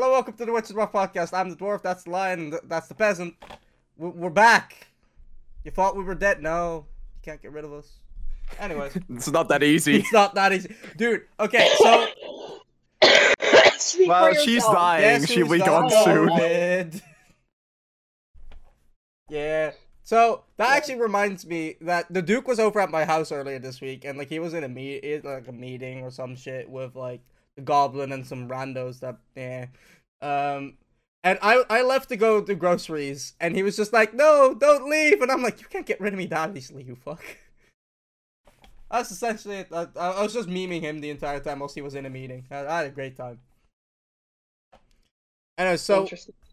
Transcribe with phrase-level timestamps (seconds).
[0.00, 1.38] Hello, welcome to the Witches Rock podcast.
[1.38, 3.34] I'm the dwarf, that's the lion, that's the peasant.
[3.98, 4.86] We're, we're back.
[5.62, 6.42] You thought we were dead?
[6.42, 7.98] No, you can't get rid of us.
[8.58, 9.96] Anyways, It's not that easy.
[9.96, 11.24] it's not that easy, dude.
[11.38, 12.06] Okay, so
[13.76, 15.26] Speak Well, she's dying.
[15.26, 17.02] She'll who's be gone soon.
[19.28, 19.72] Yeah.
[20.02, 23.82] So that actually reminds me that the Duke was over at my house earlier this
[23.82, 26.96] week, and like he was in a meet, like a meeting or some shit with
[26.96, 27.20] like
[27.56, 29.66] the Goblin and some randos that yeah.
[30.22, 30.76] Um,
[31.22, 34.88] and I I left to go do groceries, and he was just like, "No, don't
[34.88, 37.22] leave," and I'm like, "You can't get rid of me that easily, you fuck."
[38.90, 39.68] That's essentially it.
[39.72, 42.46] I, I was just memeing him the entire time whilst he was in a meeting.
[42.50, 43.38] I, I had a great time.
[45.56, 46.08] Anyway, so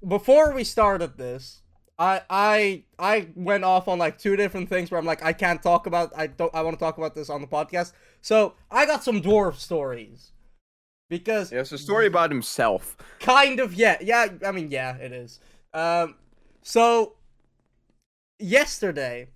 [0.05, 1.61] before we started this,
[1.97, 5.63] I I I went off on like two different things where I'm like I can't
[5.63, 7.93] talk about I don't I want to talk about this on the podcast.
[8.21, 10.33] So I got some dwarf stories
[11.09, 12.97] because Yeah, it's a story about himself.
[13.19, 15.39] kind of yeah yeah I mean yeah it is.
[15.73, 16.15] Um,
[16.61, 17.13] so
[18.39, 19.29] yesterday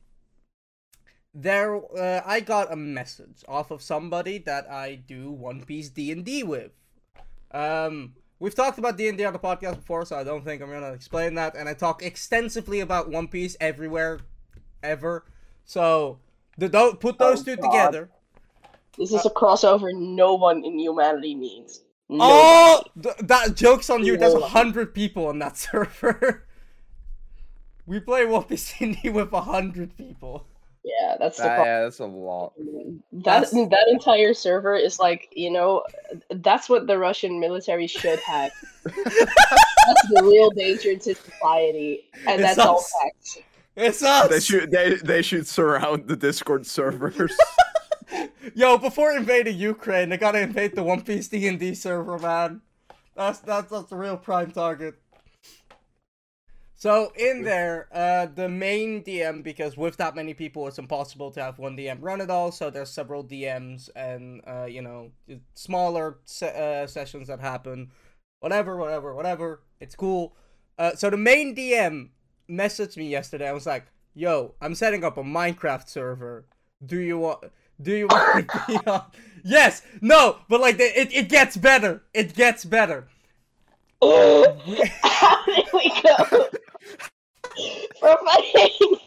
[1.33, 6.11] there uh, I got a message off of somebody that I do One Piece D
[6.11, 6.71] and D with.
[7.51, 10.61] Um, we've talked about D and D on the podcast before, so I don't think
[10.61, 11.55] I'm gonna explain that.
[11.55, 14.19] And I talk extensively about One Piece everywhere,
[14.83, 15.25] ever.
[15.63, 16.19] So
[16.57, 17.71] the, don't put those Oh, two God.
[17.71, 18.09] together.
[18.97, 21.81] This is uh, a crossover no one in humanity needs.
[22.09, 24.17] No Oh, th- that joke's on you.
[24.17, 26.45] There's a hundred people on that server.
[27.85, 30.45] we play One Piece with a hundred people.
[30.83, 31.67] Yeah, that's That- problem.
[31.67, 32.53] yeah, that's a lot.
[32.57, 35.83] That That's- that entire server is like, you know,
[36.37, 38.51] that's what the Russian military should have.
[38.83, 43.37] that's the real danger to society, and It's that's all facts.
[43.75, 44.27] It's us.
[44.29, 47.31] They should they they should surround the Discord servers.
[48.55, 52.61] Yo, before invading Ukraine, they gotta invade the One Piece D and D server, man.
[53.15, 54.95] That's that's that's the real prime target.
[56.81, 61.39] So in there, uh, the main DM, because with that many people, it's impossible to
[61.39, 62.51] have one DM run it all.
[62.51, 65.11] So there's several DMs and uh, you know,
[65.53, 67.91] smaller se- uh, sessions that happen.
[68.39, 69.61] Whatever, whatever, whatever.
[69.79, 70.35] It's cool.
[70.79, 72.09] Uh, so the main DM
[72.49, 73.47] messaged me yesterday.
[73.47, 73.85] I was like,
[74.15, 76.47] "Yo, I'm setting up a Minecraft server.
[76.83, 77.43] Do you want?"
[77.81, 79.03] Do you want to be on?
[79.43, 82.03] Yes, no, but like the, it, it gets better.
[82.13, 83.07] It gets better.
[84.01, 86.47] How did we go
[87.99, 88.97] from fighting?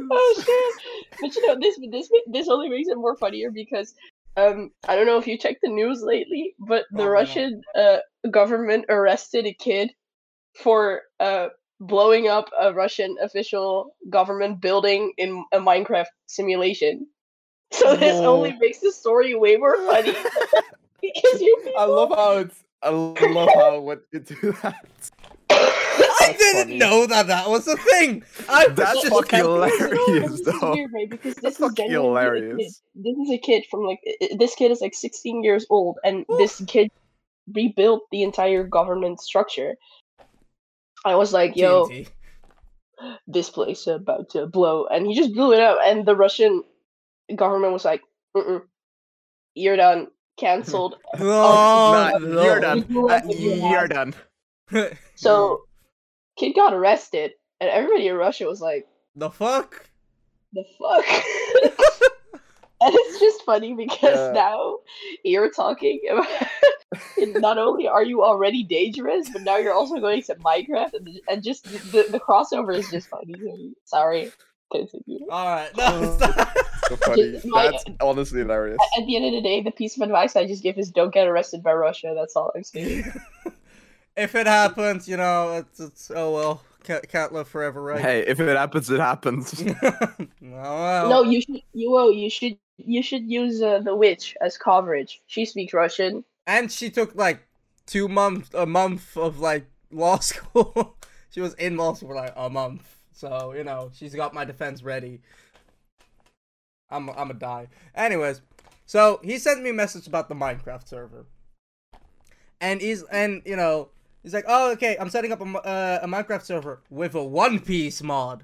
[0.00, 0.74] oh shit!
[1.20, 3.94] But you know this this this only makes it more funnier because
[4.36, 7.10] um I don't know if you checked the news lately, but the not.
[7.10, 7.98] Russian uh
[8.30, 9.92] government arrested a kid
[10.54, 11.48] for uh
[11.80, 17.06] blowing up a Russian official government building in a Minecraft simulation.
[17.72, 18.36] So this No.
[18.36, 20.14] only makes the story way more funny
[21.02, 24.86] because you I love how it's I love how when you do that.
[25.50, 26.78] I That's didn't funny.
[26.78, 28.22] know that that was a thing.
[28.48, 30.72] I That's just fucking happy- hilarious, this is though.
[30.72, 31.10] weird, right?
[31.10, 31.92] Because this That's is fucking a kid.
[31.94, 32.82] hilarious.
[32.94, 35.98] This is a kid from like i- i- this kid is like 16 years old,
[36.04, 36.88] and this kid
[37.52, 39.74] rebuilt the entire government structure.
[41.06, 42.08] I was like, "Yo, TNT.
[43.26, 46.64] this place is about to blow," and he just blew it up, and the Russian
[47.34, 48.02] government was like,
[48.36, 48.62] Mm-mm,
[49.54, 50.96] "You're done, Canceled.
[51.18, 52.42] No, Nah, no.
[52.42, 52.84] you're done.
[53.08, 54.14] Uh, you're done.
[55.14, 55.62] So,
[56.36, 59.88] kid got arrested, and everybody in Russia was like, the fuck?
[60.52, 61.06] the fuck?
[62.86, 64.32] And it's just funny because Yeah.
[64.32, 64.78] now
[65.24, 66.26] you're talking about
[67.40, 71.42] not only are you already dangerous, but now you're also going to Minecraft, and, and
[71.42, 73.34] just the, the crossover is just funny.
[73.84, 74.32] Sorry,
[74.72, 75.26] continue.
[75.30, 76.16] All right, no.
[76.20, 76.52] Oh,
[76.88, 77.32] so funny.
[77.32, 78.78] Just my- That's honestly hilarious.
[78.96, 80.90] At- At the end of the day, the piece of advice I just give is
[80.90, 82.14] don't get arrested by Russia.
[82.16, 83.04] That's all I'm saying.
[84.16, 86.62] if it happens, you know, it's, it's oh well.
[86.86, 88.00] Can't, can't live forever, right?
[88.00, 89.60] Hey, if it happens, it happens.
[89.60, 91.08] oh, well.
[91.08, 91.60] No, you should.
[91.72, 92.56] You oh, you should.
[92.76, 95.20] You should use uh, the witch as coverage.
[95.26, 96.24] She speaks Russian.
[96.46, 97.40] And she took like
[97.86, 100.96] two months, a month of like law school.
[101.30, 104.44] she was in law school for like a month, so you know she's got my
[104.44, 105.20] defense ready.
[106.88, 107.66] I'm I'm a die.
[107.96, 108.42] Anyways,
[108.84, 111.26] so he sent me a message about the Minecraft server,
[112.60, 113.88] and he's and you know
[114.26, 117.60] he's like, oh okay, I'm setting up a uh, a Minecraft server with a One
[117.60, 118.42] Piece mod,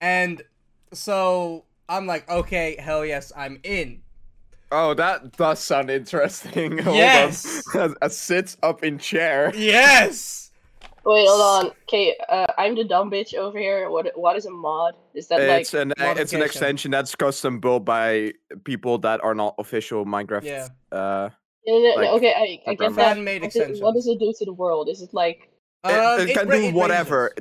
[0.00, 0.42] and
[0.92, 4.02] so I'm like, okay, hell yes, I'm in.
[4.72, 6.78] Oh, that does sound interesting.
[6.82, 6.94] Hold on.
[6.96, 7.62] Yes.
[7.76, 9.52] As, as sits up in chair.
[9.54, 10.50] Yes.
[11.04, 11.70] Wait, hold on.
[11.84, 13.88] Okay, uh, I'm the dumb bitch over here.
[13.90, 14.94] What what is a mod?
[15.14, 18.32] Is that like it's an it's an extension that's custom built by
[18.64, 20.42] people that are not official Minecraft.
[20.42, 20.68] Yeah.
[20.90, 21.30] Uh,
[21.66, 22.94] No, no, no, okay, I, I get that.
[22.94, 24.88] Fan-made What does- What does it do to the world?
[24.88, 25.50] Is it like
[25.84, 27.32] it, Um, it can ra- do it whatever.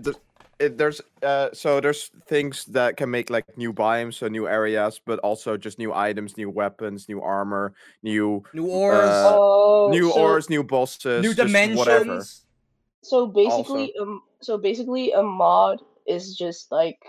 [0.57, 5.01] It, there's uh, so there's things that can make like new biomes, so new areas,
[5.05, 7.73] but also just new items, new weapons, new armor,
[8.03, 12.03] new New ores, Uh, oh new so, ores, new bosses, new just whatever.
[12.05, 12.45] dimensions.
[13.03, 16.99] So basically, um, so basically, a mod is just like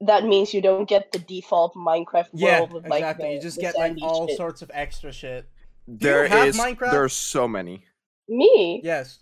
[0.00, 3.28] that means you don't get the default Minecraft Yeah, world with like exactly.
[3.28, 4.36] the, you just get like all shit.
[4.38, 5.46] sorts of extra shit.
[5.90, 6.90] There have is Minecraft?
[6.92, 7.84] there's so many.
[8.28, 9.20] Me, Yes.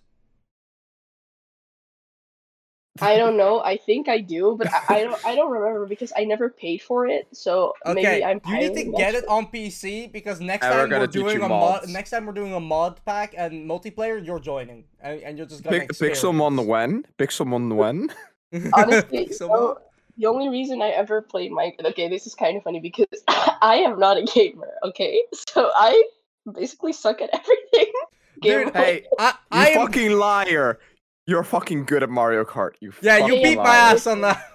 [3.00, 3.60] I don't know.
[3.60, 5.26] I think I do, but I, I don't.
[5.26, 7.28] I don't remember because I never paid for it.
[7.32, 8.02] So Okay.
[8.02, 8.40] maybe I'm.
[8.48, 11.88] you need to get it on PC because next And time we're doing a mod.
[11.88, 15.62] Next time we're doing a mod pack and multiplayer, you're joining, and, and you're just
[15.62, 15.80] gonna.
[15.80, 17.04] Pic- Pixelmon the when?
[17.18, 18.10] Pixelmon when?
[18.74, 19.48] Honestly, Pixelmon.
[19.50, 19.78] no,
[20.16, 21.90] the only reason I ever played Minecraft.
[21.90, 24.72] Okay, this is kind of funny because I am not a gamer.
[24.82, 26.02] Okay, so I
[26.54, 27.92] basically suck at everything.
[28.42, 28.74] Dude, game-wise.
[28.74, 30.78] Hey, I, you I am, fucking liar!
[31.26, 32.72] You're fucking good at Mario Kart.
[32.80, 34.52] You yeah, you fucking beat my ass on that.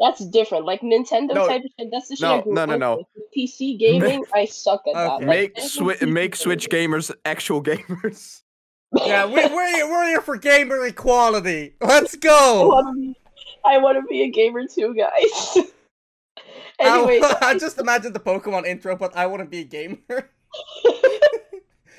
[0.00, 0.64] That's different.
[0.64, 1.88] Like Nintendo No, type of shit.
[1.92, 2.96] That's the shit no, I grew no, no, up no.
[2.96, 3.06] with.
[3.14, 5.20] With PC gaming, I suck at that.
[5.20, 8.40] Like, Make Swi- make Switch gamers actual gamers.
[8.96, 11.74] Yeah, we, we're we're here for gamer equality.
[11.80, 12.68] Let's go.
[12.68, 13.16] want to be,
[13.64, 15.66] I want to be a gamer too, guys.
[16.80, 19.64] I, anyway, so I just imagine the Pokemon intro, but I want to be a
[19.64, 20.30] gamer.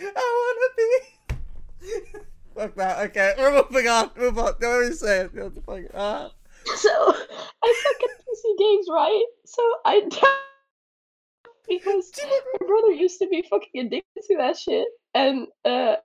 [0.01, 2.19] I want to be.
[2.55, 3.09] Fuck that.
[3.09, 4.11] Okay, we're moving on.
[4.17, 4.53] Move on.
[4.59, 5.33] Don't worry, say it.
[5.33, 5.81] The fuck?
[5.93, 6.29] Uh,
[6.75, 6.89] so
[7.63, 9.25] I suck at PC games, right?
[9.45, 10.01] So I
[11.69, 15.95] because my brother used to be fucking addicted to that shit, and uh,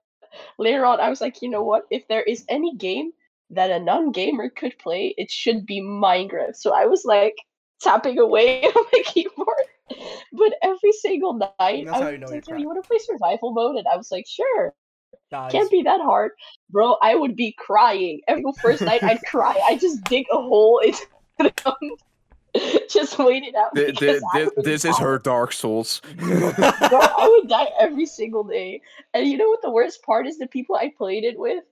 [0.57, 1.83] later on I was like, you know what?
[1.91, 3.11] If there is any game
[3.49, 6.55] that a non-gamer could play, it should be Minecraft.
[6.55, 7.35] So I was like
[7.81, 9.67] tapping away on my keyboard,
[10.33, 12.83] but every single night That's I how was you know like, you're "Yo, you want
[12.83, 13.75] to play survival mode?
[13.75, 14.73] And I was like, sure.
[15.31, 15.51] guys.
[15.51, 16.31] Can't be that hard,
[16.69, 16.97] bro.
[17.01, 19.03] I would be crying every first night.
[19.03, 19.57] I'd cry.
[19.65, 21.05] I just dig a hole into
[21.39, 21.99] the ground,
[22.89, 23.75] just wait it out.
[23.75, 26.01] Th- because th- I th- would this is her Dark Souls.
[26.17, 28.81] Bro, I would die every single day.
[29.13, 30.37] And you know what the worst part is?
[30.37, 31.63] The people I played it with,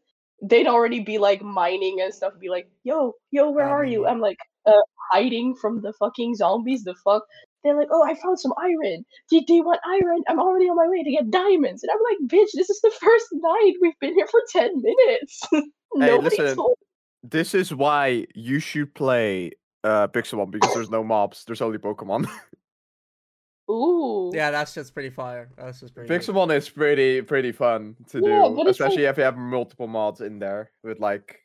[0.42, 2.34] they'd already be like mining and stuff.
[2.40, 4.74] Be like, "Yo, yo, where are you?" I'm like, uh,
[5.12, 6.84] hiding from the fucking zombies.
[6.84, 7.24] The fuck.
[7.66, 9.04] They're like, "Oh, I found some iron.
[9.30, 10.24] Do, do you want iron?
[10.28, 12.92] I'm already on my way to get diamonds." And I'm like, "Bitch, this is the
[12.92, 13.74] first night.
[13.82, 15.42] We've been here for ten minutes.
[15.96, 16.78] Nobody listen, told
[17.24, 19.52] This is why you should play
[19.84, 21.44] uh Pixelmon because there's no mobs.
[21.46, 22.30] There's only Pokemon.
[23.72, 24.32] Ooh.
[24.34, 25.50] Yeah, that's just pretty fire.
[25.58, 26.08] That's just pretty.
[26.08, 26.22] good.
[26.22, 29.88] Pixelmon is pretty pretty fun to Yeah, do, but it's especially if you have multiple
[29.88, 31.40] mods in there with like.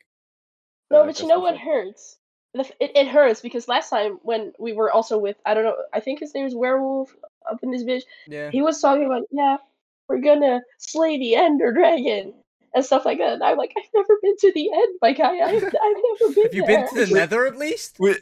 [0.91, 2.19] No, uh, but you know what hurts?
[2.55, 5.77] The It, it hurts because last time when we were also with I don't know
[5.93, 7.15] I think his name is Werewolf
[7.51, 8.03] up in this bitch.
[8.27, 8.51] Yeah.
[8.51, 9.57] He was talking about yeah
[10.09, 12.35] we're gonna slay the Ender Dragon
[12.75, 13.35] and stuff like that.
[13.35, 15.39] And I'm like I've never been to the end, my guy.
[15.39, 16.87] I've, I've never been Have you there.
[16.87, 17.97] been to the Nether at least?
[18.01, 18.17] We...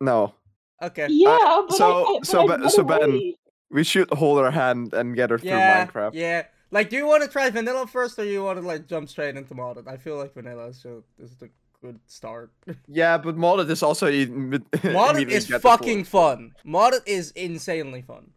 [0.00, 0.34] No,
[0.80, 1.06] Okay.
[1.10, 3.36] Yeah, uh, but so- I, I, but so I've Ben- so Ben, away.
[3.70, 5.84] we should hold her hand and get her Yeah.
[5.86, 6.14] through Minecraft.
[6.14, 6.44] Yeah.
[6.70, 9.36] Like, do you want to try vanilla first, or you want to like jump straight
[9.36, 9.88] into modded?
[9.88, 11.48] I feel like vanilla is so is the
[11.82, 12.50] good start.
[12.88, 16.52] Yeah, but modded is also imme- modded is fucking fun.
[16.66, 18.30] Modded is insanely fun.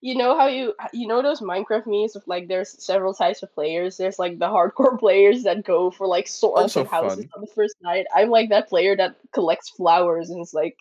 [0.00, 3.54] You know how you you know those Minecraft memes of like there's several types of
[3.54, 3.96] players.
[3.96, 7.30] There's like the hardcore players that go for like swords Also and houses fun.
[7.36, 8.04] on the first night.
[8.14, 10.76] I'm like that player that collects flowers and is like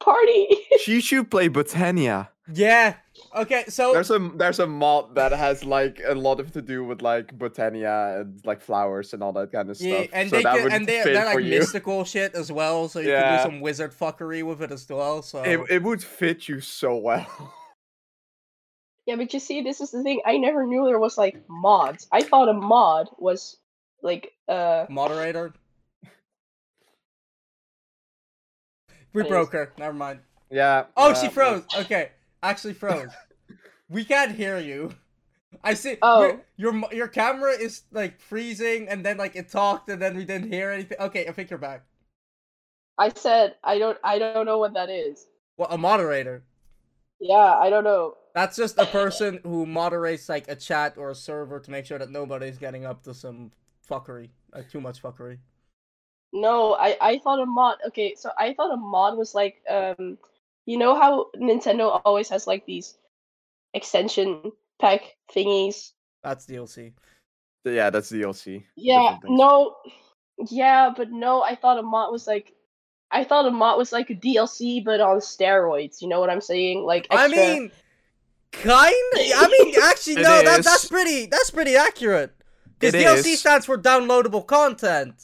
[0.00, 0.48] party.
[0.82, 2.28] She should play Botania.
[2.52, 2.94] Yeah.
[3.34, 3.64] Okay.
[3.68, 7.00] So There's a there's a mod that has like a lot of to do with
[7.00, 10.10] like Botania and like flowers and all that kind of yeah, stuff.
[10.12, 11.58] and so they that can, would and they fit they're like you.
[11.58, 12.88] mystical shit as well.
[12.88, 15.22] So you can do some wizard fuckery with it as well.
[15.22, 17.26] So It, it would fit you so well.
[19.06, 20.20] yeah, but you see, this is the thing.
[20.26, 22.08] I never knew there was like mods.
[22.10, 23.56] I thought a mod was
[24.02, 25.54] like uh moderator.
[29.12, 29.72] We broke her.
[29.78, 30.20] Never mind.
[30.50, 30.84] yeah.
[30.96, 31.64] Oh, yeah, she froze.
[31.76, 32.10] Okay,
[32.42, 33.10] actually froze.
[33.88, 34.94] we can't hear you.
[35.64, 35.96] I see.
[36.00, 36.40] Oh.
[36.56, 40.52] your- your camera is like freezing, and then like it talked, and then we didn't
[40.52, 40.98] hear anything.
[41.00, 41.84] Okay, I think you're back.
[42.98, 45.26] I said I don't I don't know what that is.
[45.56, 46.42] Well, a moderator.
[47.20, 48.14] Yeah, I don't know.
[48.34, 51.98] That's just a person who moderates like a chat or a server to make sure
[51.98, 53.50] that nobody's getting up to some
[53.88, 55.38] fuckery, like too much fuckery.
[56.32, 57.78] No, I I thought a mod.
[57.88, 60.16] Okay, so I thought a mod was like um,
[60.70, 62.96] you know how Nintendo always has like these
[63.74, 65.90] extension pack thingies.
[66.22, 66.92] That's DLC.
[67.64, 68.62] Yeah, that's DLC.
[68.76, 69.74] Yeah, no,
[70.48, 72.52] Yeah, but no, I thought a mod was like,
[73.10, 76.00] I thought a mod was like a DLC, but on steroids.
[76.00, 76.84] You know what I'm saying?
[76.84, 77.72] Like, I mean,
[78.52, 78.94] kind.
[79.16, 80.22] I mean, actually, no.
[80.22, 80.64] That, is.
[80.64, 81.26] that's pretty.
[81.26, 82.32] That's pretty accurate.
[82.78, 83.40] Because DLC is.
[83.40, 85.14] stands for downloadable content.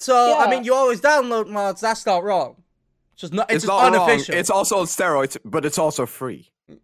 [0.00, 1.82] So I mean, you always download mods.
[1.82, 2.62] That's not wrong.
[3.18, 3.50] It's just not.
[3.50, 4.20] It's, It's, just not wrong.
[4.28, 6.52] It's also on steroids, but it's also free.
[6.68, 6.78] And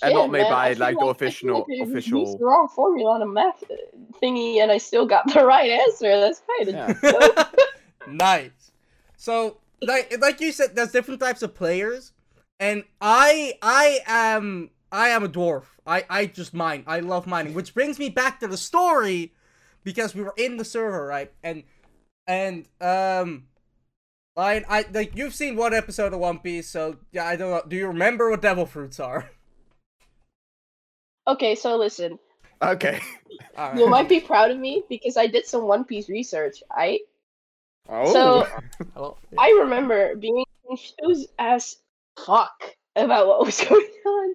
[0.00, 2.38] Yeah, not made man, by like the official like official.
[2.38, 3.64] the wrong formula on a math
[4.22, 6.20] thingy, and I still got the right answer.
[6.20, 7.44] That's kind of Yeah.
[8.06, 8.70] nice.
[9.16, 12.12] So, like, like you said, there's different types of players,
[12.60, 15.64] and I, I am, I am a dwarf.
[15.84, 16.84] I, I just mine.
[16.86, 19.32] I love mining, which brings me back to the story,
[19.82, 21.32] because we were in the server, right?
[21.42, 21.64] And,
[22.28, 23.46] and um,
[24.36, 27.62] I, I like you've seen one episode of One Piece, so yeah, I don't know.
[27.66, 29.30] Do you remember what devil fruits are?
[31.28, 32.20] Okay, so listen,
[32.62, 33.00] Okay.
[33.58, 33.78] All right.
[33.78, 36.62] you might be proud of me because I did some One Piece research.
[36.70, 37.00] I
[37.88, 38.12] Oh.
[38.12, 41.76] So- I remember being confused as
[42.24, 42.62] fuck
[42.96, 44.34] about what was going on.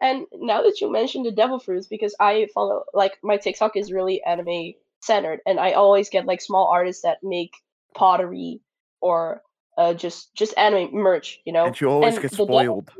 [0.00, 3.92] And now that you mentioned the devil fruits, because I follow like my TikTok is
[3.92, 7.52] really anime centered, and I always get like small artists that make
[7.94, 8.60] pottery
[9.02, 9.42] or
[9.76, 11.66] uh, just just anime merch, you know.
[11.66, 12.90] and you always and get the devil- spoiled.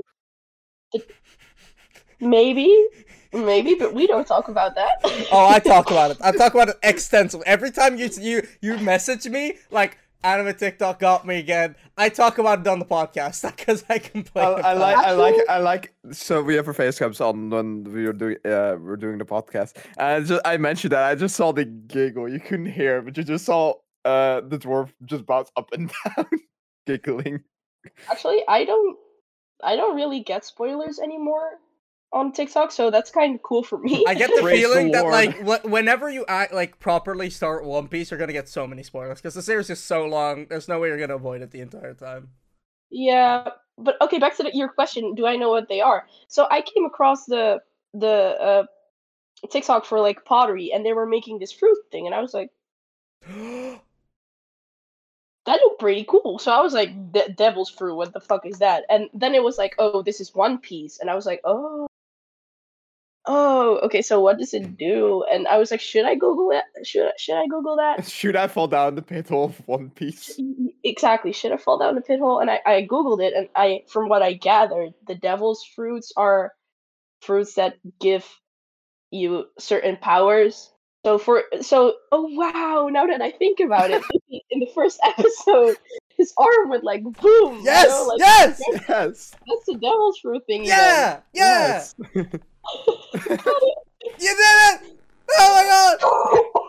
[2.21, 2.87] Maybe,
[3.32, 5.00] maybe, but we don't talk about that.
[5.32, 6.18] Oh, I talk about it.
[6.21, 7.47] I talk about it extensively.
[7.47, 11.75] Every time you you you message me, like anime TikTok got me again.
[11.97, 14.47] I talk about it on the podcast because I complain.
[14.47, 15.04] I, I like, it.
[15.04, 15.94] I like, I like.
[16.12, 19.25] So we have our face cams on when we were doing, uh, we're doing the
[19.25, 22.28] podcast, and I just, I mentioned that I just saw the giggle.
[22.28, 26.26] You couldn't hear, but you just saw uh the dwarf just bounce up and down,
[26.87, 27.42] giggling.
[28.11, 28.97] Actually, I don't,
[29.62, 31.59] I don't really get spoilers anymore
[32.12, 34.04] on TikTok, so that's kind of cool for me.
[34.06, 37.64] I get the Praise the feeling that like wh- whenever you act like properly start
[37.64, 40.47] One Piece, you're gonna get so many spoilers because the series is so long.
[40.49, 42.28] There's no way you're gonna avoid it the entire time.
[42.90, 45.14] Yeah, but okay, back to the, your question.
[45.14, 46.06] Do I know what they are?
[46.28, 47.61] So I came across the
[47.94, 48.64] the uh,
[49.50, 52.50] TikTok for like pottery, and they were making this fruit thing, and I was like,
[55.47, 56.39] that looked pretty cool.
[56.39, 57.97] So I was like, De- devil's fruit.
[57.97, 58.85] What the fuck is that?
[58.89, 61.87] And then it was like, oh, this is One Piece, and I was like, oh.
[63.25, 64.03] Oh, okay.
[64.03, 65.25] So what does it do?
[65.31, 66.85] And I was like, should I Google it?
[66.85, 68.05] Should I, should I Google that?
[68.09, 70.41] Should I fall down the pit hole of One Piece?
[70.85, 73.83] exactly should i fall down the pit hole and I, I googled it and i
[73.89, 76.53] from what i gathered the devil's fruits are
[77.21, 78.27] fruits that give
[79.11, 80.72] you certain powers
[81.04, 84.02] so for so oh wow now that i think about it
[84.50, 85.76] in the first episode
[86.16, 89.35] his arm would like boom you Yes, know, like, yes, Yes.
[89.47, 91.85] that's the devil's fruit thing yeah, yeah.
[91.85, 91.94] Yes.
[94.21, 94.80] You did it!
[95.38, 95.99] Oh my god!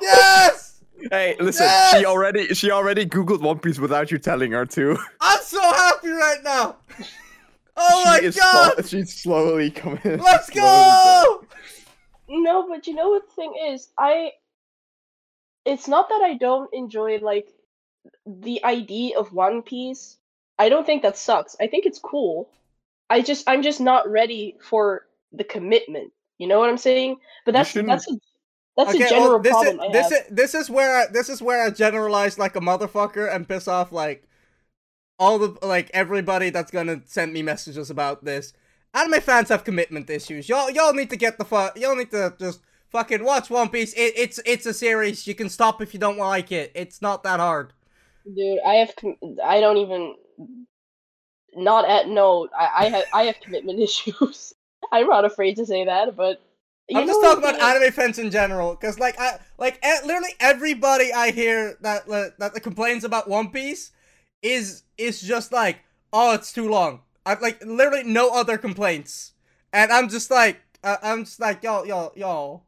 [0.02, 0.82] Yes!
[1.12, 1.66] hey, listen.
[1.66, 1.98] Yes!
[2.00, 4.98] She already, she already googled One Piece without you telling her to.
[5.22, 6.78] I'm so happy right now.
[7.76, 8.74] Oh she my god!
[8.76, 10.00] Slow, she's slowly coming.
[10.04, 11.24] Let's slowly down.
[11.24, 11.46] go!
[12.36, 13.90] No, but you know what the thing is?
[13.98, 14.32] I
[15.66, 17.48] it's not that I don't enjoy like
[18.26, 20.18] the idea of One Piece.
[20.58, 21.56] I don't think that sucks.
[21.62, 22.50] I think it's cool.
[23.10, 26.12] I just I'm just not ready for the commitment.
[26.40, 27.18] You know what I'm saying?
[27.46, 28.18] But that's that's a
[28.76, 31.30] that's okay, a general well, this problem is this is this is where I, this
[31.30, 34.24] is where I generalize like a motherfucker and piss off like
[35.20, 38.54] all the like everybody that's gonna send me messages about this.
[38.94, 40.48] Anime fans have commitment issues.
[40.48, 41.78] Y'all y'all need to get the fuck.
[41.78, 43.94] Y'all need to just fucking watch One Piece.
[43.94, 45.26] It, it's it's a series.
[45.26, 46.72] You can stop if you don't like it.
[46.76, 47.74] It's not that hard.
[48.26, 50.16] Dude, I have com- I don't even
[51.56, 52.48] not at no.
[52.58, 54.54] I I have I have commitment issues.
[54.92, 56.42] I'm not afraid to say that, but
[56.94, 57.62] I'm just talking about is?
[57.62, 62.38] anime fans in general, because like I like e- literally everybody I hear that that,
[62.40, 63.92] that complains about One Piece
[64.42, 65.80] is is just like,
[66.12, 67.02] oh, it's too long.
[67.26, 69.34] I like literally no other complaints,
[69.72, 72.64] and I'm just like, uh, I'm just like, yo, yo, yo,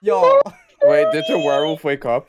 [0.00, 0.40] yo.
[0.82, 2.28] Wait, did the werewolf wake up?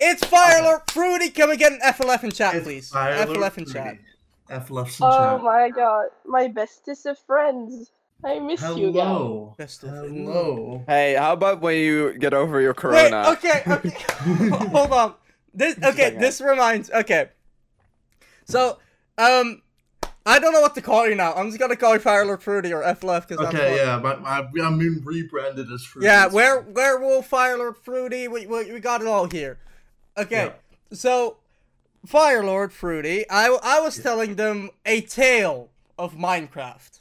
[0.00, 1.30] It's Fire Lord Fruity.
[1.30, 2.90] Can we get an FLF in chat, It's please?
[2.90, 3.98] Fire FLF Lord in chat.
[4.50, 5.20] FLF in Oh chat.
[5.20, 7.90] Oh my god, my bestest of friends.
[8.24, 8.94] I miss you guys.
[8.94, 9.54] Hello.
[9.56, 10.10] Best of it.
[10.10, 10.82] Hello.
[10.88, 13.32] Hey, how about when you get over your corona?
[13.32, 13.80] Wait, corona?
[13.80, 14.56] okay, okay.
[14.76, 15.14] Hold on.
[15.54, 17.28] This okay, this reminds okay.
[18.44, 18.78] So,
[19.16, 19.62] um
[20.28, 21.32] I don't know what to call you now.
[21.32, 24.46] I'm just gonna call you Fire Lord Fruity or FLF because Okay, yeah, but I,
[24.62, 26.06] I'm being rebranded as Fruity.
[26.06, 29.58] Yeah, where werewolf, Fire Lord Fruity, we, we, we got it all here.
[30.18, 30.52] Okay,
[30.92, 31.38] so
[32.06, 37.00] Firelord Fruity, I, I was telling them a tale of Minecraft.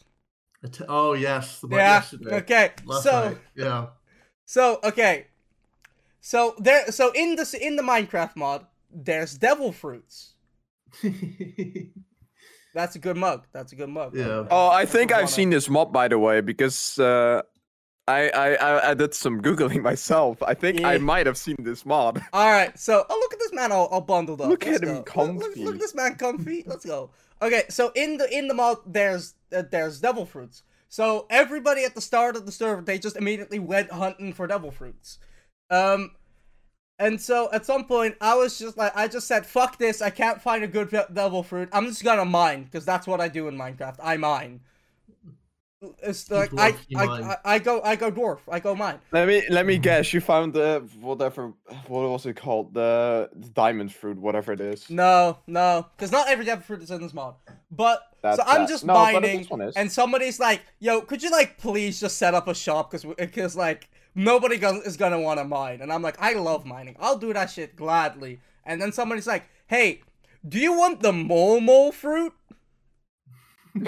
[0.63, 1.95] A t- oh yes, the Yeah.
[1.95, 2.35] yesterday.
[2.37, 2.71] Okay.
[2.85, 3.37] Last so night.
[3.55, 3.87] Yeah.
[4.49, 5.27] So okay.
[6.21, 10.35] So there, so in the in the Minecraft mod, there's devil fruits.
[12.77, 13.47] That's a good mug.
[13.53, 14.15] That's a good mug.
[14.15, 14.45] Yeah.
[14.51, 17.41] Oh, I think I've seen this mod by the way because uh,
[18.07, 20.43] I, I I I did some googling myself.
[20.43, 22.23] I think I might have seen this mod.
[22.33, 24.49] All right, so oh look at this man all, all bundled up.
[24.49, 25.23] Look Let's at him go.
[25.23, 26.63] Look- Look, look, at this man comfy.
[26.67, 27.09] Let's go.
[27.41, 30.61] Okay, so in the in the mod there's uh, there's devil fruits.
[30.87, 34.69] So everybody at the start of the server they just immediately went hunting for devil
[34.69, 35.17] fruits.
[35.71, 36.11] Um,
[36.99, 40.01] and so at some point I was just like I just said fuck this.
[40.01, 41.69] I can't find a good devil fruit.
[41.71, 43.97] I'm just gonna mine because that's what I do in Minecraft.
[44.03, 44.61] I mine.
[46.01, 47.05] It's like I, I.
[47.05, 48.39] I I go I go dwarf.
[48.51, 48.99] I go mine.
[49.11, 50.11] Let me let me guess.
[50.11, 51.53] You found the whatever
[51.87, 54.89] what was it called the, the diamond fruit whatever it is.
[54.89, 57.35] No, no, because not every devil fruit is in this mod.
[57.69, 58.69] But That's so I'm that.
[58.69, 59.75] just No, mining, this one is.
[59.75, 62.89] and somebody's like, "Yo, could you like please just set up a shop?
[62.89, 66.65] Because because like nobody go- is gonna want to mine." And I'm like, "I love
[66.65, 66.97] mining.
[66.99, 70.01] I'll do that shit gladly." And then somebody's like, "Hey,
[70.45, 72.33] do you want the mole mole fruit?"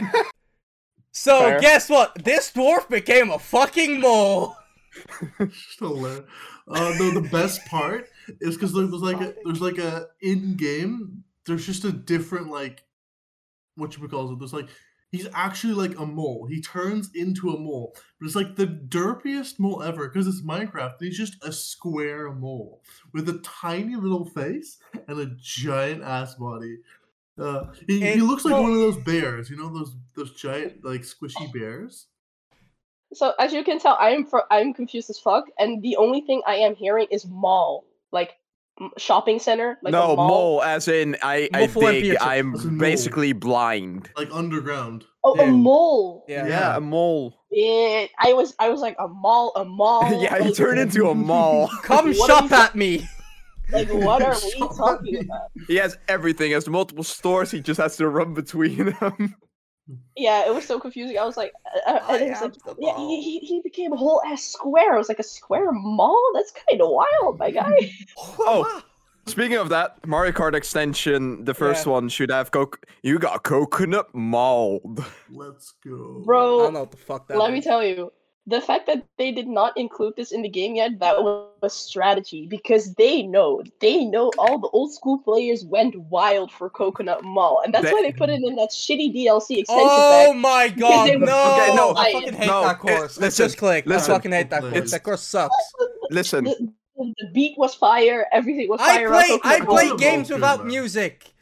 [1.12, 1.60] so Fair.
[1.60, 2.24] guess what?
[2.24, 4.56] This dwarf became a fucking mole.
[5.40, 6.26] Just hilarious.
[6.68, 8.08] Uh, no, the best part
[8.42, 11.24] is because there's like a, there's like a in game.
[11.46, 12.84] There's just a different like
[13.76, 14.38] what you would call it.
[14.38, 14.70] There's like
[15.12, 16.48] he's actually like a mole.
[16.50, 20.96] He turns into a mole, but it's like the derpiest mole ever because it's Minecraft.
[21.00, 22.82] He's just a square mole
[23.14, 26.78] with a tiny little face and a giant ass body.
[27.38, 29.50] Uh, he, he looks like one of those bears.
[29.50, 32.08] You know those those giant like squishy bears.
[33.14, 36.22] So as you can tell, I am fr- I'm confused as fuck, and the only
[36.22, 38.38] thing I am hearing is mall, like
[38.98, 40.28] shopping center, like no a mall.
[40.28, 42.04] mole, as in I I Muffle and dig.
[42.12, 42.28] Pietro.
[42.28, 42.80] I'm As mole.
[42.80, 44.10] basically blind.
[44.18, 45.06] Like underground.
[45.24, 45.52] Oh, a Yeah.
[45.52, 46.26] mole.
[46.28, 46.48] Yeah.
[46.48, 47.36] Yeah, a mole.
[47.52, 50.04] Yeah, I was I was like a mall, a mall.
[50.22, 51.68] yeah, you like, turn into a mall.
[51.84, 53.10] Come What are shop we- at me.
[53.72, 55.52] Like what are we Shop talking about?
[55.68, 56.48] He has everything.
[56.48, 57.52] He has multiple stores.
[57.52, 59.36] He just has to run between them.
[60.16, 61.18] Yeah, it was so confusing.
[61.18, 61.54] I was like,
[61.88, 64.44] uh, uh, I and it was like yeah, he, he he became a whole ass
[64.44, 64.94] square.
[64.94, 66.22] I was like a square mall.
[66.34, 67.74] That's kind of wild, my guy.
[68.18, 68.82] Oh.
[69.26, 71.92] Speaking of that, Mario Kart extension, the first Yeah.
[71.92, 72.84] one should have coke.
[73.04, 75.06] You got coconut mold.
[75.30, 76.22] Let's go.
[76.22, 78.12] I Bro, don't know what the fuck that let me tell you,
[78.50, 81.70] the fact that they did not include this in the game yet, that was a
[81.70, 87.24] strategy because they know, they know all the old school players went wild for Coconut
[87.24, 90.38] Mall, and that's They- why they put it in that shitty DLC extension Oh pack.
[90.38, 91.54] my god, no!
[91.54, 91.94] Okay, no.
[91.96, 93.20] I fucking hate No, that it- course.
[93.20, 93.86] Let's just click.
[93.86, 94.14] I listen.
[94.14, 94.92] fucking hate that It's- course.
[94.92, 95.56] That course sucks.
[96.10, 99.10] Listen, The, the beat was fire, everything was I fire.
[99.10, 100.68] around play I play games without man.
[100.68, 101.34] music.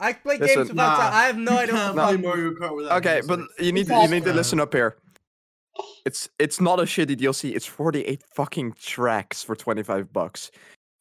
[0.00, 1.14] I play Listen, games without Nah, sound.
[1.14, 2.16] I have no idea what can't play.
[2.16, 4.96] Mario Kart without okay, but you need to, you need to listen up here.
[6.04, 7.54] It's it's not a shitty DLC.
[7.54, 10.50] It's 48 fucking tracks for 25 bucks.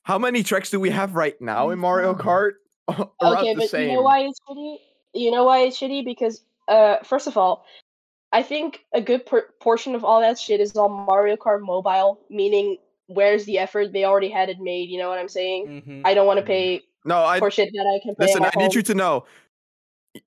[0.03, 2.53] How many tracks do we have right now in Mario Kart?
[2.89, 3.89] Around okay, the but same.
[3.89, 4.75] you know why it's shitty?
[5.13, 6.03] You know why it's shitty?
[6.03, 7.65] Because, uh, first of all,
[8.33, 12.19] I think a good por- portion of all that shit is on Mario Kart Mobile,
[12.29, 13.93] meaning where's the effort?
[13.93, 14.89] They already had it made.
[14.89, 15.83] You know what I'm saying?
[15.87, 16.01] Mhm.
[16.03, 18.25] I don't want to pay No, I for shit that I can play.
[18.25, 18.43] listen.
[18.43, 19.25] on I my need you to know.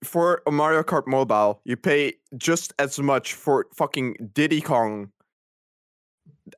[0.05, 5.11] For a Mario Kart Mobile, you pay just as much for fucking Diddy Kong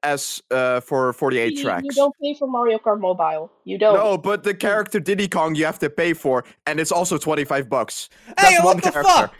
[0.03, 1.85] as uh for 48 You- tracks.
[1.85, 3.51] You don't pay for Mario Kart Mobile.
[3.64, 3.94] You don't.
[3.94, 7.68] No, but the character Diddy Kong you have to pay for, and it's also 25
[7.68, 8.09] bucks.
[8.27, 9.03] Hey, That's what the character.
[9.12, 9.35] fuck?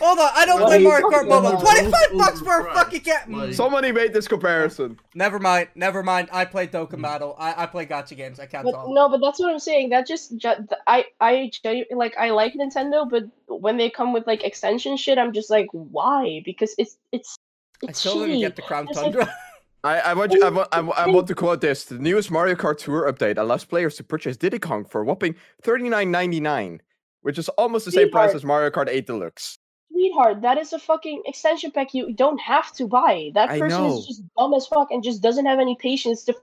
[0.00, 1.48] Hold on, I don't play Mario Kart talking Mobile.
[1.48, 1.60] about?
[1.60, 3.30] Twenty five bucks for a fucking cat.
[3.30, 4.98] like- Somebody made this comparison.
[5.14, 6.28] Never mind, never mind.
[6.32, 7.34] I play Dokkan Battle.
[7.38, 8.38] I, I play gotcha games.
[8.38, 8.86] I can't But talk.
[8.90, 9.90] no, but that's what I'm saying.
[9.90, 11.50] That just ju- I I
[11.92, 15.68] like I like Nintendo, but when they come with like extension shit, I'm just like,
[15.72, 16.42] why?
[16.44, 17.36] Because it's it's
[17.82, 19.34] I it's still didn't get the Crown It's like- Tundra.
[19.86, 21.84] I, I want you, I, want, I, I want to quote this.
[21.84, 25.36] The newest Mario Kart Tour update allows players to purchase Diddy Kong for a whopping
[25.62, 26.80] $39.99,
[27.22, 29.58] which is almost the same price as Mario Kart 8 Deluxe.
[29.92, 33.30] Sweetheart, that is a fucking extension pack you don't have to buy.
[33.34, 33.98] That I person know.
[33.98, 36.34] is just dumb as fuck and just doesn't have any patience to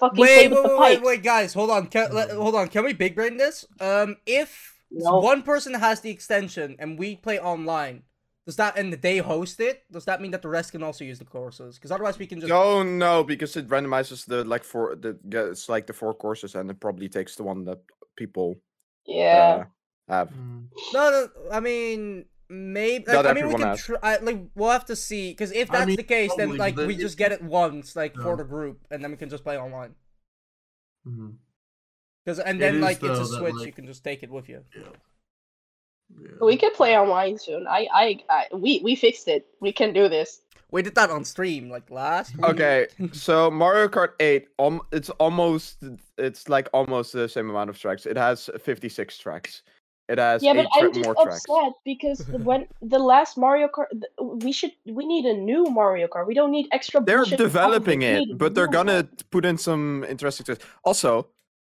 [0.00, 1.04] fucking play wait, with wait, the wait, pipe.
[1.04, 1.86] wait, guys, hold on.
[1.86, 2.66] Can, let, hold on.
[2.66, 3.64] Can we big brain this?
[3.80, 5.20] Um, if No.
[5.20, 8.02] one person has the extension and we play online,
[8.48, 9.84] does that and they host it?
[9.92, 11.76] Does that mean that the rest can also use the courses?
[11.76, 12.50] Because otherwise, we can just.
[12.50, 15.18] Oh no, because it randomizes the like four the
[15.52, 17.80] it's like the four courses and it probably takes the one that
[18.16, 18.56] people
[19.04, 19.66] Yeah.
[20.08, 20.30] uh, have.
[20.32, 20.68] Mm.
[20.94, 21.20] No, no.
[21.52, 23.04] I mean, maybe.
[23.06, 23.84] Not Like, I mean, we everyone can has.
[23.84, 24.16] try.
[24.28, 25.30] Like, we'll have to see.
[25.32, 28.14] Because if I that's mean, the case, then like we just get it once, like
[28.16, 29.92] for the group, and then we can just play online.
[31.06, 31.36] Mhm.
[32.24, 34.02] Because and It then is, like it's though, a that, switch, like- you can just
[34.04, 34.64] take it with you.
[34.74, 34.96] Yeah.
[36.20, 36.28] Yeah.
[36.40, 37.66] We could play online soon.
[37.66, 39.46] I I, I we we fixed it.
[39.60, 40.40] We can do this.
[40.70, 42.36] We did that on stream like last.
[42.36, 42.44] week.
[42.44, 45.82] Okay, so Mario Kart 8, um, it's almost,
[46.18, 48.04] it's like almost the same amount of tracks.
[48.04, 49.62] It has 56 tracks.
[50.10, 51.44] It has Yeah, but eight I'm tra- just more tracks.
[51.48, 53.86] upset because when the last Mario Kart,
[54.42, 56.26] we should we need a new Mario Kart.
[56.26, 57.02] We don't need extra.
[57.02, 58.18] They're developing updates.
[58.18, 59.08] We need it, but they're gonna one.
[59.30, 60.58] put in some interesting things.
[60.84, 61.28] Also,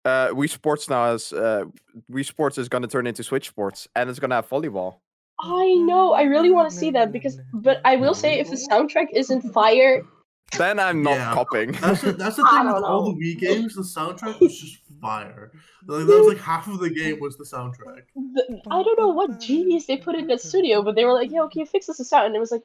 [0.04, 1.64] uh, Wii Sports now is uh,
[2.10, 4.96] Wii Sports is gonna turn into Switch Sports, and it's gonna have volleyball.
[5.40, 6.12] I know.
[6.12, 9.42] I really want to see that because, but I will say, if the soundtrack isn't
[9.52, 10.02] fire,
[10.58, 11.34] Then I'm not Yeah.
[11.34, 11.72] copying.
[11.72, 13.18] That's the, that's the thing with don't all the know.
[13.18, 13.74] Wii games.
[13.74, 15.50] The soundtrack was just fire.
[15.86, 18.02] Like, that was like half of the game was the soundtrack.
[18.14, 21.32] the, I don't know what genius they put in that studio, but they were like,
[21.32, 22.62] "Yo, can you fix this sound?" And it was like,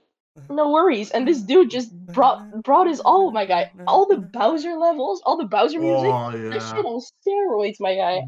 [0.49, 4.75] "No worries." And this dude just brought brought his oh my guy, all the Bowser
[4.75, 8.21] levels, all the Bowser music, Oh that shit on steroids, my guy.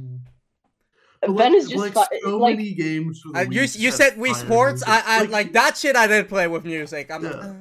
[1.21, 3.21] But, Ben like- is just like fi- so like many games.
[3.21, 4.85] For the Uh, you you said Wii Sports.
[4.85, 5.05] music.
[5.07, 5.95] I I like that shit.
[5.95, 7.11] I didn't play with music.
[7.11, 7.23] I'm.
[7.23, 7.53] Yeah.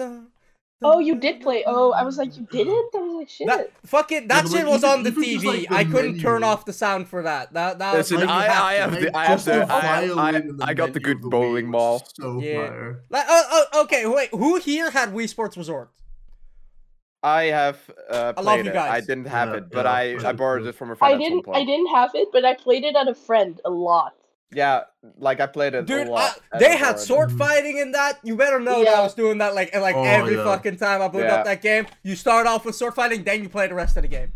[0.00, 0.20] uh, uh,
[0.80, 1.64] Oh, you did play.
[1.66, 2.94] Oh, I was like, you didn't.
[2.94, 3.48] I was like, shit.
[3.48, 5.46] That fucking that but, shit like, was even- on the even just, TV.
[5.46, 7.52] like, the I couldn't turn off the sound for that.
[7.52, 10.56] That that Listen, like, I, I have the, I have the, the I, I, the
[10.62, 12.06] I got the good bowling Wii ball.
[12.20, 12.68] So Yeah.
[12.68, 13.00] fire.
[13.10, 14.30] Like, oh, oh, okay, wait.
[14.30, 15.90] Who here had Wii Sports Resort?
[17.24, 18.76] I have uh, I love played you it.
[18.76, 21.12] I didn't have Yeah, it, but yeah, I, I I borrowed it from a friend
[21.12, 21.44] I didn't.
[21.52, 24.14] I didn't have it, but I played it at a friend a lot.
[24.50, 24.84] Yeah,
[25.18, 26.38] like I played it Dude, a I, lot.
[26.52, 27.38] and they had borrowed sword Mhm.
[27.38, 28.18] fighting in that.
[28.22, 30.44] You better know that I was doing that like like Oh, every yeah.
[30.44, 31.34] fucking time I boot Yeah.
[31.36, 31.86] up that game.
[32.02, 34.32] You start off with sword fighting, then you play the rest of the game.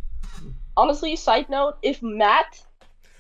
[0.77, 2.61] Honestly, side note: if Matt,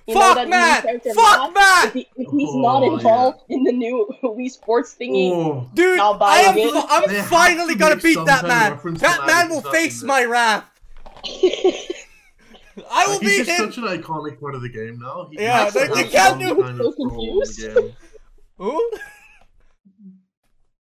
[0.06, 0.82] you Fuck know that Matt!
[1.14, 1.86] Fuck Matt!
[1.86, 2.92] if, he, if he's not Oh, yeah.
[2.92, 6.84] involved in the new Wii Sports thingy, Oh, Dude, I'll buy I am it.
[6.90, 8.78] I'm They finally to gonna beat that man.
[8.84, 10.64] That that man will face my wrath.
[12.90, 13.72] I will like, he's beat just him.
[13.72, 15.28] such an iconic part of the game now.
[15.30, 17.66] He Yeah, has to they- have you can't do- kind So of role confused.
[18.58, 18.90] Who?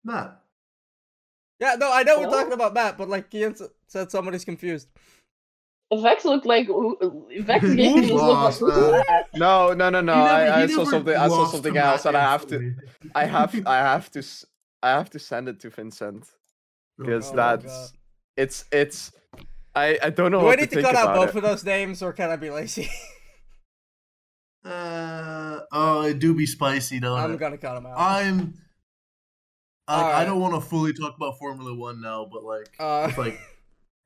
[0.04, 0.42] Matt.
[1.60, 4.88] Yeah, no, I know we're talking about Matt, but like Ian s- said, somebody's confused.
[5.94, 6.68] Vex looked like
[7.40, 10.16] Vex gave me look Lost, like, No, no, no, no.
[10.16, 11.16] Never- I, I saw something.
[11.16, 12.76] I saw something else, Matt and I have to.
[13.16, 13.56] I have.
[13.66, 14.24] I have to.
[14.84, 17.94] I have to send it to Vincent oh because Oh, that's.
[18.38, 18.66] It's.
[18.72, 19.12] It's.
[19.76, 19.98] I.
[20.02, 21.36] I don't know Do I need to to cut out both it.
[21.38, 22.90] of those names, or can I be lazy?
[24.66, 27.38] Uh, oh, it do be spicy, don't I'm it?
[27.40, 27.94] gonna cut them out.
[27.98, 28.54] I'm.
[29.88, 33.18] I, I don't want to fully talk about Formula One now, but like, Uh, it's
[33.18, 33.40] like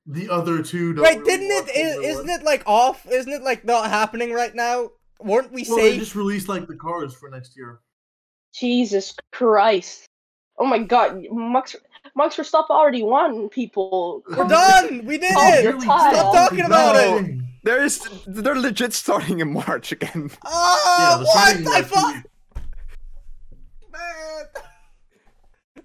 [0.05, 0.93] the other two.
[0.93, 1.75] Don't Wait, really didn't want it?
[1.75, 2.39] Is, Formula isn't One.
[2.41, 3.05] it like off?
[3.11, 4.91] Isn't it like not happening right now?
[5.19, 7.79] Weren't we Well, they just released like the cars for next year.
[8.53, 10.05] Jesus Christ!
[10.59, 11.75] Oh my God, Max
[12.15, 13.49] Max Verstappen already won.
[13.49, 15.05] People, We're done.
[15.05, 15.63] We did Oh, it.
[15.63, 16.15] you're tired.
[16.15, 17.39] Stop talking about it.
[17.63, 18.07] There is.
[18.27, 20.29] They're legit starting in March again.
[20.45, 21.37] Oh, Yeah, the what?
[21.37, 22.23] starting I like thought.
[23.91, 24.45] Man.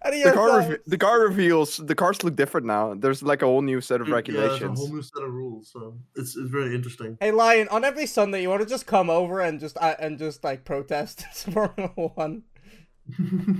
[0.02, 0.58] How do you The car.
[0.58, 1.76] Rev- the car reveals.
[1.78, 2.94] The cars look different now.
[2.94, 4.60] There's like a whole new set of regulations.
[4.60, 7.16] Yeah, there's a whole new set of rules, so it's it's very interesting.
[7.20, 10.18] Hey Lion, on every Sunday, you want to just come over and just uh, and
[10.18, 12.42] just like protest Formula One,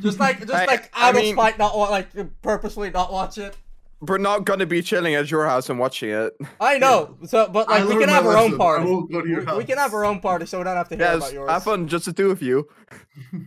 [0.01, 2.09] just like just I- like I out of mean- spite, not wa- like
[2.43, 3.57] purposely not watch it.
[4.01, 6.33] We're not gonna be chilling at your house and watching it.
[6.61, 8.55] I know, so but I like we learned can have our own lesson.
[8.55, 8.85] I party.
[8.93, 10.89] won't go to your We, we can have our own party, so we don't have
[10.91, 11.51] to hear Yes, about yours.
[11.51, 12.69] have fun, just the two of you.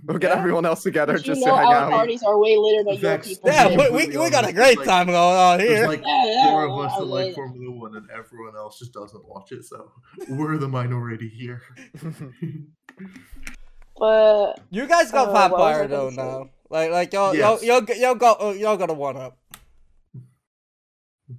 [0.05, 0.39] We'll get Yeah.
[0.39, 1.91] everyone else together But you just know to hang our out.
[1.91, 3.49] parties are way later than your Vex, people.
[3.49, 5.87] Yeah, be we, we, we got a great like- time going on uh, There's here.
[5.87, 7.33] like Yeah, four of us that like yeah.
[7.35, 9.63] Formula One, and everyone else just doesn't watch it.
[9.63, 9.89] So
[10.27, 11.61] we're the minority here.
[14.01, 16.15] But You guys got Uh, what was I vampire though say?
[16.15, 16.49] now.
[16.71, 17.63] Like like y'all Yes.
[17.63, 19.37] y'all y'all y'all got uh, y'all got a one up.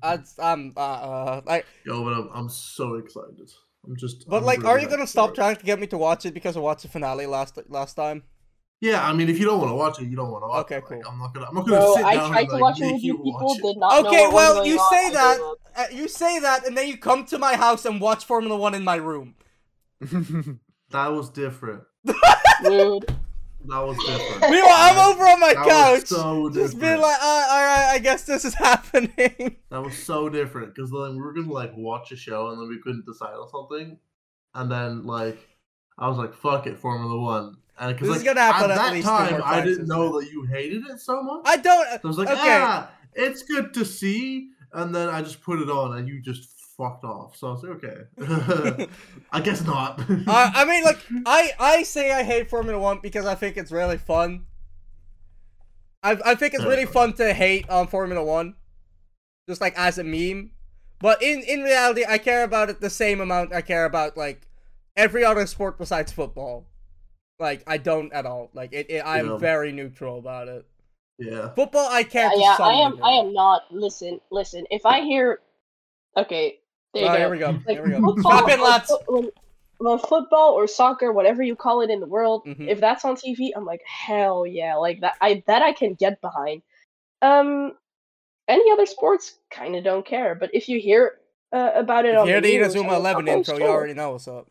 [0.01, 3.51] I, I'm uh, uh like Yo, but I'm, I'm so excited.
[3.85, 4.29] I'm just.
[4.29, 5.35] but I'm like really are you gonna stop it.
[5.35, 8.22] trying to get me to watch it because I watched the finale last last time?
[8.81, 10.66] Yeah, I mean, if you don't want to watch it, you don't want to watch
[10.66, 10.85] Okay, it.
[10.85, 11.12] Like, cool.
[11.12, 11.46] I'm not gonna.
[11.48, 13.09] I'm not gonna bro, sit I down tried and to like, watch it with you
[13.09, 13.14] you.
[13.18, 13.62] People watch it.
[13.62, 15.12] did not Okay, what well you say on.
[15.14, 18.57] That uh, you say that and then you come to my house and watch Formula
[18.57, 19.35] One in my room.
[20.90, 21.85] That was different.
[22.65, 23.17] Rude.
[23.69, 24.41] That was different.
[24.51, 27.91] Meanwhile, I'm over on my That couch, was so just being like, uh, all right,
[27.93, 29.57] I guess this is happening.
[29.71, 32.69] That was so different because then we were gonna like watch a show and then
[32.69, 33.99] we couldn't decide on something,
[34.55, 35.38] and then like
[35.97, 38.83] I was like, "Fuck it, Formula One." And because This like, gonna happen at at
[38.83, 41.43] that least time, I didn't know that you hated it so much.
[41.45, 41.87] I don't.
[41.87, 42.59] So I was like, okay.
[42.61, 46.52] "Ah, it's good to see," and then I just put it on and you just
[46.83, 47.37] fucked off.
[47.37, 48.88] So I was like, "Okay,
[49.33, 50.05] I guess not." uh,
[50.55, 53.99] I mean, like, I I say I hate Formula One because I think it's really
[53.99, 54.47] fun.
[56.03, 58.55] I I think it's really fun to hate on Formula One,
[59.49, 60.53] just like as a meme.
[61.01, 64.47] But in in reality, I care about it the same amount I care about like
[64.97, 66.66] every other sport besides football.
[67.38, 68.51] Like I don't at all.
[68.55, 69.37] Like it, it I'm Yeah.
[69.37, 70.66] very neutral about it.
[71.18, 71.51] Yeah.
[71.55, 72.31] Football, I care.
[72.35, 72.92] Yeah, yeah, I am.
[72.92, 73.05] degree.
[73.05, 73.62] I am not.
[73.71, 74.64] Listen, listen.
[74.71, 75.40] If I hear,
[76.16, 76.59] okay,
[76.94, 77.50] there you Oh, here we go.
[77.66, 78.00] Like, Here we go.
[78.00, 78.88] football Strap in, or lads.
[78.88, 79.31] fo- when,
[79.78, 82.68] when football or soccer, whatever you call it in the world, Mhm.
[82.68, 85.16] if that's on TV, I'm like, hell yeah, like that.
[85.20, 86.62] I that I can get behind.
[87.20, 87.76] Um,
[88.48, 90.35] any other sports, kind of don't care.
[90.35, 91.18] But if you hear
[91.52, 93.55] uh, about it If on you hear the the news, Inazuma I'm 11 okay, intro,
[93.55, 94.46] you sure, already know what's up.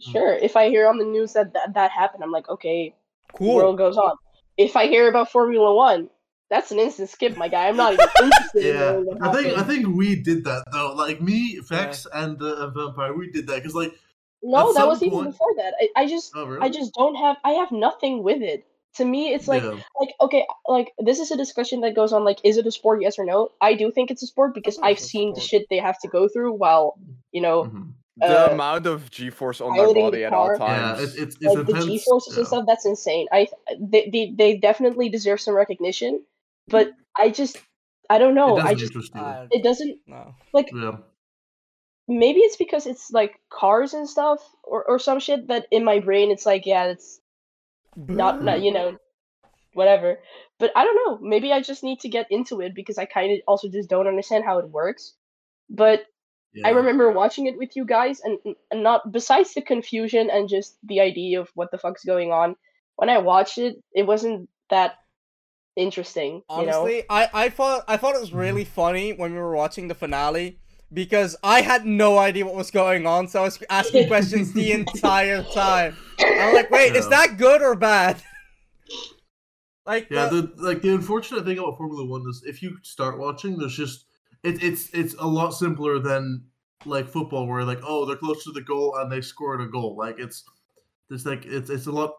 [0.00, 0.32] Sure.
[0.34, 2.94] If I hear on the news that that, that happened, I'm like, okay,
[3.34, 3.56] Cool.
[3.56, 4.16] world goes on.
[4.56, 6.08] If I hear about Formula One,
[6.50, 7.68] that's an instant skip, my guy.
[7.68, 10.94] I'm not even interested Yeah, knowing what I think I think we did that though.
[10.94, 13.94] Like me, Vex, and uh, Vampire, we did that because like,
[14.42, 15.74] No, that some was even before that.
[15.80, 16.60] I, I just oh really?
[16.62, 18.66] I just don't have I have nothing with it.
[18.96, 19.78] To me, it's like yeah.
[20.00, 23.02] like okay, like this is a discussion that goes on like is it a sport
[23.02, 23.50] yes or no?
[23.60, 26.28] I do think it's a sport because I've seen the shit they have to go
[26.28, 26.98] through while,
[27.32, 27.92] you know, Mhm.
[28.18, 30.68] The uh, amount of G-force on their piloting the body at all car.
[30.68, 31.02] yeah, times.
[31.02, 31.84] it's it's, it's like the.
[31.84, 32.38] G forces yeah.
[32.38, 33.26] and stuff, that's insane.
[33.30, 33.46] I
[33.78, 36.22] they, they they definitely deserve some recognition,
[36.68, 37.58] but I just
[38.08, 38.58] I don't know.
[38.58, 39.16] It I doesn't just.
[39.16, 40.34] Uh, it doesn't no.
[40.52, 40.98] like yeah.
[42.08, 46.00] maybe it's because it's like cars and stuff or, or some shit that in my
[46.00, 47.20] brain it's like yeah it's
[47.96, 48.96] not, not you know
[49.72, 50.18] whatever
[50.58, 53.32] but i don't know maybe i just need to get into it because i kind
[53.32, 55.14] of also just don't understand how it works
[55.70, 56.04] but
[56.64, 58.38] i remember watching it with you guys and,
[58.70, 62.54] and not besides the confusion and just the idea of what the fuck's going on
[62.96, 64.94] when i watched it it wasn't that
[65.76, 68.68] interesting you know Honestly, I, I thought I thought it was really mm.
[68.68, 70.58] funny when we were watching the finale
[70.92, 74.72] because I had no idea what was going on, so I was asking questions the
[74.72, 75.96] entire time.
[76.20, 78.22] I'm like, wait, is that good or bad?
[79.86, 83.18] like, Yeah, the- the like the unfortunate thing about Formula One is if you start
[83.18, 84.06] watching, there's just
[84.42, 86.44] it, it's it's a lot simpler than
[86.84, 89.96] like football, where like oh they're close to the goal and they scored a goal.
[89.96, 90.44] Like it's
[91.08, 92.14] it's like it's it's a lot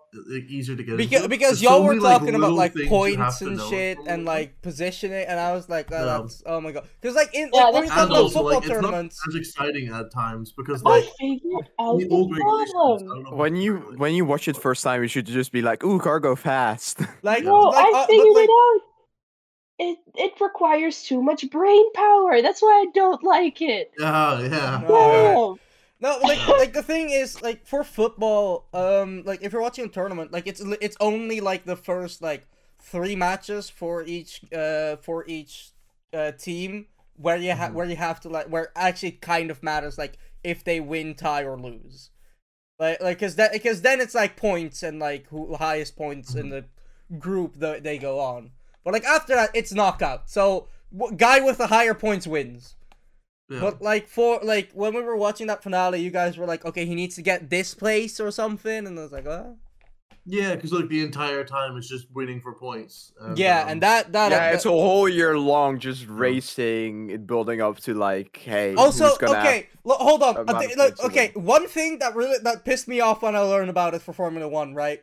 [0.48, 1.30] easier to get because into.
[1.30, 3.98] because y'all so were many, like, talking about like things you have points and shit
[4.00, 4.26] and One.
[4.26, 6.18] like positioning, and I was like, oh, Yeah.
[6.22, 8.58] that's oh my god, because like in Yeah, like, when we talk about football like
[8.60, 13.04] it's not tournaments, as exciting at times because i like figured out the old regulations.
[13.04, 15.84] I problem when you when you watch it first time, you should just be like,
[15.84, 18.82] "Ooh, car go fast." like, No, like, I uh, figured like, it out.
[19.80, 22.42] It it requires too much brain power.
[22.42, 23.92] That's why I don't like it.
[24.00, 24.82] yeah, yeah.
[24.88, 25.58] No.
[26.00, 29.90] No, like like the thing is like for football, um, like if you're watching a
[29.90, 32.48] tournament, like it's it's only like the first like
[32.80, 35.72] three matches for each uh for each
[36.14, 37.74] uh team where you have Mhm.
[37.74, 41.44] where you have to like where actually kind of matters like if they win, tie,
[41.44, 42.12] or lose,
[42.80, 46.50] like like because that because then it's like points and like who highest points in
[46.50, 46.66] the
[47.20, 48.52] group that they go on,
[48.84, 50.30] but like after that it's knockout.
[50.30, 52.77] So w- guy with the higher points wins.
[53.50, 53.60] Yeah.
[53.62, 56.86] But like for like when we were watching that finale, you guys were like, okay,
[56.86, 59.56] he needs to get this place or something, and I was like, oh.
[60.26, 63.14] yeah, because like the entire time it's just waiting for points.
[63.22, 67.12] And, yeah, um, and that that, yeah, that- it's a whole year long just racing,
[67.12, 69.70] and building up to like, hey, also who's gonna have- okay.
[69.86, 71.32] lo- hold on, amount I look, points to okay.
[71.36, 74.48] One thing that really that pissed me off when I learned about it for Formula
[74.50, 75.02] One, right?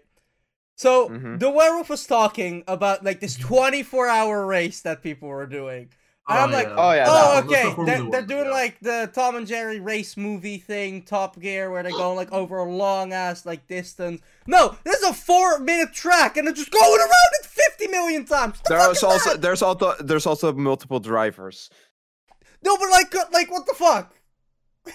[0.77, 1.39] So Mhm.
[1.39, 5.89] the werewolf was talking about like this 24 hour race that people were doing.
[6.27, 7.47] And I'm like, Oh, yeah, that Oh, one.
[7.49, 7.77] That's okay.
[7.77, 8.51] not They're, they're One, doing yeah.
[8.51, 12.59] like the Tom and Jerry race movie thing, Top Gear, where they're going like over
[12.59, 14.23] a long ass like distance.
[14.47, 17.11] No, this is a four minute track, and they're just going around
[17.41, 18.59] it fifty million times.
[18.67, 19.43] The There's also that?
[19.43, 21.69] there's also there's also multiple drivers.
[22.65, 24.15] no, but like, uh, like what the fuck?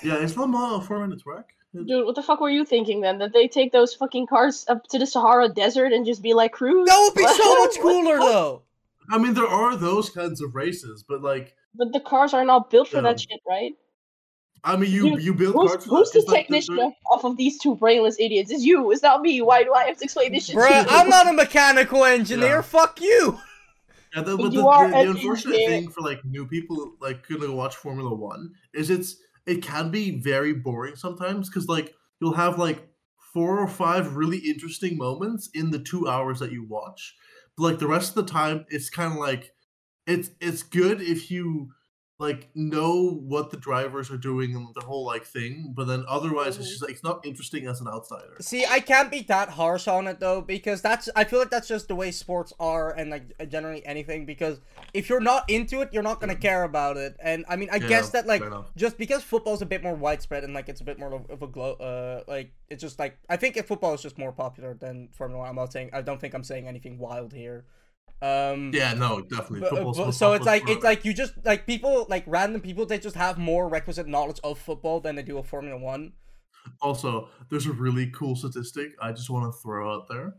[0.03, 1.49] Yeah, it's not a four minute track.
[1.73, 3.19] Dude, what the fuck were you thinking then?
[3.19, 6.51] That they take those fucking cars up to the Sahara Desert and just be like
[6.51, 6.87] cruise?
[6.87, 8.63] That would be so much cooler though.
[9.11, 12.69] I mean, there are those kinds of races, but like, But the cars are not
[12.69, 13.71] built for that shit, right?
[14.63, 15.85] I mean, you Dude, you build Who's, cars.
[15.85, 18.51] who's the like technician they're- off of these two brainless idiots?
[18.51, 18.91] It's you.
[18.91, 19.41] It's not me.
[19.41, 20.55] Why do I have to explain this shit?
[20.55, 20.87] to Bruh, you?
[20.89, 22.55] I'm not a mechanical engineer.
[22.57, 22.61] Yeah.
[22.61, 23.39] Fuck you.
[24.15, 25.69] Yeah, the, You but the, are the, the unfortunate engineer.
[25.69, 30.19] thing for like new people like gonna watch Formula One is it's it can be
[30.19, 32.85] very boring sometimes because like you'll have like
[33.33, 37.28] four or five really interesting moments in the two hours that you watch, but
[37.59, 39.53] like the rest of the time it's kind of like
[40.07, 41.69] it's it's good if you
[42.19, 46.57] like know what the drivers are doing and the whole like thing, but then otherwise
[46.57, 46.71] it's Mhm.
[46.71, 48.35] just like it's not interesting as an outsider.
[48.41, 51.69] See, I can't be that harsh on it though, because that's I feel like that's
[51.69, 54.25] just the way sports are, and like generally anything.
[54.25, 54.59] Because
[54.93, 57.15] if you're not into it, you're not gonna care about it.
[57.21, 58.43] And I mean, I Yeah, guess that like
[58.75, 61.41] just because football's a bit more widespread and like it's a bit more of, of
[61.41, 64.73] a glow, uh, like it's just like I think if football is just more popular
[64.73, 65.49] than Formula One.
[65.49, 67.63] I'm not saying I don't think I'm saying anything wild here.
[68.21, 69.61] Um, Yeah, no, definitely.
[69.61, 72.85] but- Football's but- so it's like it's like you just like people like random people
[72.85, 76.13] they just have more requisite knowledge of football than they do of Formula One.
[76.81, 80.35] Also, there's a really cool statistic I just want to throw out there.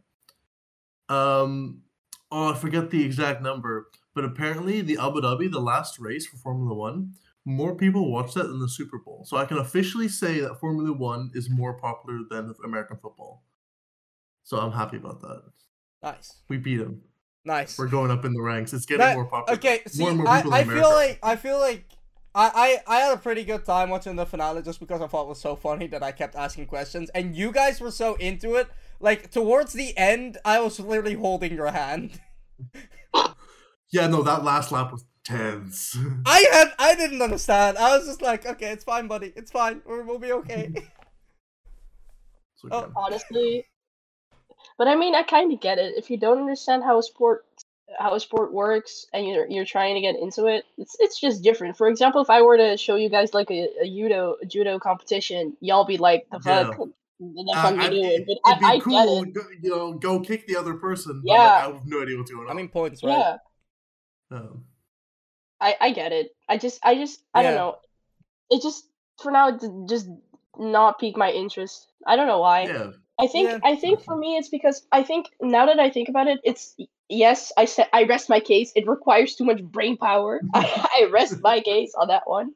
[1.09, 1.83] Um,
[2.31, 6.37] oh, I forget the exact number, but apparently the Abu Dhabi, the last race for
[6.37, 9.25] Formula One, more people watch that than the Super Bowl.
[9.27, 13.43] So I can officially say that Formula One is more popular than American football.
[14.45, 15.43] So I'm happy about that.
[16.03, 16.43] Nice.
[16.49, 17.03] We beat them.
[17.45, 17.79] Nice.
[17.79, 18.73] We're going up in the ranks.
[18.73, 19.57] It's getting That- more popular.
[19.59, 21.85] Okay, see, more and more I, I feel like I feel like
[22.35, 25.23] I, I I had a pretty good time watching the finale just because I thought
[25.25, 28.57] it was so funny that I kept asking questions and you guys were so into
[28.57, 28.69] it.
[29.01, 32.21] Like towards the end, I was literally holding your hand.
[33.93, 35.99] Yeah, no, that last lap was tense.
[36.27, 37.77] I had I didn't understand.
[37.77, 39.33] I was just like, okay, it's fine, buddy.
[39.35, 39.83] It's fine.
[39.85, 40.73] We're, we'll be okay.
[42.57, 42.93] So, Oh.
[42.95, 43.65] honestly.
[44.79, 45.95] But I mean, I kind of get it.
[45.97, 47.45] If you don't understand how a sport
[47.99, 51.43] how a sport works and you're you're trying to get into it, it's it's just
[51.43, 51.77] different.
[51.77, 54.79] For example, if I were to show you guys like a, a judo a judo
[54.79, 58.61] competition, y'all be like, "The fuck, the Uh, fuck you I'd- doing?" it- But it'd
[58.61, 59.35] be I, I cool, get it.
[59.35, 61.21] go, you know, go kick the other person.
[61.25, 61.35] Yeah.
[61.39, 62.51] like, I have no idea what's going on.
[62.51, 63.19] I mean, points, right?
[63.19, 63.37] Yeah,
[64.31, 64.65] Um,
[65.61, 66.31] I I get it.
[66.49, 67.77] I just I just I don't know.
[68.51, 68.85] It just
[69.23, 70.09] for now it just
[70.57, 71.87] not pique my interest.
[72.07, 72.63] I don't know why.
[72.63, 73.59] yeah, I think Yeah.
[73.65, 76.75] I think for me it's because I think now that I think about it, it's
[77.09, 78.73] yes, I said I rest my case.
[78.75, 80.41] It requires too much brain power.
[80.55, 82.53] I, I rest my case on that one.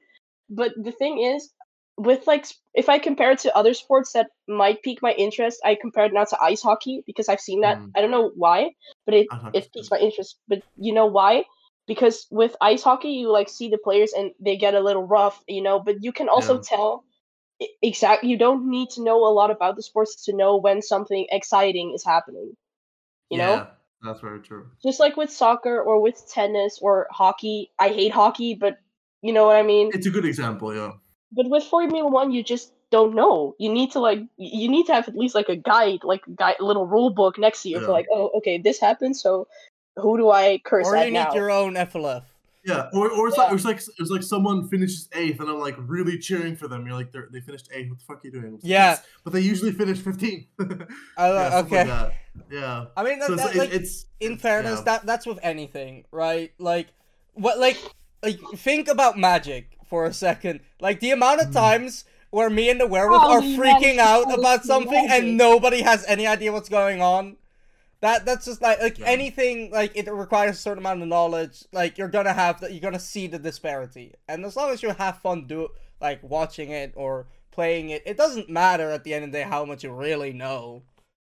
[0.50, 1.52] But the thing is,
[1.98, 5.76] with like if I compare it to other sports that might pique my interest, I
[5.80, 7.78] compare it now to ice hockey because I've seen that.
[7.78, 7.90] Mm.
[7.96, 8.70] I don't know why,
[9.06, 10.38] but it hockey's it piques my interest.
[10.48, 11.44] But you know why?
[11.86, 15.42] Because with ice hockey, you like see the players and they get a little rough,
[15.48, 15.80] you know.
[15.80, 16.62] But you can also Yeah.
[16.64, 17.04] tell
[17.82, 18.30] exactly.
[18.30, 21.92] You don't need to know a lot about the sports to know when something exciting
[21.94, 22.56] is happening.
[23.30, 23.66] You know, yeah,
[24.02, 24.66] that's very true.
[24.82, 27.70] just like with soccer or with tennis or hockey.
[27.78, 28.78] I hate hockey, but
[29.22, 29.90] you know what I mean.
[29.92, 30.92] It's a good example, yeah.
[31.32, 33.56] But with Formula One, you just don't know.
[33.58, 36.30] You need to like, you need to have at least like a guide, like a
[36.30, 37.86] guide, little rule book next to you Yeah.
[37.86, 39.48] for like, oh, okay, this happened, so
[39.96, 41.34] who do I curse Or at you need now?
[41.34, 42.22] your own FLF.
[42.66, 43.54] Yeah, or, or it's like Yeah.
[43.56, 46.86] it's like it's like someone finishes eighth, and I'm like really cheering for them.
[46.86, 47.90] You're like, they're, they finished eighth.
[47.90, 48.58] What the fuck are you doing?
[48.62, 48.92] Yeah.
[48.92, 50.46] "Yes, but they usually finish 15.
[50.60, 50.66] yeah,
[51.18, 51.90] Uh, stuff okay.
[51.90, 52.14] like.
[52.50, 52.86] Yeah.
[52.96, 54.84] I mean, that, So it's, that, it- like, it's in fairness, yeah.
[54.84, 56.52] that that's with anything, right?
[56.58, 56.88] Like,
[57.34, 57.76] what, like,
[58.22, 60.60] like think about magic for a second.
[60.80, 61.52] Like the amount of Mm.
[61.52, 65.10] times where me and the werewolf How are freaking manage out about something, magic?
[65.24, 67.36] and nobody has any idea what's going on.
[68.04, 69.06] That that's just like like Yeah.
[69.06, 71.64] anything like it requires a certain amount of knowledge.
[71.72, 72.70] Like you're gonna have that.
[72.72, 75.68] You're gonna see the disparity, and as long as you have fun do
[76.02, 79.44] like watching it or playing it, it doesn't matter at the end of the day
[79.44, 80.82] how much you really know.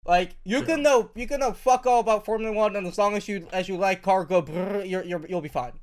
[0.08, 0.66] Like you Yeah.
[0.66, 3.48] can know you can know fuck all about Formula One, and as long as you
[3.54, 5.74] as you like cargo, brrr, you're, you're you'll be fine.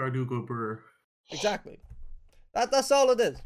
[0.00, 0.80] Cardu go brr.
[1.30, 1.78] Exactly.
[2.54, 3.36] That that's all it is.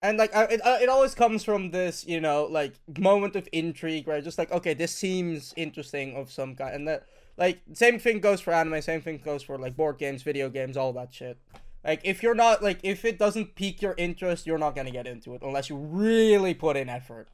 [0.00, 3.48] And like I, it, uh, it always comes from this, you know, like moment of
[3.52, 4.22] intrigue, right?
[4.22, 7.06] Just like okay, this seems interesting of some kind, and that
[7.36, 10.76] like same thing goes for anime, same thing goes for like board games, video games,
[10.76, 11.38] all that shit.
[11.84, 15.06] Like if you're not like if it doesn't pique your interest, you're not gonna get
[15.08, 17.28] into it unless you really put in effort.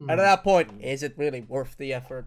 [0.00, 0.18] And at Mm.
[0.18, 2.26] that point, is it really worth the effort?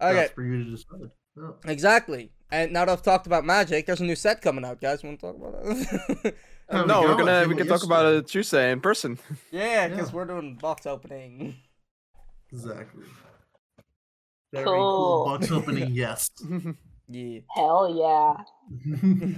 [0.00, 1.10] Okay, That's for you to decide.
[1.36, 1.50] Yeah.
[1.70, 2.30] exactly.
[2.50, 5.02] And now that I've talked about Magic, there's a new set coming out, guys.
[5.02, 6.34] Want to talk about that?
[6.68, 9.20] There um, we no, we're I gonna we can talk about it Tuesday in person.
[9.52, 10.14] yeah, because Yeah.
[10.16, 11.54] we're doing box opening.
[12.52, 13.04] Exactly.
[14.52, 14.74] Very Cool.
[14.74, 16.28] cool box opening, yes.
[17.06, 17.38] Yeah.
[17.54, 18.42] Hell yeah.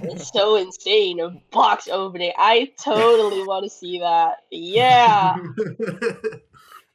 [0.09, 1.19] It's so insane.
[1.19, 2.31] A box opening.
[2.35, 4.37] I totally want to see that.
[4.49, 5.37] Yeah.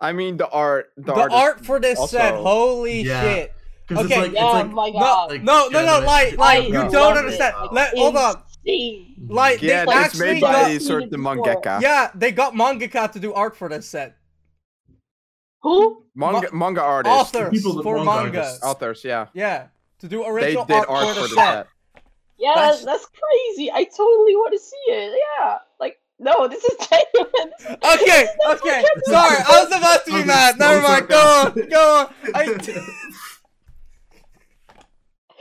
[0.00, 0.90] I mean the art.
[0.96, 3.22] The, The art, art for this set, holy Yeah.
[3.22, 3.54] shit.
[3.86, 5.30] 'Cause Okay, it's like, yeah, it's like my No, god.
[5.30, 7.54] like no, no, no, generous- like, like, you don't understand.
[7.64, 8.42] It's Let, hold on.
[8.64, 9.14] insane.
[9.28, 11.36] Like, they Yeah, Like, it's made by seen sort it the before.
[11.36, 11.80] mangaka.
[11.82, 14.16] yeah, they got mangaka to do art for this set.
[15.62, 16.02] Who?
[16.14, 18.38] Manga manga artists, Authors people for manga.
[18.40, 18.62] artists.
[18.64, 19.02] authors.
[19.04, 19.66] Yeah, Yeah,
[20.00, 21.52] to do they original did art, art for the for the set.
[21.52, 21.66] set.
[22.38, 23.70] Yeah, That's- that's, crazy.
[23.72, 25.18] I totally want to see it.
[25.38, 25.58] Yeah.
[25.80, 27.50] Like, no, this is genuine.
[27.58, 28.84] This is- Okay, okay.
[29.04, 30.58] Sorry, I was about to be mad.
[30.58, 31.08] Never mind.
[31.08, 32.14] Go on, go on.
[32.34, 32.44] I,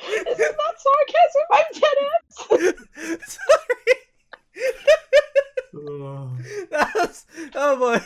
[0.05, 1.45] This is not sarcasm.
[1.51, 3.27] I'm dead ass.
[3.27, 3.95] sorry.
[5.75, 6.29] Oh,
[6.69, 7.99] That was, oh boy.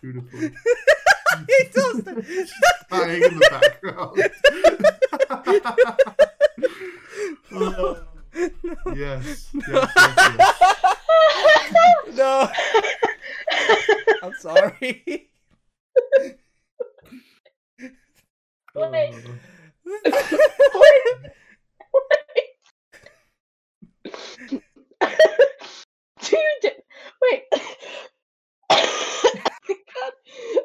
[0.00, 0.40] beautiful.
[0.40, 2.50] he toasted.
[2.90, 4.18] Dying in the background.
[7.54, 8.02] Oh,
[8.94, 9.90] yes, yes, yes,
[11.68, 12.16] yes.
[12.16, 12.48] no.
[14.22, 15.28] I'm sorry.
[18.74, 19.14] Oh, Wait.
[20.06, 20.12] Oh.
[25.00, 26.72] Dude,
[27.22, 27.42] wait.
[28.70, 30.12] God.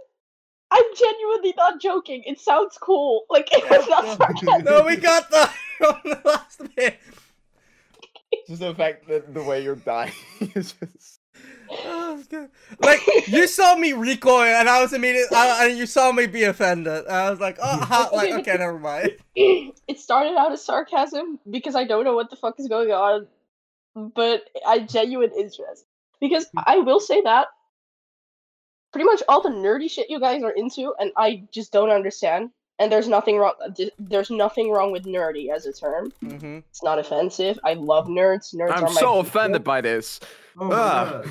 [0.69, 2.23] I'm genuinely not not joking.
[2.25, 3.23] It sounds cool.
[3.29, 4.57] Like it's not no.
[4.57, 6.99] No, we got the from the last bit.
[8.47, 10.11] Just the fact that the way you're dying
[10.55, 11.19] is just.
[11.69, 12.49] Oh, God.
[12.81, 16.25] Like you saw me recoil, and I was immediately, I, uh, and you saw me
[16.25, 17.05] be offended.
[17.05, 19.11] And I was like, oh, ha, like okay, never mind.
[19.35, 23.27] it started out as sarcasm because I don't know what the fuck is going on,
[24.15, 25.85] but I genuine interest
[26.21, 27.47] because I will say that
[28.93, 32.51] pretty much all the nerdy shit you guys are into, and I just don't understand.
[32.79, 33.53] And there's nothing wrong.
[33.97, 36.11] There's nothing wrong with nerdy as a term.
[36.21, 37.57] hmm It's not offensive.
[37.63, 38.53] I love nerds.
[38.53, 39.19] Nerds I'm are so people.
[39.21, 40.19] offended by this.
[40.59, 41.21] Oh, Ah.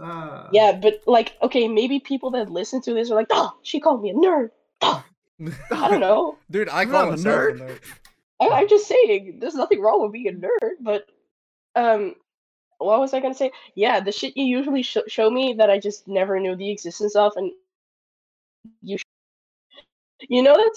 [0.00, 0.48] Ah.
[0.52, 4.02] Yeah, but like, okay, maybe people that listen to this are like, "Oh, she called
[4.02, 4.50] me a nerd."
[4.82, 5.04] Oh,
[5.70, 6.38] I don't know.
[6.50, 7.60] Dude, I You're call a myself a nerd.
[7.60, 7.78] nerd.
[8.40, 11.06] I, I'm just saying, there's nothing wrong with being a nerd, but
[11.76, 12.14] um,
[12.78, 13.52] what was I gonna say?
[13.74, 17.14] Yeah, the shit you usually sh- show me that I just never knew the existence
[17.14, 17.52] of, and
[18.82, 19.04] you, sh-
[20.28, 20.74] you know that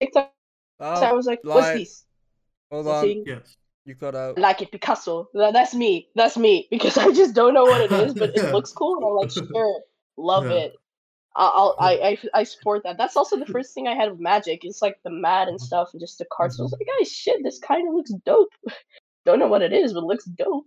[0.00, 0.32] TikTok.
[0.80, 1.78] Oh, I was like, what's lie.
[1.78, 2.04] this?
[2.70, 3.02] hold The on.
[3.02, 3.24] thing?
[3.26, 3.56] Yes.
[3.84, 4.38] You cut out.
[4.38, 5.28] Like it, Picasso.
[5.32, 6.08] That's me.
[6.14, 6.68] That's me.
[6.70, 9.30] Because I just don't know what it is, but it looks cool, and I'm like,
[9.30, 9.80] sure,
[10.16, 10.52] love Yeah.
[10.64, 10.74] it.
[11.36, 12.98] I- I'll, I, I, I support that.
[12.98, 14.64] That's also the first thing I had of Magic.
[14.64, 16.58] It's like the mat and stuff, and just the cards.
[16.58, 18.50] I was like, guys, shit, this kind of looks dope.
[19.28, 20.64] don't know what it is, but it looks dope.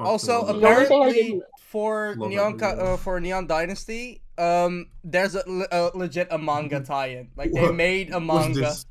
[0.00, 0.60] Also, love it.
[0.60, 2.82] The only thing I apparently for Love Neon it, Ka- yeah.
[2.82, 7.28] uh, for Neon Dynasty, um, there's a, le- a legit a manga tie-in.
[7.36, 8.60] Like they made a manga.
[8.60, 8.86] this?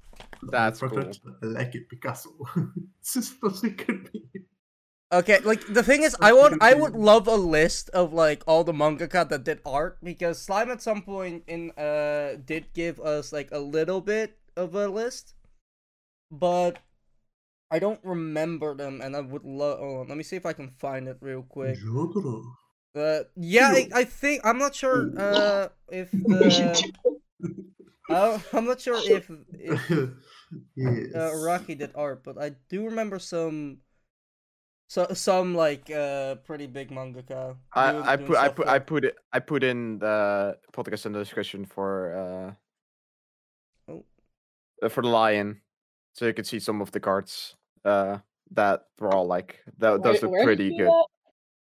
[0.52, 1.12] That's Fuck cool.
[1.42, 2.30] I like it, Picasso.
[3.02, 4.46] it's just such a good meme.
[5.14, 8.44] Okay, like the thing is, I That's would I would love a list of like
[8.48, 13.00] all the mangaka that did art because Slime at some point in uh did give
[13.00, 15.36] us like a little bit of a list,
[16.32, 16.80] but
[17.74, 19.82] I don't remember them, and I would love.
[19.82, 21.80] Oh, let me see if I can find it real quick.
[21.82, 22.46] Jotaro.
[22.94, 25.10] Uh, yeah, I, I think I'm not sure.
[25.18, 26.94] Uh, if the
[28.10, 29.26] uh, I'm not sure if
[29.58, 29.82] if
[30.76, 31.16] yes.
[31.16, 33.80] uh, Rocky did art, but I do remember some.
[34.86, 37.58] So some like uh pretty big mangaka.
[37.74, 41.14] I, I put I put for- I put it I put in the podcast in
[41.14, 42.54] the description for uh
[43.90, 44.06] Oh.
[44.84, 45.62] uh, for the lion,
[46.14, 47.56] so you can see some of the cards
[47.86, 48.18] uh
[48.52, 50.88] that were all like that those Where- look where pretty good.
[50.88, 51.06] that?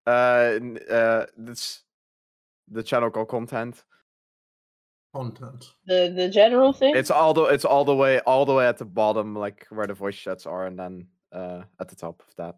[0.06, 1.82] Uh, uh, this
[2.70, 3.82] the channel called content.
[5.14, 5.66] Content.
[5.86, 6.94] The the general thing.
[6.96, 9.86] It's all the it's all the way all the way at the bottom, like where
[9.86, 12.56] the voice chats are, and then uh at the top of that.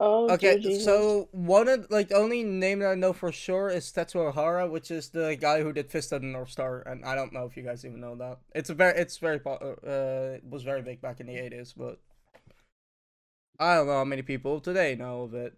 [0.00, 0.84] Oh, Okay, Jesus.
[0.84, 4.68] so one of like the only name that I know for sure is Tetsuo Hara,
[4.68, 7.44] which is the guy who did Fist of the North Star, and I don't know
[7.46, 8.38] if you guys even know that.
[8.54, 11.98] It's a very, it's very, uh, it was very big back in the eighties, but
[13.58, 15.54] I don't know how many people today know of it.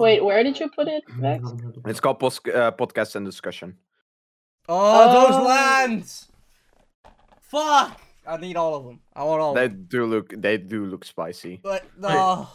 [0.00, 1.48] Wait, where did you put it, Max?
[1.86, 3.76] It's called post, uh, podcast and discussion.
[4.68, 5.44] Oh, those Oh.
[5.46, 6.28] lands!
[7.40, 8.00] Fuck!
[8.26, 9.00] I need all of them.
[9.14, 9.54] I want all.
[9.54, 9.86] They of them.
[9.88, 11.60] do look they do look spicy.
[11.62, 12.48] But no.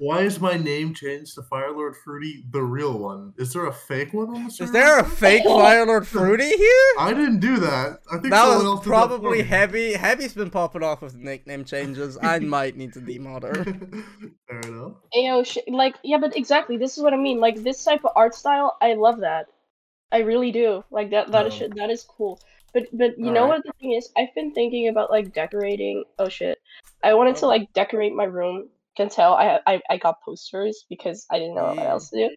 [0.00, 3.34] Why is my name changed to Firelord Fruity, the real one?
[3.36, 4.64] Is there a fake one on the server?
[4.64, 5.58] Is there a fake oh.
[5.58, 6.86] Firelord Fruity here?
[6.98, 8.00] I didn't do that.
[8.10, 9.92] I think That someone else was did that probably heavy.
[9.92, 12.16] Heavy's been popping off with nickname changes.
[12.22, 13.62] I might need to demod her.
[14.48, 14.92] Fair enough.
[15.14, 16.78] Ayo, sh- like yeah, but exactly.
[16.78, 17.38] This is what I mean.
[17.38, 19.48] Like this type of art style, I love that.
[20.10, 20.82] I really do.
[20.90, 21.30] Like that.
[21.30, 21.56] That is Oh.
[21.58, 22.40] shit- that is cool.
[22.72, 23.58] But but you know Alright.
[23.58, 24.08] what the thing is?
[24.16, 26.04] I've been thinking about like decorating.
[26.18, 26.56] Oh shit!
[27.04, 27.48] I wanted to Oh.
[27.48, 28.70] like decorate my room.
[29.00, 32.36] Can tell I I I got posters because I didn't know what else to do.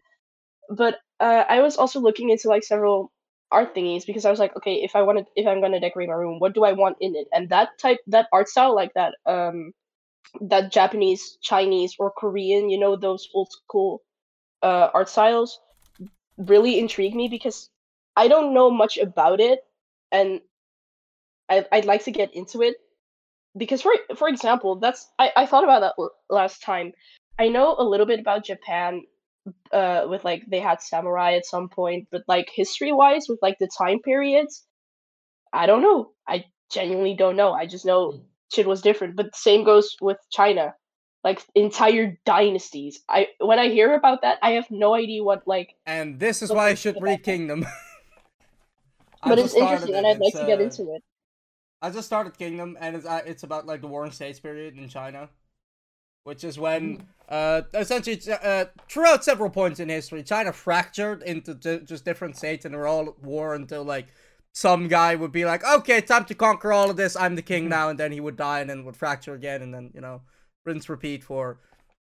[0.70, 3.12] But uh, I was also looking into like several
[3.52, 6.08] art thingies because I was like, okay, if I want wanted, if I'm gonna decorate
[6.08, 7.28] my room, what do I want in it?
[7.34, 9.72] And that type, that art style, like that, um,
[10.40, 14.00] that Japanese, Chinese, or Korean, you know, those old school
[14.62, 15.60] uh, art styles,
[16.38, 17.68] really intrigue me because
[18.16, 19.60] I don't know much about it,
[20.10, 20.40] and
[21.50, 22.76] I, I'd like to get into it.
[23.56, 26.92] Because for for example, that's I, I thought about that l- last time.
[27.38, 29.02] I know a little bit about Japan
[29.72, 33.58] uh with like they had samurai at some point but like history wise with like
[33.58, 34.64] the time periods
[35.52, 36.12] i don't know.
[36.26, 37.52] I genuinely don't know.
[37.52, 40.74] I just know shit was different but same goes with china.
[41.22, 43.00] Like entire dynasties.
[43.08, 46.50] I when i hear about that i have no idea what like And this is
[46.50, 47.66] why I should read Kingdom.
[49.24, 51.02] But it's interesting and i'd like to get uh, into it
[51.84, 54.88] I just started Kingdom, and it's uh, it's about like the Warring States period in
[54.88, 55.28] China,
[56.24, 61.80] which is when uh essentially uh throughout several points in history, China fractured into ju-
[61.80, 64.06] just different states, and they were all at war until like
[64.54, 67.16] some guy would be like, okay, time to conquer all of this.
[67.16, 69.74] I'm the king now, and then he would die, and then would fracture again, and
[69.74, 70.22] then you know
[70.64, 71.58] rinse repeat for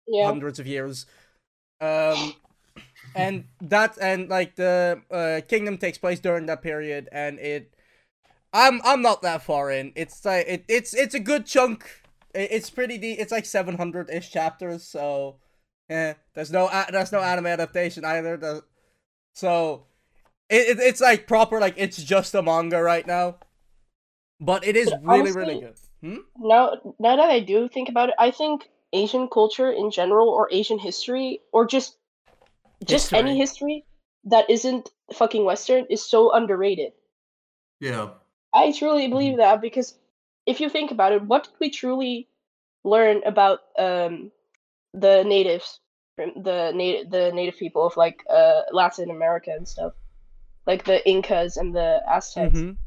[0.07, 1.07] yeah hundreds of years.
[1.81, 2.35] Um,
[3.17, 7.73] and that and like the uh, kingdom takes place during that period, and it.
[8.53, 9.91] I'm I'm not that far in.
[9.95, 11.85] It's like it, it's it's a good chunk.
[12.33, 13.19] It, it's pretty deep.
[13.19, 14.83] It's like 700 ish chapters.
[14.83, 15.37] So,
[15.89, 18.37] yeah, there's no a- there's no anime adaptation either.
[18.37, 18.63] The,
[19.33, 19.85] so,
[20.49, 23.37] it, it it's like proper like it's just a manga right now.
[24.39, 25.75] But it is But really really good.
[26.01, 26.17] Hmm?
[26.37, 30.47] now now that I do think about it, I think Asian culture in general or
[30.51, 31.97] Asian history or just
[32.85, 33.85] just any history
[34.25, 36.93] that isn't fucking Western is so underrated.
[37.79, 38.09] Yeah.
[38.53, 39.95] I truly believe that because
[40.45, 42.27] if you think about it, what did we truly
[42.83, 44.31] learn about um,
[44.93, 45.79] the natives,
[46.17, 49.93] the native the native people of like uh, Latin America and stuff,
[50.67, 52.59] like the Incas and the Aztecs?
[52.59, 52.77] Mhm.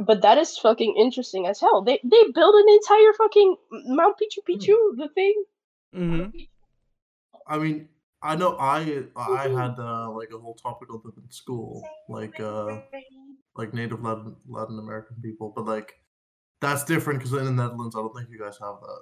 [0.00, 1.82] But that is fucking interesting as hell.
[1.82, 3.56] They they built an entire fucking
[3.86, 5.44] Mount Pichu Pichu, the thing.
[5.94, 6.48] Mhm.
[7.46, 7.88] I mean,
[8.22, 12.38] I know I I had uh, like a whole topic of them in school, like
[12.38, 12.78] uh
[13.58, 15.94] like Native Latin Latin American people, but like
[16.60, 19.00] that's different because in the Netherlands, I don't think you guys have that.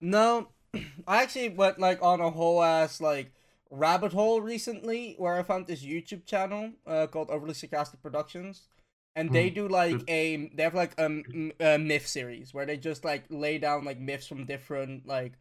[0.00, 0.48] No,
[1.06, 3.32] I actually went like on a whole ass like
[3.70, 8.68] rabbit hole recently where I found this YouTube channel uh, called Overly Sarcastic Productions,
[9.14, 11.22] and they Hmm, do like a they have like a,
[11.60, 15.34] a myth series where they just like lay down like myths from different like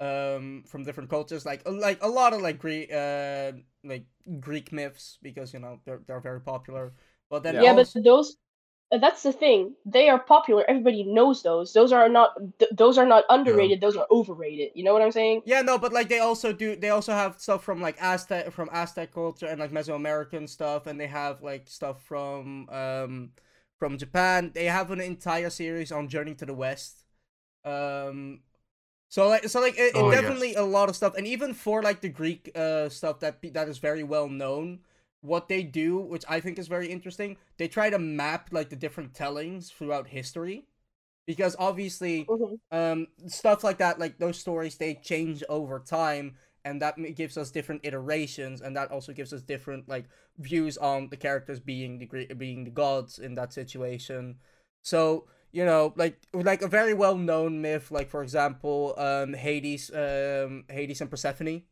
[0.00, 3.52] um from different cultures like like a lot of like Greek uh
[3.84, 4.04] like
[4.40, 6.92] Greek myths because you know they're they're very popular.
[7.32, 7.62] But then Yeah.
[7.62, 8.36] Yeah, also- but those
[9.00, 9.74] that's the thing.
[9.86, 10.62] They are popular.
[10.68, 11.72] Everybody knows those.
[11.72, 13.80] Those are not th- those are not underrated.
[13.80, 14.72] Those are overrated.
[14.74, 15.40] You know what I'm saying?
[15.46, 16.76] Yeah, no, but like they also do.
[16.76, 21.00] They also have stuff from like Aztec, from Aztec culture and like Mesoamerican stuff, and
[21.00, 23.30] they have like stuff from um
[23.78, 24.50] from Japan.
[24.52, 27.04] They have an entire series on Journey to the West.
[27.64, 28.40] Um,
[29.08, 30.20] so like so like it, it Oh, yes.
[30.20, 33.68] definitely a lot of stuff, and even for like the Greek uh stuff that that
[33.72, 34.80] is very well known.
[35.22, 38.76] What they do, which I think is very interesting, they try to map like the
[38.76, 40.66] different tellings throughout history,
[41.26, 42.56] because obviously Mhm.
[42.70, 47.50] um stuff like that like those stories they change over time and that gives us
[47.50, 50.06] different iterations and that also gives us different like
[50.38, 54.36] views on the characters being the being the gods in that situation
[54.82, 59.90] so you know like like a very well known myth like for example um hades
[59.94, 61.62] um hades and persephone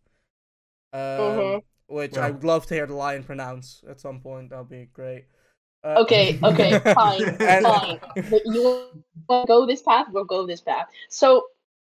[0.93, 1.63] um Mhm.
[1.91, 2.27] Which Yeah.
[2.27, 5.25] i would love to hear the lion pronounce at some point that'd be great
[5.83, 8.01] uh, Okay, okay, fine, And- fine.
[8.31, 10.09] But you want to go this path?
[10.13, 10.89] We'll go this path.
[11.09, 11.47] So,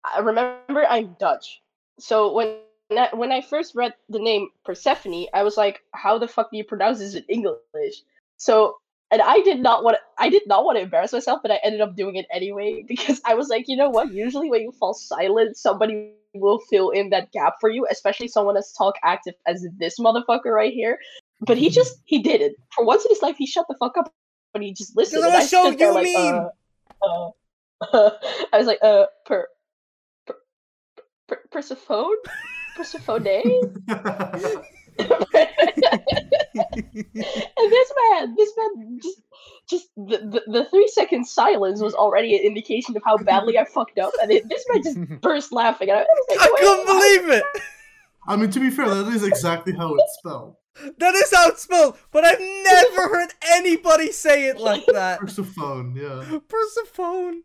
[0.03, 1.61] I remember I'm Dutch.
[1.99, 2.57] So when
[2.89, 6.57] I, when I first read the name Persephone, I was like, "How the fuck do
[6.57, 8.01] you pronounce this in English?"
[8.37, 8.77] So,
[9.11, 11.81] and I did not want I did not want to embarrass myself, but I ended
[11.81, 14.11] up doing it anyway because I was like, you know what?
[14.11, 18.57] Usually when you fall silent, somebody will fill in that gap for you, especially someone
[18.57, 20.99] as talk active as this motherfucker right here.
[21.41, 23.35] But he just he did it for once in his life.
[23.37, 24.11] He shut the fuck up,
[24.53, 25.25] but he just listened.
[25.25, 26.49] I and show there you like, meme.
[27.03, 27.29] uh,
[27.93, 27.93] uh,
[28.53, 29.47] I was like, uh, per,
[30.25, 30.35] per,
[31.27, 32.15] per Persephone,
[32.75, 33.25] Persephone.
[36.55, 39.21] and this man, this man, just,
[39.69, 43.65] just the, the, the three second silence was already an indication of how badly I
[43.65, 45.89] fucked up, and it, this man just burst laughing.
[45.89, 47.43] And I was like, i couldn't believe it
[48.27, 50.55] I mean, to be fair, that is exactly how it's spelled.
[50.97, 55.19] That is how it's spelled, but I've never heard anybody say it like that.
[55.19, 56.39] Persephone, yeah.
[56.47, 57.43] Persephone.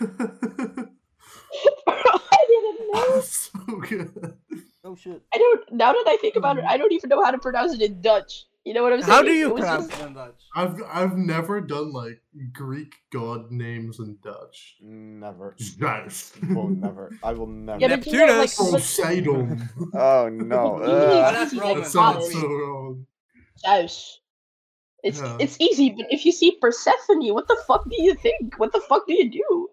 [0.00, 0.06] I
[2.48, 3.20] didn't ah, know.
[3.20, 3.50] so
[3.88, 4.34] good.
[4.84, 5.22] Oh shit.
[5.34, 5.72] I don't.
[5.72, 8.00] Now that I think about it, I don't even know how to pronounce it in
[8.02, 8.44] Dutch.
[8.64, 9.12] You know what I'm saying?
[9.12, 10.42] How do you It pronounce just- it in Dutch?
[10.54, 12.20] I've I've never done like
[12.52, 14.76] Greek god names in Dutch.
[14.80, 15.56] Never.
[15.78, 16.32] Nice.
[16.50, 17.10] Will never.
[17.22, 17.80] I will never.
[17.80, 18.60] Yeah, but you know, like, Neptunus.
[18.60, 19.68] Oh, Poseidon.
[19.94, 20.76] Oh no.
[20.76, 23.06] Uh, that's it's that sounds so wrong.
[23.58, 24.20] Zeus.
[25.02, 25.36] It's Yeah.
[25.40, 28.58] it's easy, but if you see Persephone, what the fuck do you think?
[28.58, 29.68] What the fuck do you do?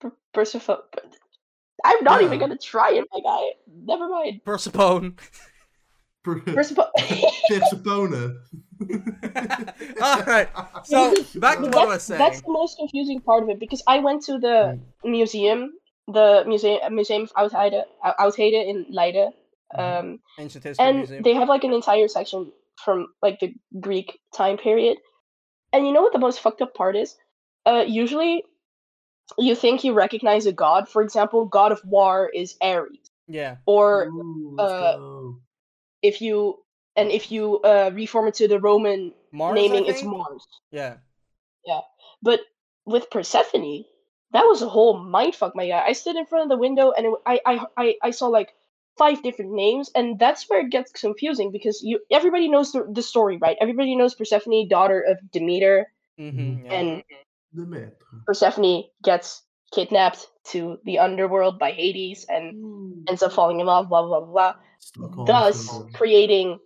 [0.00, 0.78] Per- Persephone.
[1.84, 3.42] I'm not even gonna try it, my guy.
[3.84, 4.44] Never mind.
[4.44, 5.16] Persephone.
[6.24, 6.86] Per- Persephone.
[7.48, 8.34] Persepona.
[10.02, 10.48] Alright,
[10.84, 12.18] so back to what I was that's, saying.
[12.18, 15.72] that's the most confusing part of it because I went to the museum,
[16.06, 19.32] the museum museum of Oudheden, Oudheden in Leiden,
[19.76, 21.22] um, Ancient History and Museum.
[21.22, 22.52] they have like an entire section
[22.84, 24.98] from like the Greek time period.
[25.72, 27.16] And you know what the most fucked up part is?
[27.66, 28.44] Uh, usually,
[29.36, 30.88] you think you recognize a god.
[30.88, 33.56] For example, god of war is Ares, Yeah.
[33.66, 35.32] or Ooh, uh,
[36.02, 36.58] if you
[36.96, 39.54] and if you uh, reform it to the Roman Mars.
[39.54, 40.02] naming, it's?
[40.02, 40.46] Mars.
[40.70, 40.96] Yeah.
[41.64, 41.80] Yeah.
[42.22, 42.40] But
[42.86, 43.84] with Persephone,
[44.32, 45.84] that was a whole mindfuck, my guy.
[45.86, 48.52] I stood in front of the window and it, I, I I I saw like
[48.96, 53.02] five different names, and that's where it gets confusing because you everybody knows the, the
[53.02, 53.56] story, right?
[53.60, 55.86] Everybody knows Persephone, daughter of Demeter,
[56.18, 56.72] Mm-hmm, yeah.
[56.72, 57.04] and The man.
[58.26, 59.42] Persephone gets
[59.72, 62.92] kidnapped to the underworld by Hades and hmm.
[63.08, 64.54] ends up falling in love, blah blah blah
[64.96, 65.24] blah.
[65.24, 65.92] Thus syndrome.
[65.92, 66.58] creating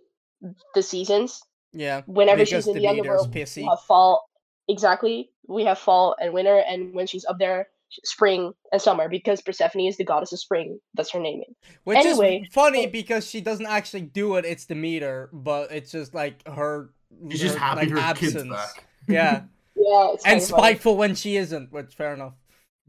[0.75, 1.41] the seasons.
[1.71, 2.01] yeah.
[2.05, 3.57] Whenever because she's in the Demeter's underworld, pissy.
[3.57, 4.29] we have fall.
[4.69, 7.67] Exactly, we have fall and winter, and when she's up there,
[8.03, 10.79] spring and summer because Persephone is the goddess of spring.
[10.93, 11.55] That's her naming.
[11.83, 14.45] Which Anyway, is funny so- because she doesn't actually do it.
[14.45, 16.91] It's Demeter, but it's just like her.
[17.29, 18.53] She's just happy like, her kid's absence.
[18.53, 18.85] back.
[19.07, 19.41] Yeah,
[19.75, 20.61] Yeah, and of funny.
[20.61, 21.71] spiteful when she isn't.
[21.71, 22.33] Which fair enough.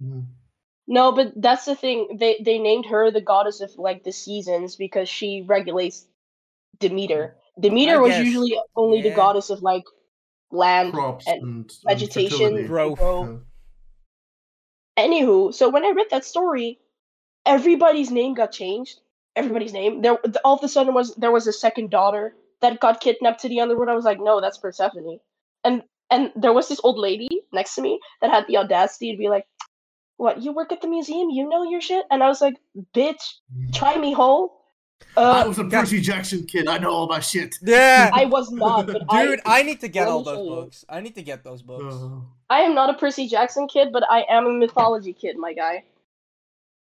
[0.03, 0.27] Mhm.
[0.87, 2.17] No, but that's the thing.
[2.19, 6.07] They they named her the goddess of like the seasons because she regulates
[6.79, 7.37] Demeter.
[7.59, 9.85] Demeter I was guess, usually only the goddess of like
[10.51, 12.67] land, Crops and and, and vegetation, fertility.
[12.67, 12.99] Growth.
[12.99, 13.41] grow.
[14.99, 15.05] Yeah.
[15.07, 16.79] Anywho, so when I read that story,
[17.47, 19.01] everybody's name got changed.
[19.37, 20.03] Everybody's name.
[20.03, 23.49] There all of a sudden was there was a second daughter that got kidnapped to
[23.49, 23.89] the underworld.
[23.89, 25.19] I was like, no, that's Persephone.
[25.65, 29.19] And and there was this old lady next to me that had the audacity to
[29.19, 29.47] be like,
[30.17, 30.43] "What?
[30.43, 31.31] You work at the museum?
[31.31, 32.55] You know your shit?" And I was like,
[32.95, 33.23] "Bitch,
[33.73, 34.61] try me, hole."
[35.17, 36.67] I Uh, was a Percy Jackson kid.
[36.69, 37.57] I know all my shit.
[37.63, 40.55] Yeah, I was not, but dude, I I, need to get all those you.
[40.55, 40.85] books.
[40.89, 41.95] I need to get those books.
[41.95, 45.53] Uh, I am not a Percy Jackson kid, but I am a mythology kid, my
[45.53, 45.85] guy.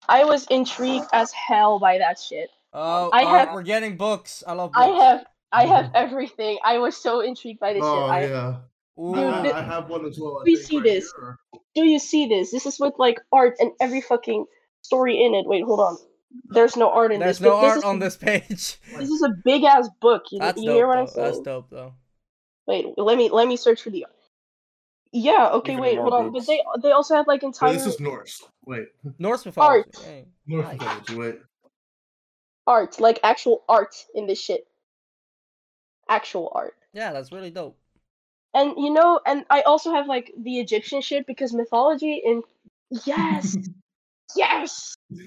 [0.07, 2.49] I was intrigued as hell by that shit.
[2.73, 4.43] Oh, I uh, have- we're getting books.
[4.45, 4.85] I love books.
[4.85, 6.59] I have I have everything.
[6.63, 8.11] I was so intrigued by this oh shit.
[8.11, 8.55] I, yeah,
[8.99, 9.15] Ooh.
[9.15, 10.39] Dude, I, I have one as well.
[10.39, 11.13] I we think, see right this.
[11.19, 11.37] here.
[11.75, 12.51] Do you see this?
[12.51, 14.45] This is with like art and every fucking
[14.81, 15.45] story in it.
[15.47, 15.97] Wait, hold on.
[16.49, 17.45] There's no art in There's this.
[17.45, 18.77] no this art is, on this page.
[18.97, 20.23] This is a big ass book.
[20.31, 20.75] You, That's you dope.
[20.75, 21.11] hear what I'm though.
[21.13, 21.25] saying?
[21.27, 21.93] That's dope though.
[22.67, 24.15] Wait, let me let me search for the art.
[25.11, 25.49] Yeah.
[25.53, 25.71] Okay.
[25.73, 25.95] Even wait.
[25.95, 26.31] more Hold on.
[26.33, 28.43] But they they also have like Wait, entire this is Norse.
[28.65, 28.87] Wait,
[29.17, 29.89] Norse mythology.
[29.95, 30.05] Art.
[30.05, 30.25] hey.
[30.45, 30.79] Norse Nice.
[30.79, 31.15] mythology.
[31.15, 31.35] Wait.
[32.67, 34.67] art, like actual art in this shit.
[36.09, 36.75] Actual art.
[36.93, 37.77] Yeah, that's really dope.
[38.53, 42.41] And you know, and I also have like the Egyptian shit because mythology in
[43.05, 43.57] yes,
[44.35, 45.21] yes, yes.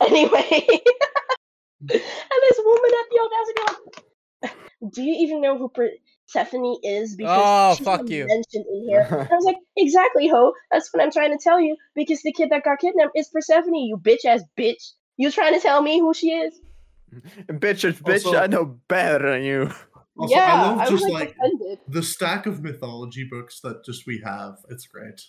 [0.00, 0.40] Anyway,
[1.80, 3.60] and this woman at the audacity.
[4.42, 4.56] Like,
[4.92, 7.16] Do you even know who Persephone is?
[7.22, 8.26] Oh, she's fuck you.
[8.26, 9.06] Mentioned in here.
[9.10, 10.52] And I was like, exactly, ho.
[10.70, 11.76] That's what I'm trying to tell you.
[11.94, 13.74] Because the kid that got kidnapped is Persephone.
[13.74, 14.92] You bitch ass bitch.
[15.18, 16.58] You trying to tell me who she is?
[17.48, 19.70] bitch, bitch, Also- I know better than you.
[20.18, 21.78] Also, yeah, I love was just like, like offended.
[21.88, 24.58] the stack of mythology books that just we have.
[24.68, 25.22] It's great.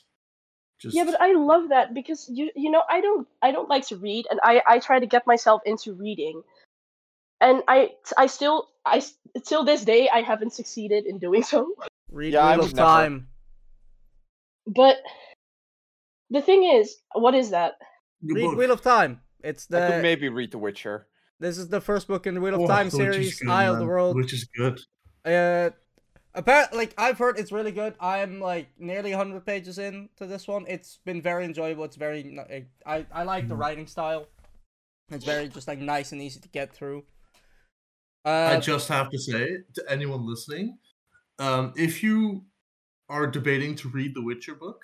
[0.80, 3.88] Just Yeah, but I love that because you you know I don't I don't like
[3.88, 6.42] to read and I I try to get myself into reading,
[7.40, 9.02] and I I still I
[9.46, 11.66] till this day I haven't succeeded in doing so.
[12.12, 12.86] Read Yeah, I Wheel would of never.
[12.88, 13.28] Time.
[14.68, 14.98] But
[16.30, 17.76] the thing is, what is that?
[18.22, 18.58] Read.
[18.58, 19.22] Wheel of Time.
[19.42, 21.08] It's I could the maybe read The Witcher.
[21.44, 23.40] This is the first book in the Wheel of Oh, Time The Witch is series,
[23.40, 23.86] good, Eye of the.
[23.86, 24.16] World.
[24.16, 24.80] which is good.
[25.26, 25.72] Uh,
[26.34, 27.96] apparently, like I've heard, it's really good.
[28.00, 30.66] I'm like nearly 100 pages in to this one.
[30.68, 31.84] It's been very enjoyable.
[31.84, 32.40] It's very,
[32.86, 33.60] I I like the Mhm.
[33.60, 34.28] writing style.
[35.12, 37.04] It's very just like nice and easy to get through.
[38.26, 40.78] I Uh, just have to say to anyone listening,
[41.40, 42.46] um, if you
[43.10, 44.80] are debating to read the Witcher book,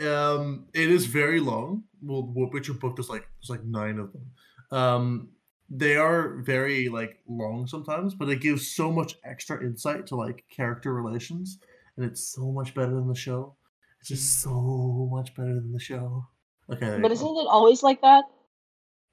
[0.00, 1.84] um, it is very long.
[2.02, 4.26] Well, Witcher book there's like there's like nine of them.
[4.72, 5.30] Um,
[5.68, 10.44] they are very like long sometimes, but it gives so much extra insight to like
[10.50, 11.58] character relations,
[11.96, 13.56] and it's so much better than the show.
[14.00, 16.26] It's just so much better than the show.
[16.70, 17.40] Okay, But isn't go.
[17.40, 18.24] it always like that?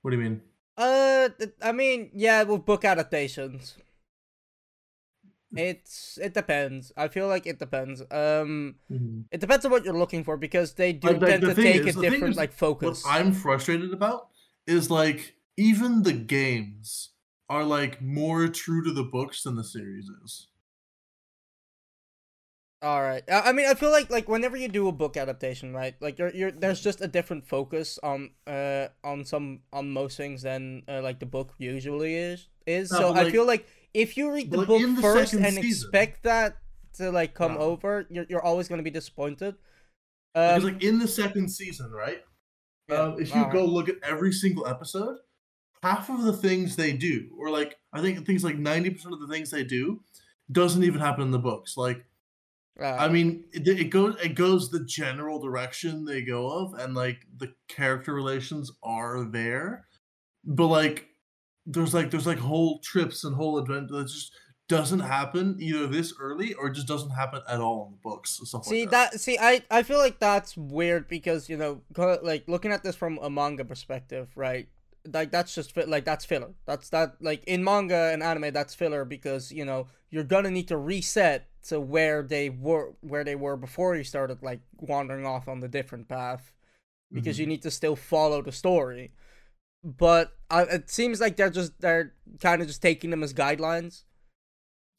[0.02, 0.42] what do you mean?
[0.78, 3.78] uh, th- I mean, yeah, with book adaptations,
[5.56, 6.92] it's it depends.
[6.98, 8.02] I feel like it depends.
[8.10, 9.26] Um, Mhm.
[9.32, 11.62] it depends on what you're looking for because they do Like, like, tend the to
[11.62, 13.04] take is- a different is, like focus.
[13.06, 13.14] What.
[13.14, 14.30] I'm frustrated about
[14.66, 17.12] is like even the games
[17.50, 20.48] are like more true to the books than the series is.
[22.82, 23.24] All right.
[23.32, 25.96] I mean, I feel like like whenever you do a book adaptation, right?
[26.02, 30.42] Like you're you're there's just a different focus on uh on some on most things
[30.42, 32.92] than uh, like the book usually is is.
[32.92, 35.46] No, so but, I feel like if you read the like, book the first and
[35.56, 36.58] season- expect that
[37.00, 37.60] to like come No.
[37.72, 39.56] over, you're you're always gonna be disappointed.
[40.34, 42.26] Because Um, like in the second season, right?
[42.90, 45.20] yeah, Um, if you go look at every single episode,
[45.84, 49.20] half of the things they do, or like I think things like ninety percent of
[49.20, 50.02] the things they do,
[50.50, 51.76] doesn't even happen in the books.
[51.78, 52.06] Like
[52.80, 56.96] Uh, I mean, it, it goes it goes the general direction they go of, and
[56.96, 59.86] like the character relations are there,
[60.44, 61.10] but like
[61.66, 64.32] there's like there's like whole trips and whole adventures that just
[64.70, 68.40] doesn't happen either this early or just doesn't happen at all in the books.
[68.64, 69.12] See like that.
[69.12, 69.20] that?
[69.20, 73.20] See, I I feel like that's weird because you know, like looking at this from
[73.22, 74.68] a manga perspective, right?
[75.12, 76.54] Like that's just like that's filler.
[76.66, 80.68] That's that like in manga and anime, that's filler because you know you're gonna need
[80.70, 85.48] to reset to where they were where they were before you started like wandering off
[85.48, 86.54] on the different path
[87.12, 87.40] because Mhm.
[87.42, 89.12] you need to still follow the story.
[89.84, 94.04] But uh, it seems like they're just they're kind of just taking them as guidelines.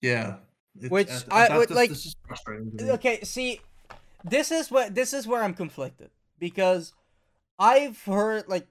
[0.02, 0.36] Yeah.
[0.88, 2.76] Which I would, like- This is frustrating.
[2.76, 2.90] To me.
[2.92, 3.60] Okay, see,
[4.24, 6.92] this is what this is where I'm conflicted because
[7.58, 8.66] I've heard like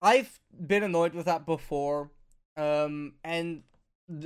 [0.00, 2.10] I've been annoyed with that before,
[2.56, 3.62] um, and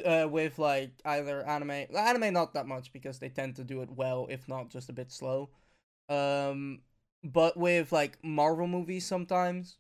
[0.05, 3.91] uh, with like either anime, anime not that much because they tend to do it
[3.91, 5.51] well, if not just a bit slow,
[6.09, 6.81] um,
[7.25, 9.79] but with like Marvel movies sometimes.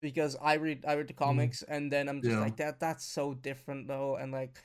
[0.00, 2.40] Because I read I read the comics and then I'm just Yeah.
[2.40, 4.58] like that that's so different though and like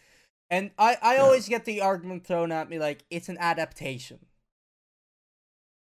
[0.50, 1.24] and I, I Yeah.
[1.24, 4.20] always get the argument thrown at me like it's an adaptation.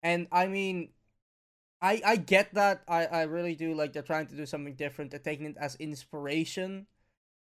[0.02, 0.90] And I mean
[1.84, 2.84] I I get that.
[2.88, 5.12] I, I really do like they're trying to do something different.
[5.12, 6.88] They're taking it as inspiration.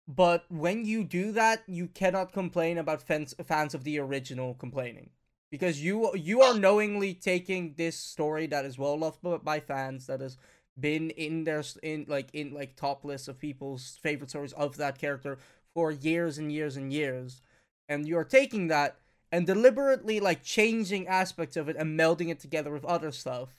[0.07, 5.11] But when you do that, you cannot complain about fans fans of the original complaining.
[5.51, 10.21] Because you you are knowingly taking this story that is well loved by- fans that
[10.21, 10.37] has
[10.79, 14.99] been in their in like in like top lists of people's favorite stories of that
[14.99, 15.39] character
[15.73, 17.41] for years and years and years
[17.89, 18.97] and you're taking that
[19.31, 23.55] and deliberately like changing aspects of it and melding it together with other stuff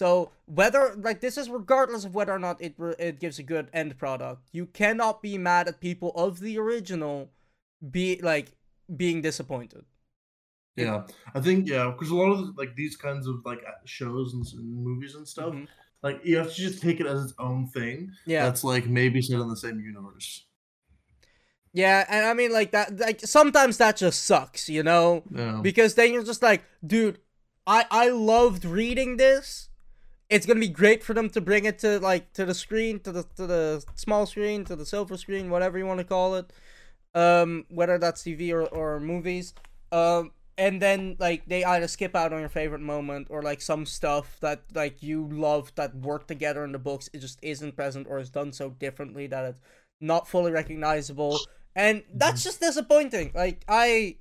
[0.00, 0.08] so
[0.58, 2.74] whether like this is regardless of whether or not it
[3.08, 7.16] it gives a good end product you cannot be mad at people of the original
[7.96, 8.48] be like
[9.02, 9.84] being disappointed
[10.84, 10.98] Yeah,
[11.38, 13.62] I think yeah, because a lot of like these kinds of like
[13.98, 15.66] shows and, and movies and stuff, Mhm.
[16.06, 17.96] like you have to just take it as its own thing.
[18.32, 20.28] yeah That's like maybe set in the same universe.
[21.72, 25.06] yeah and i mean like that like sometimes that just sucks you know
[25.42, 25.60] Yeah.
[25.68, 27.16] because then you're just like, dude,
[27.66, 29.68] I I loved reading this.
[30.28, 33.12] It's gonna be great for them to bring it to like to the screen, to
[33.12, 36.52] the to the small screen, to the silver screen, whatever you want to call it.
[37.14, 39.54] Um, whether that's TV or, or movies.
[39.90, 43.84] Um, and then like they either skip out on your favorite moment or like some
[43.84, 48.06] stuff that like you love that worked together in the books it just isn't present
[48.08, 49.60] or is done so differently that it's
[50.00, 51.38] not fully recognizable
[51.74, 54.16] and that's just disappointing like i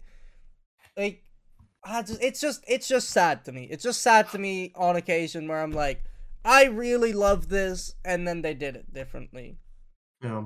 [0.97, 1.24] like
[1.88, 4.96] I just, it's just it's just sad to me it's just sad to me on
[4.96, 6.04] occasion where i'm like
[6.44, 9.60] i really love this and then they did it differently
[10.24, 10.46] yeah.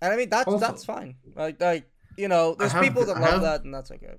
[0.00, 1.84] and i mean that's Also- that's fine like like
[2.18, 4.14] you know there's have people that love that and that's okay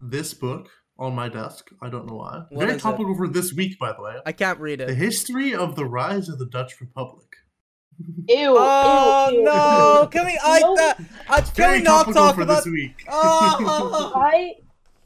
[0.00, 0.68] This book
[0.98, 2.44] on my desk, I don't know why.
[2.50, 2.80] What Very is it?
[2.82, 4.14] topical for this week, by the way.
[4.26, 4.86] i can't read it.
[4.86, 7.26] The history of the rise of the Dutch Republic.
[8.28, 8.54] Ew.
[8.56, 9.44] oh ew, ew.
[9.44, 10.74] no can we i No.
[10.76, 10.94] uh,
[11.28, 13.04] uh, can Very we not topical talk for about this week.
[13.08, 14.20] Oh, oh, oh.
[14.20, 14.54] I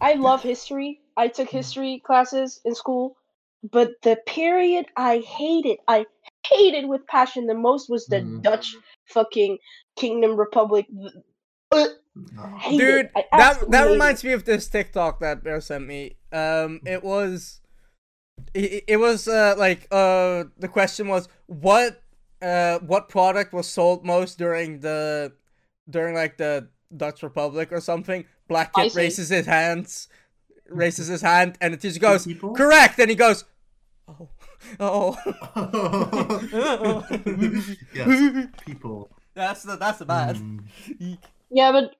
[0.01, 1.01] I love history.
[1.17, 3.17] I took history classes in school,
[3.63, 6.07] but the period I hated, I
[6.47, 8.43] hated with passion the most was the Mhm.
[8.43, 8.77] Dutch
[9.07, 9.59] fucking
[9.97, 10.87] Kingdom Republic.
[10.91, 12.59] No.
[12.71, 16.17] Dude, that that reminds me of this TikTok that Bear sent me.
[16.33, 17.61] Um, it was,
[18.55, 22.03] it, it was uh like uh the question was what
[22.43, 25.33] uh what product was sold most during the
[25.89, 28.25] during like the Dutch Republic or something.
[28.49, 30.09] Black kid raises his hands,
[30.69, 32.27] raises his hand, and the teacher goes
[32.57, 33.45] correct, and he goes,
[34.09, 34.29] oh,
[34.81, 35.17] oh.
[37.95, 39.11] yes, people.
[39.35, 40.37] That's the that's the bad.
[40.37, 41.19] Mm.
[41.51, 41.95] Yeah, but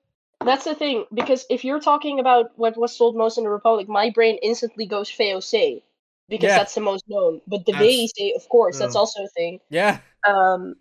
[0.45, 3.87] that's the thing because if you're talking about what was sold most in the Republic,
[3.87, 5.81] my brain instantly goes VOC
[6.27, 6.57] because Yeah.
[6.57, 7.41] that's the most known.
[7.47, 9.59] But the That's- VEC, of course, that's also a thing.
[9.69, 9.99] Yeah.
[10.27, 10.75] Um,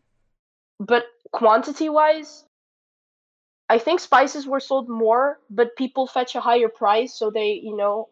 [0.81, 2.45] but quantity wise,
[3.69, 7.77] I think spices were sold more, but people fetch a higher price, so they, you
[7.77, 8.09] know,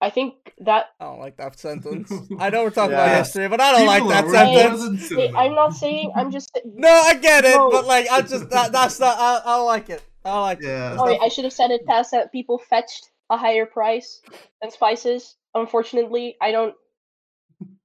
[0.00, 2.12] I think that I don't like that sentence.
[2.38, 5.08] I know we're talking about history, but I don't like that sentence.
[5.08, 5.32] Hey.
[5.34, 6.56] I'm not saying I'm just.
[6.64, 7.70] No, I get it, No.
[7.70, 10.02] but like I just that, that's not I, I don't like it.
[10.24, 10.64] I don't like it.
[10.64, 10.88] Yeah.
[10.90, 14.20] That's Sorry, not- I should have said it past that people fetched a higher price
[14.60, 15.36] than spices.
[15.54, 16.74] Unfortunately, I don't.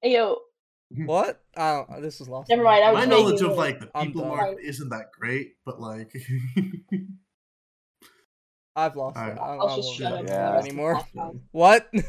[0.02, 0.38] Hey, Yo,
[1.06, 1.42] What?
[1.58, 2.50] Oh, this is lost.
[2.50, 3.58] Never mind, I My was knowledge making of it.
[3.58, 4.30] like the people done.
[4.30, 6.12] market isn't that great, but like
[8.76, 9.34] I've lost Alright.
[9.34, 9.39] it.
[9.39, 10.14] I, I'll I just won't shut up.
[10.14, 10.52] that for the Yeah.
[10.52, 11.02] rest of the anymore.
[11.52, 11.89] What?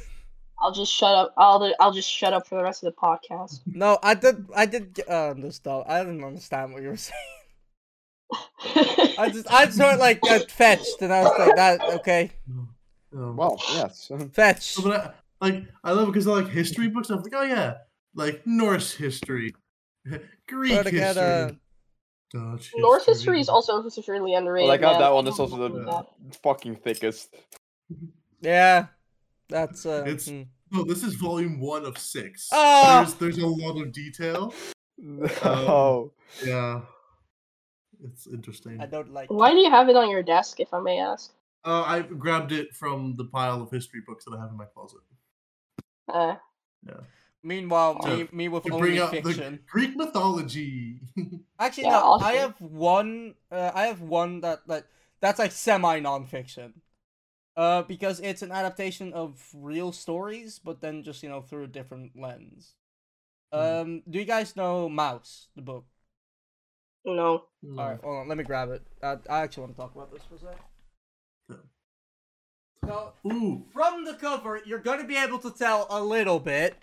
[0.64, 1.34] I'll just shut up.
[1.36, 3.60] I'll I'll just shut up for the rest of the podcast.
[3.66, 4.46] No, I did.
[4.54, 4.94] I did.
[4.94, 5.84] get- Uh, this stuff.
[5.88, 7.18] I didn't understand what you were saying.
[9.18, 12.30] I just, I just heard like uh, fetched, and I was like, that okay,
[13.14, 14.10] um, Well, yes.
[14.32, 14.76] fetch.
[14.82, 17.10] But I, like I love it because I like history books.
[17.10, 17.74] I'm like, oh yeah,
[18.14, 19.54] like Norse history,
[20.48, 21.50] Greek Try to get, history, uh,
[22.32, 24.68] Dutch North history is also severely underrated.
[24.68, 25.00] Like how man.
[25.00, 26.06] that one I is also the that.
[26.42, 27.34] fucking thickest.
[28.40, 28.86] Yeah,
[29.48, 30.04] that's uh.
[30.06, 30.42] It's- hmm.
[30.74, 32.48] No, this is volume one of six.
[32.50, 33.02] Ah!
[33.04, 34.54] There's there's a lot of detail.
[35.44, 36.80] oh, Yeah,
[38.02, 38.80] it's interesting.
[38.80, 39.30] I don't like.
[39.30, 41.34] Why do you have it on your desk, if I may ask?
[41.64, 44.64] Uh, I grabbed it from the pile of history books that I have in my
[44.64, 45.00] closet.
[46.08, 46.36] Uh,
[47.42, 49.52] Meanwhile, To- me me with only bring fiction.
[49.54, 51.00] the Greek mythology.
[51.58, 52.02] Actually, Yeah, no.
[52.02, 52.24] also.
[52.26, 53.34] I have one.
[53.50, 54.86] Uh, I have one that that
[55.20, 56.74] that's like semi nonfiction.
[57.54, 61.68] Uh, because it's an adaptation of real stories, but then just you know through a
[61.68, 62.76] different lens.
[63.52, 63.82] Mhm.
[63.82, 65.84] Um, do you guys know Maus, the book?
[67.04, 67.44] no.
[67.76, 68.28] All right, hold on.
[68.28, 68.82] Let me grab it.
[69.02, 70.58] I, I actually want to talk about this for a sec.
[71.50, 71.56] Yeah.
[72.86, 76.74] So Ooh, from the cover, you're gonna be able to tell a little bit.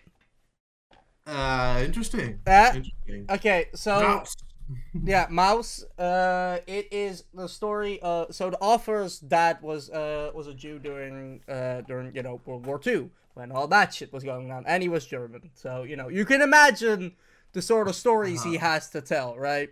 [1.30, 2.40] Uh, interesting.
[2.48, 3.26] Uh, interesting.
[3.30, 4.36] okay, so Maus.
[5.04, 5.84] yeah, Maus.
[5.98, 8.00] Uh, it is the story.
[8.02, 12.42] Uh, so the author's dad was uh was a Jew during uh during you know
[12.46, 15.52] World War Two when all that shit was going on, and he was German.
[15.54, 17.16] So you know you can imagine
[17.54, 18.66] the sort of stories he Uh-huh.
[18.68, 19.70] has to tell, right?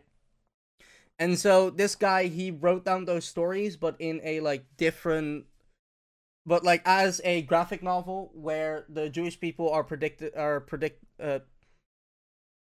[1.19, 5.45] And so this guy he wrote down those stories, but in a like different.
[6.45, 11.39] But like as a graphic novel where the Jewish people are predicted are predict uh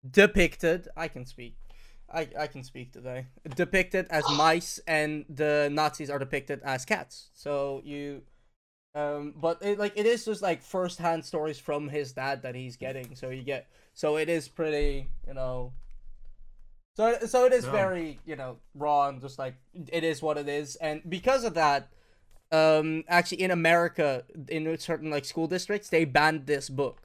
[0.08, 1.56] depicted I can speak
[2.12, 3.26] I, I can speak today.
[3.56, 7.30] Depicted as mice, and the Nazis are depicted as cats.
[7.34, 8.22] So you,
[8.94, 12.76] um, but it, like it is just like first-hand stories from his dad that he's
[12.76, 13.16] getting.
[13.16, 15.72] So you get, so it is pretty, you know.
[16.96, 17.72] So so it is Yeah.
[17.72, 19.56] very you know raw and just like
[19.90, 21.88] it is what it is, and because of that,
[22.52, 27.02] um, actually in America, in certain like school districts, they banned this book.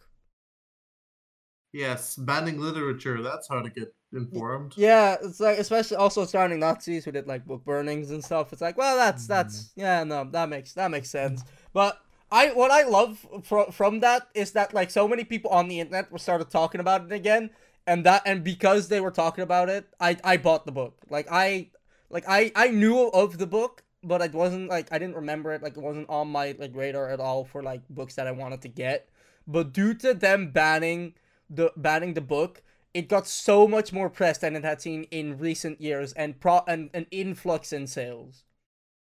[1.71, 3.21] Yes, banning literature.
[3.21, 4.73] That's how to get informed.
[4.75, 8.51] Yeah, it's like especially also surrounding Nazis who did like book burnings and stuff.
[8.51, 9.79] It's like, well, that's that's mm-hmm.
[9.81, 11.43] yeah, no, that makes that makes sense.
[11.73, 12.01] But
[12.31, 15.79] I what I love from from that is that like so many people on the
[15.79, 17.51] internet started talking about it again,
[17.85, 20.97] and that and because they were talking about it, I I bought the book.
[21.09, 21.69] Like I
[22.09, 25.61] like I I knew of the book, but it wasn't like I didn't remember it.
[25.61, 28.63] Like it wasn't on my like radar at all for like books that I wanted
[28.63, 29.09] to get.
[29.47, 31.13] But due to them banning
[31.49, 32.61] the banning the book,
[32.93, 36.61] it got so much more press than it had seen in recent years, and pro
[36.67, 38.43] and an influx in sales.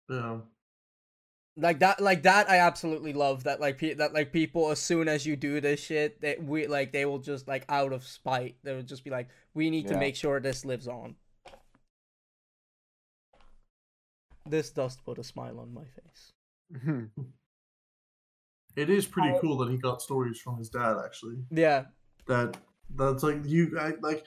[0.10, 0.40] Yeah.
[1.58, 3.60] Like that, like that, I absolutely love that.
[3.60, 6.94] Like pe- that, like people, as soon as you do this shit, that we like
[6.94, 9.98] they will just like out of spite, they will just be like, we need to
[9.98, 11.16] make sure this lives on.
[14.46, 17.10] This does put a smile on my face.
[18.76, 20.96] It is pretty I- cool that he got stories from his dad.
[21.04, 21.86] Actually, Yeah,
[22.30, 22.56] that
[22.96, 24.24] that's like you I, like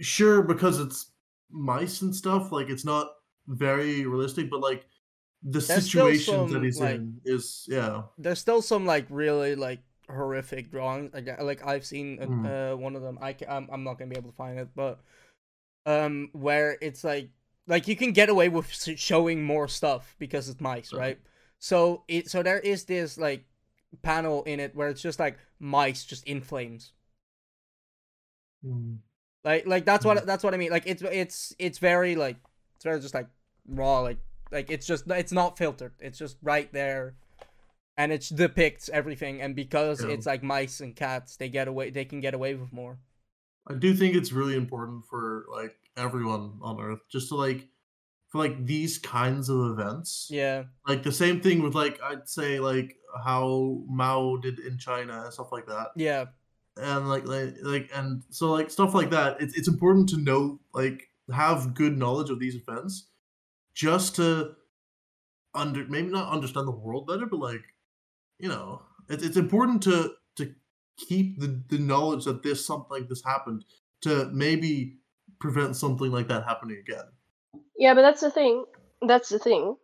[0.00, 1.10] sure because it's
[1.50, 2.52] mice and stuff.
[2.52, 3.08] Like it's not
[3.48, 4.86] very realistic, but like
[5.42, 8.02] the There's still situations that he's like- in is yeah.
[8.16, 12.44] there's still some like really like horrific drawings like uh, like i've seen uh, Mm.
[12.72, 14.68] uh, one of them i ca- I'm, I'm not gonna be able to find it
[14.76, 15.00] but
[15.86, 17.30] um where it's like
[17.66, 21.18] like you can get away with showing more stuff because it's mice right
[21.58, 23.44] so it so there is this like
[24.02, 26.92] panel in it where it's just like mice just in flames
[28.64, 28.98] Mm.
[29.44, 32.36] like like that's what that's what i mean like it's it's it's very like
[32.76, 33.28] it's very just like
[33.66, 34.18] raw like
[34.52, 37.14] like it's just it's not filtered it's just right there
[37.96, 40.10] and it depicts everything and because Yeah.
[40.10, 42.98] it's like mice and cats they get away they can get away with more
[43.68, 47.68] I do think it's really important for like everyone on Earth just to like
[48.28, 50.28] for like these kinds of events.
[50.30, 55.22] yeah Like the same thing with like I'd say like how Mao did in China
[55.24, 55.88] and stuff like that.
[55.96, 56.26] yeah
[56.76, 61.08] and like like and so like stuff like that it's, it's important to know like
[61.32, 63.08] have good knowledge of these events
[63.74, 64.54] just to
[65.54, 67.62] under maybe not understand the world better but like
[68.38, 70.54] you know it's, it's important to to
[70.96, 73.64] keep the, the knowledge that this something like this happened
[74.00, 74.98] to maybe
[75.40, 77.04] prevent something like that happening again
[77.76, 78.64] Yeah, but that's the thing.
[79.06, 79.76] That's the thing.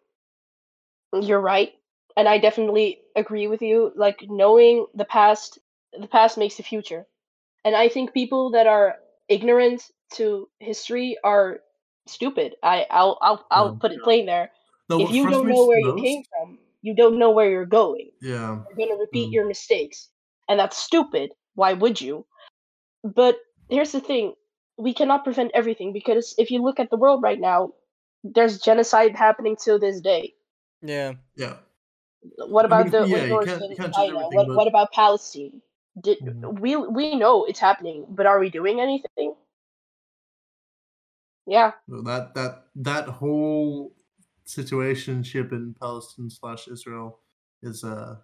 [1.13, 1.73] You're right,
[2.17, 3.93] and I definitely agree with you.
[3.97, 5.59] Like knowing the past,
[5.93, 7.07] the past makes the future,
[7.65, 8.97] and I think people that are
[9.29, 9.83] ignorant
[10.15, 11.61] to history are
[12.07, 12.57] stupid.
[12.63, 14.51] I I'll I'll I'll put it plain there.
[14.89, 18.11] Now, if you don't know where you came from, you don't know where you're going.
[18.23, 19.33] yeah You're going to repeat Mm.
[19.33, 20.09] your mistakes.
[20.49, 21.33] And that's stupid.
[21.55, 22.25] Why would you?
[23.05, 23.37] But
[23.69, 24.33] here's the thing
[24.79, 27.73] we cannot prevent everything because if you look at the world right now,
[28.25, 30.35] there's genocide happening to this day.
[30.81, 31.57] yeah yeah
[32.49, 34.09] What I about mean, the yeah, you can't- you can't change China?
[34.25, 35.61] everything, What, but- what about Palestine?
[36.01, 36.61] Did, Mhm.
[36.61, 39.35] we we know it's happening, but are we doing anything?
[41.47, 41.73] Yeah.
[41.89, 43.95] So that that that whole
[44.47, 47.21] situationship in Palestine slash Israel
[47.63, 48.17] is uh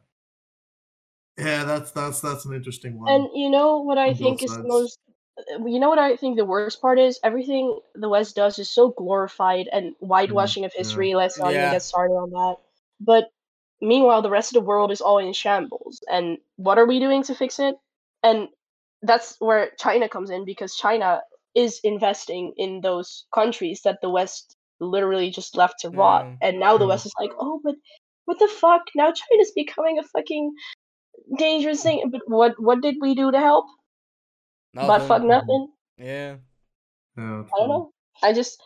[1.38, 3.10] yeah that's that's that's an interesting one.
[3.12, 4.98] And you know what I think both is the most
[5.38, 8.70] uh, you know what I think the worst part is everything the West does is
[8.70, 10.78] so glorified and whitewashing of Mm-hmm.
[10.78, 10.80] yeah.
[10.80, 11.14] history.
[11.14, 11.58] Let's not Yeah.
[11.60, 12.56] even get started on that.
[13.00, 13.30] But
[13.80, 16.02] meanwhile, the rest of the world is all in shambles.
[16.10, 17.76] And what are we doing to fix it?
[18.22, 18.48] And
[19.02, 21.22] that's where China comes in because China
[21.54, 26.24] is investing in those countries that the West literally just left to rot.
[26.24, 26.38] Mm.
[26.42, 26.88] And now the Mm.
[26.88, 27.76] West is like, oh, but
[28.24, 28.82] what the fuck?
[28.94, 30.52] Now China's becoming a fucking
[31.38, 32.10] dangerous thing.
[32.10, 33.66] But what what did we do to help?
[34.74, 35.08] But Nothing.
[35.08, 35.68] fuck nothing.
[35.98, 36.36] Yeah.
[37.16, 37.92] yeah, I don't know.
[38.22, 38.60] I just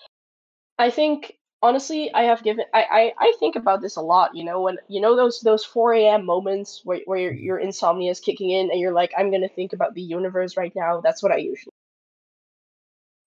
[0.79, 4.45] I think honestly I have given I, I, I think about this a lot, you
[4.45, 8.21] know, when you know those those four AM moments where where your, your insomnia is
[8.21, 11.01] kicking in and you're like, I'm gonna think about the universe right now.
[11.01, 11.73] That's what I usually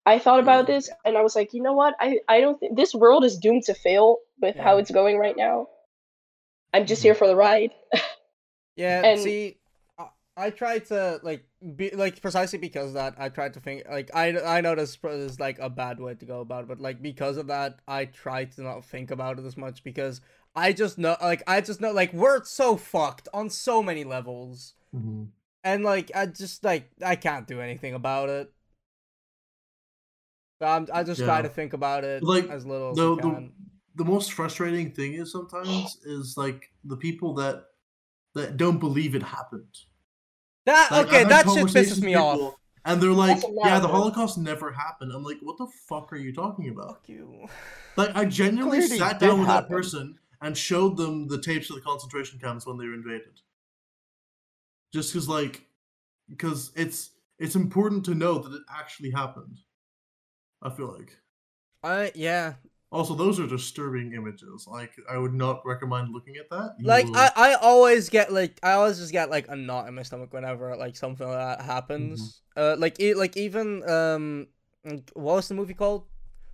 [0.06, 0.68] I thought about mm.
[0.68, 1.96] this and I was like, you know what?
[2.00, 5.38] I, I don't think this world is doomed to fail with how it's going right
[5.38, 5.68] now.
[6.74, 7.20] I'm just here mm-hmm.
[7.20, 7.72] for the ride.
[8.76, 9.58] Yeah, And- see,
[10.00, 10.08] I,
[10.38, 13.16] I tried to like be like precisely because of that.
[13.18, 16.26] I tried to think like I I know this is like a bad way to
[16.26, 19.45] go about it, but like because of that, I try to not think about it
[19.45, 20.22] as much because
[20.55, 24.74] I just know like I just know like we're so fucked on so many levels,
[24.95, 25.30] Mhm.
[25.64, 28.51] and like I just like I can't do anything about it.
[30.62, 31.41] So I'm, I just try Yeah.
[31.43, 33.51] to think about it Like, as little as the, I the
[33.95, 37.66] the most frustrating thing is sometimes is like the people that
[38.36, 39.76] that don't believe it happened.
[40.66, 42.55] That Like, okay, that shit pisses me off.
[42.84, 43.88] And they're like, yeah, the.
[43.88, 45.12] Holocaust never happened.
[45.14, 46.89] I'm like, what the fuck are you talking about?
[46.89, 47.47] Fuck you.
[47.95, 51.76] Like, I genuinely Clearly sat down with that person and showed them the tapes of
[51.76, 53.41] the concentration camps when they were invaded.
[54.93, 55.68] Just because, like,
[56.30, 59.59] because it's it's important to know that it actually happened.
[60.62, 61.18] I feel like.
[61.84, 62.53] I yeah,
[62.92, 64.68] Also, those are disturbing images.
[64.68, 66.76] Like, I would not recommend looking at that.
[66.78, 69.88] You like will- I, I always get like I always just get like a knot
[69.88, 72.42] in my stomach whenever like something like that happens.
[72.56, 74.48] Uh, like e- like even um,
[74.84, 76.04] like, what was the movie called?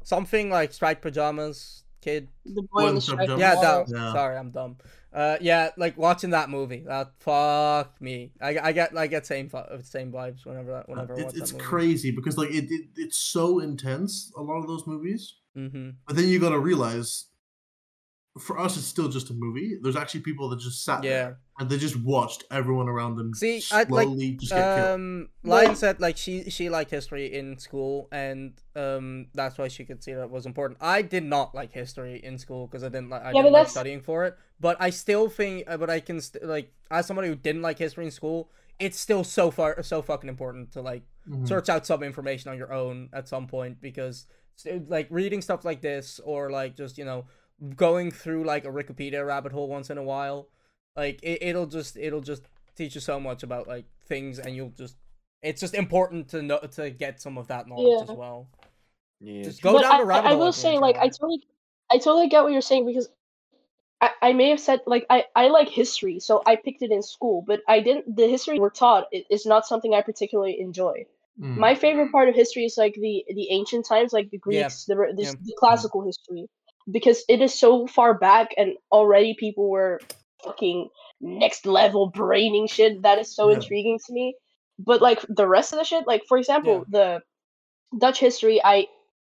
[0.03, 2.29] Something like striped pajamas, kid.
[2.45, 3.91] The Boy boy in in the Striped striped Yeah, Pajamas?
[3.91, 4.13] Yeah.
[4.13, 4.77] Sorry, I'm dumb.
[5.17, 6.83] Uh, yeah, like watching that movie.
[6.85, 8.33] That fuck me.
[8.39, 9.49] I, I get I get same
[9.81, 13.17] same vibes whenever that whenever I it's, watch it's crazy because like it, it it's
[13.17, 14.31] so intense.
[14.37, 15.33] A lot of those movies.
[15.57, 15.89] Mm-hmm.
[16.05, 17.25] But then you gotta realize,
[18.39, 19.77] for us, it's still just a movie.
[19.81, 21.09] There's actually people that just sat Yeah.
[21.09, 24.61] there and they just watched everyone around them See, I'd like- slowly just get.
[24.93, 29.67] Um, Well- Lion said like she she liked history in school, and um that's why
[29.67, 30.77] she could see that it was important.
[30.81, 33.69] I did not like history in school because I didn't like I Yeah, didn't like
[33.69, 34.37] studying for it.
[34.59, 37.77] But I still think, uh, but I can st- like as somebody who didn't like
[37.79, 41.47] history in school, it's still so far so fucking important to like Mhm.
[41.47, 44.27] search out some information on your own at some point because
[44.87, 47.25] like reading stuff like this or like just you know
[47.75, 50.47] going through like a Wikipedia rabbit hole once in a while,
[50.95, 52.43] like it, it'll just it'll just
[52.75, 54.95] teach you so much about like things and you'll just
[55.41, 58.11] it's just important to know to get some of that knowledge Yeah.
[58.11, 58.47] as well.
[59.19, 59.43] Yeah.
[59.43, 60.97] Just go but down I, the rabbit I, I will say, once in a like,
[60.97, 61.43] I totally,
[61.91, 63.09] I totally get what you're saying because
[63.99, 67.01] I, I may have said like I, I like history, so I picked it in
[67.01, 68.15] school, but I didn't.
[68.15, 71.05] The history we're taught is not something I particularly enjoy.
[71.41, 71.57] Mm.
[71.57, 74.63] My favorite part of history is like the the ancient times, like the Yeah.
[74.63, 75.31] Greeks, the, the, Yeah.
[75.41, 76.47] the classical history,
[76.91, 79.99] because it is so far back and already people were
[80.43, 80.89] fucking
[81.21, 83.01] next level braining shit.
[83.03, 83.55] That is so Yeah.
[83.55, 84.35] intriguing to me.
[84.79, 87.21] But like the rest of the shit, like for example, the
[87.97, 88.87] Dutch history, I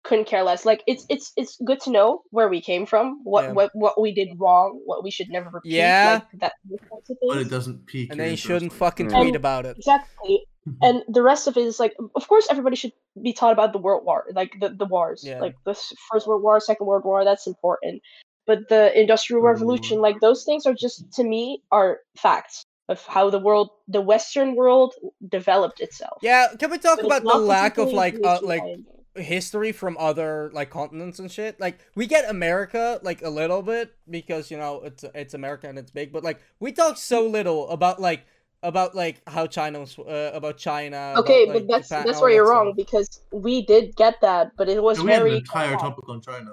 [0.03, 0.65] couldn't care less.
[0.65, 3.51] Like it's it's it's good to know where we came from, what Yeah.
[3.53, 5.71] what what we did wrong, what we should never repeat.
[5.73, 6.21] Yeah.
[6.31, 8.09] like that those types of but it doesn't peak.
[8.11, 9.19] and your then you shouldn't fucking Yeah.
[9.21, 9.77] tweet about it.
[9.77, 10.45] Exactly.
[10.81, 13.79] And the rest of it is like, of course, everybody should be taught about the
[13.79, 15.41] world war, like the, the wars, Yeah.
[15.41, 15.73] like the
[16.09, 17.25] First World War, Second World War.
[17.25, 18.01] That's important.
[18.47, 19.73] But the Industrial World War.
[19.73, 23.99] Revolution, like those things, are just to me are facts of how the world, the
[23.99, 24.93] Western world,
[25.27, 26.19] developed itself.
[26.21, 28.75] Yeah, can we talk But about the lack of like uh, like I-
[29.15, 31.59] history from other like continents and shit.
[31.59, 35.77] Like we get America like a little bit because you know it's it's America and
[35.77, 38.25] it's big, but like we talk so little about like
[38.63, 41.13] about like how China was uh, about China.
[41.17, 42.55] Okay, about, like, but that's Japan, that's where that you're stuff.
[42.55, 46.09] wrong because we did get that, but it was Yeah, we had an entire topic
[46.09, 46.51] on China.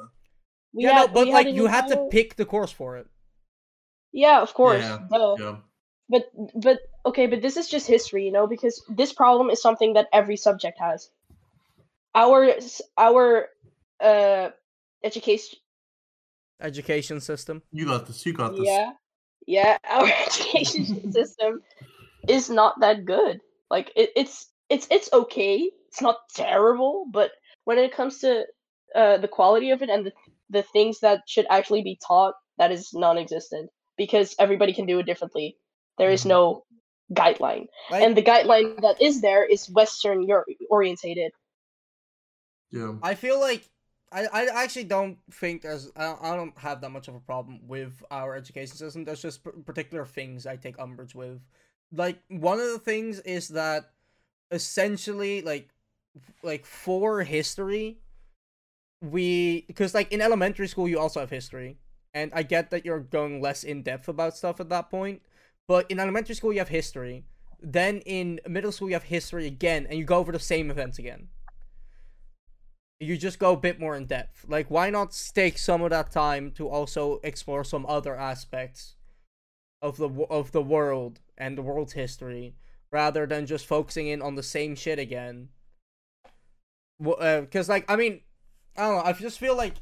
[0.72, 2.96] we yeah, no, but we like had an you had to pick the course for
[2.98, 3.06] it.
[4.12, 4.82] Yeah, of course.
[4.82, 5.36] Yeah, duh.
[5.38, 5.56] Yeah.
[6.08, 6.24] But
[6.60, 10.08] but okay, but this is just history, you know, because this problem is something that
[10.12, 11.08] every subject has.
[12.14, 12.54] Our
[12.96, 13.48] our
[14.00, 14.50] uh
[15.04, 15.58] education
[16.60, 17.62] Education system.
[17.72, 18.26] You got this.
[18.26, 18.66] You got this.
[18.66, 18.90] yeah
[19.46, 21.62] yeah our education system
[22.28, 23.40] is not that good.
[23.70, 25.70] Like it, it's it's it's okay.
[25.88, 27.30] It's not terrible, but
[27.64, 28.44] when it comes to
[28.94, 30.12] uh, the quality of it and the
[30.50, 35.06] the things that should actually be taught that is non-existent because everybody can do it
[35.06, 35.56] differently.
[35.96, 36.28] There is Mhm.
[36.28, 36.64] no
[37.12, 41.32] guideline, Like, and the guideline that is there is Western Euro- orientated.
[42.70, 42.94] Yeah.
[43.02, 43.68] I feel like
[44.12, 47.60] I, I actually don't think there's I, I don't have that much of a problem
[47.68, 49.04] with our education system.
[49.04, 51.40] There's just p- particular things I take umbrage with.
[51.92, 53.90] Like one of the things is that
[54.50, 55.68] essentially like
[56.42, 57.98] like for history
[59.00, 61.78] we because like in elementary school you also have history
[62.12, 65.22] and I get that you're going less in depth about stuff at that point,
[65.68, 67.24] but in elementary school you have history.
[67.62, 70.98] Then in middle school you have history again and you go over the same events
[70.98, 71.28] again
[73.00, 74.44] you just go a bit more in depth.
[74.46, 78.94] Like, why not take some of that time to also explore some other aspects
[79.80, 82.54] of the of the world and the world's history,
[82.92, 85.48] rather than just focusing in on the same shit again?
[87.02, 88.20] Because, uh, like, I mean,
[88.76, 89.10] I don't know.
[89.10, 89.76] I just feel like,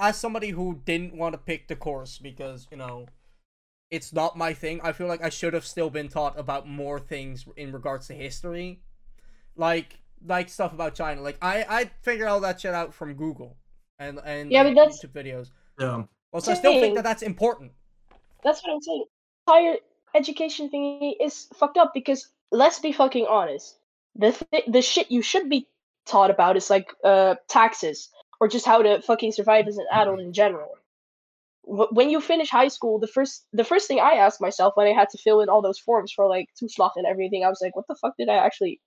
[0.00, 3.06] as somebody who didn't want to pick the course because you know,
[3.90, 4.80] it's not my thing.
[4.82, 8.14] I feel like I should have still been taught about more things in regards to
[8.14, 8.80] history,
[9.54, 11.20] like like stuff about China.
[11.22, 13.56] Like I I figure all that shit out from Google
[13.98, 15.50] and and Yeah, like, but that's- YouTube videos.
[15.78, 16.04] Yeah.
[16.32, 17.72] Also, I still think that that's important.
[18.42, 19.04] That's what I'm saying.
[19.48, 19.76] Higher
[20.14, 23.78] education thingy is fucked up because let's be fucking honest.
[24.16, 25.68] The th- the shit you should be
[26.06, 28.10] taught about is like uh taxes
[28.40, 30.72] or just how to fucking survive as an adult in general.
[31.62, 34.86] Wh- When you finish high school, the first the first thing I asked myself when
[34.86, 37.60] I had to fill in all those forms for like Toeslag and everything, I was
[37.62, 38.80] like, what the fuck did I actually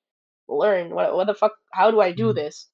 [0.50, 0.90] learn?
[0.96, 1.54] What what the fuck?
[1.74, 2.36] How do I do Mhm.
[2.36, 2.68] this?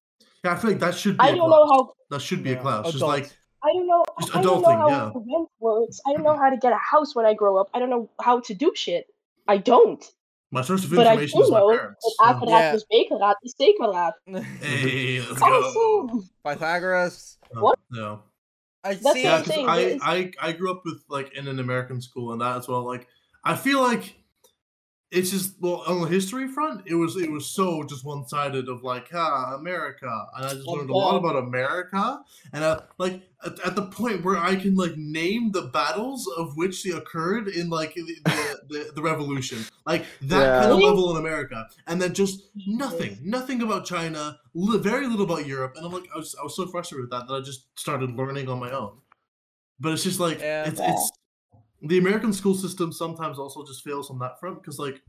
[0.43, 2.51] Yeah, I feel like that should be I a don't know how That should be
[2.51, 2.91] a Yeah, class.
[2.91, 3.31] Just like
[3.63, 4.03] I don't know.
[4.19, 5.11] Just I don't know how yeah.
[5.15, 5.99] rent works.
[6.05, 7.69] I don't know how to get a house when I grow up.
[7.73, 9.07] I don't know how to do shit.
[9.47, 10.03] I don't.
[10.51, 12.03] my source of But I information do is my know parents.
[12.05, 12.33] dat Yeah.
[12.39, 12.69] kwadraat Yeah.
[12.71, 14.13] plus B-kwadraat is C-kwadraat.
[14.61, 15.45] Hey, let's go.
[15.45, 16.29] Awesome.
[16.45, 17.37] Pythagoras.
[17.51, 17.79] What?
[17.91, 18.17] Yeah.
[18.83, 19.07] I That's see.
[19.07, 21.99] what Yeah, I'm 'cause saying, I, I I grew up with like in an American
[22.01, 22.83] school and that as well.
[22.85, 23.07] Like
[23.43, 24.15] I feel like
[25.15, 28.67] it's just well on the history front, it was it was so just one sided
[28.69, 32.19] of like ah America, and I just learned a lot about America,
[32.53, 36.55] and uh, like at, at the point where I can like name the battles of
[36.57, 40.59] which they occurred in like the the, the, the revolution, like that Yeah.
[40.61, 45.25] kind of level in America, and then just nothing, nothing about China, li- very little
[45.25, 47.41] about Europe, and I'm like I was I was so frustrated with that that I
[47.41, 48.97] just started learning on my own.
[49.79, 50.67] But it's just like Yeah.
[50.67, 51.11] it's it's
[51.81, 55.01] the American school system sometimes also just fails on that front because like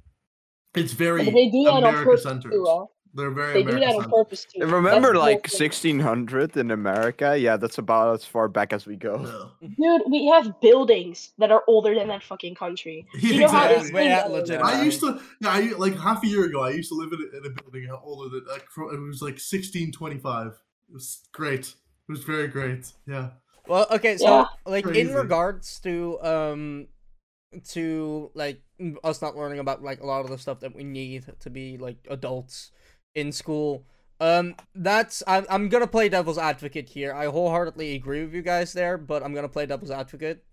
[0.75, 2.53] it's very But they do that on America purpose centered.
[2.53, 2.65] too.
[2.69, 2.85] huh?
[3.15, 4.59] They're very They do America that on purpose too.
[4.61, 7.39] That's Remember, the like 1600 in America?
[7.39, 9.49] Yeah, that's about as far back as we go.
[9.63, 9.69] Yeah.
[9.99, 13.07] Dude, we have buildings that are older than that fucking country.
[13.21, 13.77] Do you know Exactly.
[13.85, 14.61] it's Way out legit.
[14.61, 17.21] I used to, yeah, I, like half a year ago, I used to live in
[17.21, 20.49] a, in a building older than like it was like 1625.
[20.49, 21.69] It was great.
[22.09, 22.93] It was very great.
[23.07, 23.31] Yeah.
[23.67, 24.47] Well, okay, so Yeah.
[24.65, 26.89] like in regards to um
[27.71, 28.63] to like
[29.05, 31.79] us not learning about like a lot of the stuff that we need to be
[31.79, 32.71] like adults
[33.15, 33.85] in school.
[34.21, 37.15] Um that's I'm I'm going to play devil's advocate here.
[37.15, 40.45] I wholeheartedly agree with you guys there, but I'm going to play devil's advocate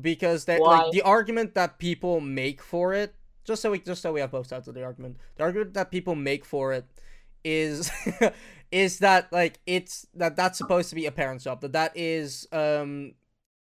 [0.00, 0.66] because that Why?
[0.66, 4.32] like the argument that people make for it just so we just so we have
[4.32, 5.16] both sides of the argument.
[5.36, 6.86] The argument that people make for it
[7.44, 7.90] is
[8.72, 12.46] is that like it's that that's supposed to be a parent's job that that is
[12.52, 13.12] um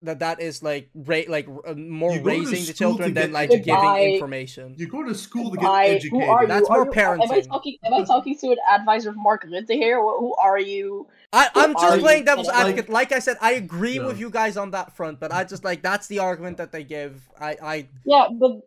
[0.02, 3.34] that that is like ra- like uh, more You go to raising the children than
[3.34, 3.64] like Goodbye.
[3.66, 5.88] giving information You go to school to get Why?
[5.88, 6.12] educated.
[6.12, 6.48] Who are you?
[6.48, 7.78] That's Are more you- Am I talking?
[7.84, 10.00] Am I talking to an advisor of Mark Rutte here?
[10.00, 11.08] Who are you?
[11.34, 12.62] I, I'm are just playing devil's kidding?
[12.62, 12.90] advocate.
[12.90, 14.08] Like I said, I agree Yeah.
[14.08, 16.86] with you guys on that front, but I just like that's the argument that they
[16.86, 17.30] give.
[17.40, 18.62] I, I Yeah, but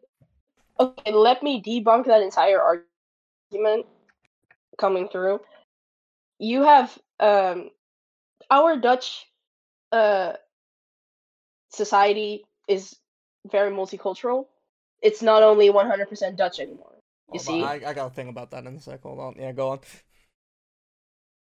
[0.79, 3.87] okay, let me debunk that entire argument
[4.77, 5.41] coming through.
[6.43, 7.71] You have um
[8.51, 9.27] our Dutch
[9.93, 10.33] uh
[11.71, 12.97] society is
[13.49, 14.47] very multicultural.
[15.01, 16.95] It's not only 100% Dutch anymore.
[17.33, 17.63] You hold see?
[17.63, 19.03] I, I got a thing about that in a sec.
[19.03, 19.35] Hold on.
[19.39, 19.81] Yeah, go on.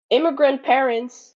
[0.10, 1.34] Immigrant parents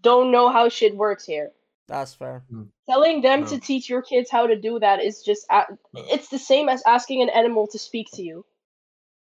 [0.00, 1.50] don't know how shit works here.
[1.88, 2.44] That's fair.
[2.88, 3.46] Telling them No.
[3.48, 6.82] to teach your kids how to do that is just a- it's the same as
[6.86, 8.44] asking an animal to speak to you.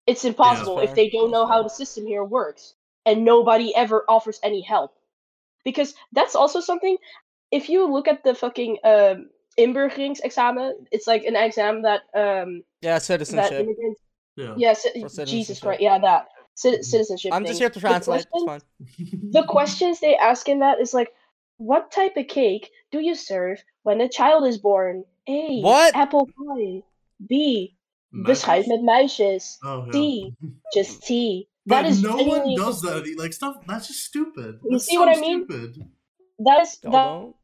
[0.07, 2.73] It's impossible if they don't know how the system here works
[3.05, 4.93] and nobody ever offers any help.
[5.65, 6.97] Because that's also something
[7.51, 12.95] if you look at the fucking um inburgeringsexamen, it's like an exam that um Yeah,
[12.95, 13.51] that citizenship.
[13.59, 14.01] immigrants
[14.35, 14.53] Yeah.
[14.57, 15.59] yeah, ci- For Jesus.
[15.59, 16.27] Christ, yeah, that
[16.57, 17.34] Ci- citizenship.
[17.34, 18.21] I'm just here to The translate.
[18.21, 18.63] It's questions-
[19.09, 19.31] fine.
[19.31, 21.11] the questions they ask in that is like,
[21.57, 25.03] what type of cake do you serve when a child is born?
[25.27, 25.61] A.
[25.61, 25.95] What?
[25.95, 26.84] Apple pie.
[27.27, 27.76] B.
[28.13, 28.26] Meisjes?
[28.26, 29.57] Beschuit met muisjes.
[29.63, 29.91] Oh, yeah.
[29.91, 30.34] Tea.
[30.73, 31.47] Just tea.
[31.70, 32.98] That But is no one does that.
[32.98, 33.18] interesting.
[33.18, 33.56] Like stuff.
[33.68, 34.60] That's just stupid.
[34.64, 35.46] You That's see what I mean?
[35.46, 35.86] Stupid.
[36.40, 37.36] That is that don't?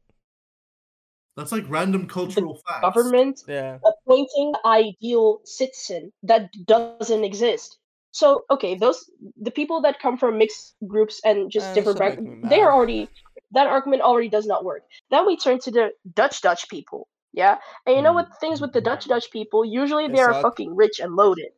[1.36, 2.80] That's like random cultural facts.
[2.82, 3.78] government Yeah.
[3.84, 7.78] appointing ideal citizen that doesn't exist.
[8.10, 12.14] So okay, those the people that come from mixed groups and just Uh, different that
[12.14, 13.08] should back, they are already
[13.52, 14.82] that argument already does not work.
[15.10, 18.24] Then we turn to the Dutch Dutch people, yeah, and you know Mm.
[18.24, 21.52] what things with the Dutch Dutch people usually They they are fucking rich and loaded.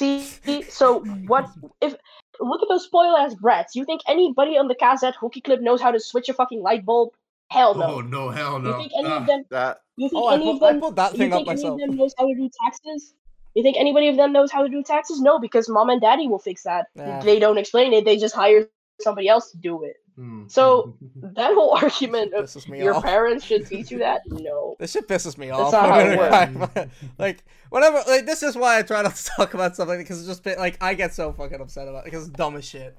[0.00, 1.00] See, so
[1.32, 1.46] what
[1.80, 1.94] if
[2.40, 3.76] look at those spoil ass brats?
[3.76, 6.84] You think anybody on the Kazet hooky clip knows how to switch a fucking light
[6.86, 7.10] bulb?
[7.50, 7.86] Hell no.
[7.96, 8.68] Oh no, hell no.
[8.68, 8.78] You no.
[8.78, 9.16] think any Ah.
[9.20, 9.44] of them?
[9.50, 10.80] That You think Oh, I any put, of I them?
[10.80, 13.14] put that You thing up think any of them knows how to do taxes?
[13.54, 15.20] You think anybody of them knows how to do taxes?
[15.20, 16.86] No, because mom and daddy will fix that.
[16.94, 17.20] Yeah.
[17.20, 18.04] They don't explain it.
[18.04, 18.68] They just hire
[19.00, 19.96] somebody else to do it.
[20.16, 20.44] Hmm.
[20.48, 23.04] So- That whole argument of Pisses me your off.
[23.04, 24.22] parents should teach you that.
[24.26, 24.76] No.
[24.78, 25.72] This shit pisses me That's off.
[25.72, 26.92] not how it works.
[27.18, 28.02] like whatever.
[28.08, 30.42] Like this is why I try not to talk about stuff like because it's just
[30.42, 32.96] been, like I get so fucking upset about it because it's dumb as shit.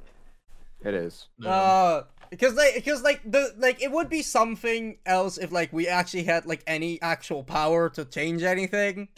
[0.86, 1.28] it is.
[1.46, 5.88] Uh, because like because like the like it would be something else if like we
[5.88, 9.10] actually had like any actual power to change anything.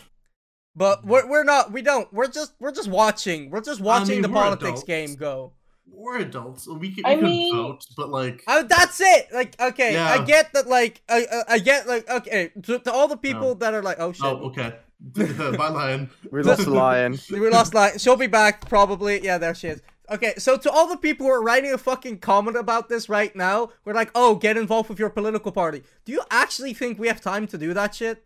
[0.75, 4.21] But we're, we're not we don't we're just we're just watching we're just watching mean,
[4.23, 4.83] the politics adults.
[4.85, 5.51] game go.
[5.85, 6.67] We're adults.
[6.67, 9.27] We can, I can mean- vote, but like, Uh, that's it.
[9.33, 10.67] Like okay, I get that.
[10.67, 13.99] Like I I, I get like okay to, to all the people that are like
[13.99, 14.25] oh shit.
[14.25, 14.73] oh, okay.
[15.03, 16.09] Bye, lion.
[16.31, 17.19] We lost lion.
[17.31, 19.23] We lost like she'll be back probably.
[19.23, 19.81] Yeah, there she is.
[20.11, 23.33] Okay, so to all the people who are writing a fucking comment about this right
[23.35, 25.81] now, we're like, oh, get involved with your political party.
[26.05, 28.25] Do you actually think we have time to do that shit?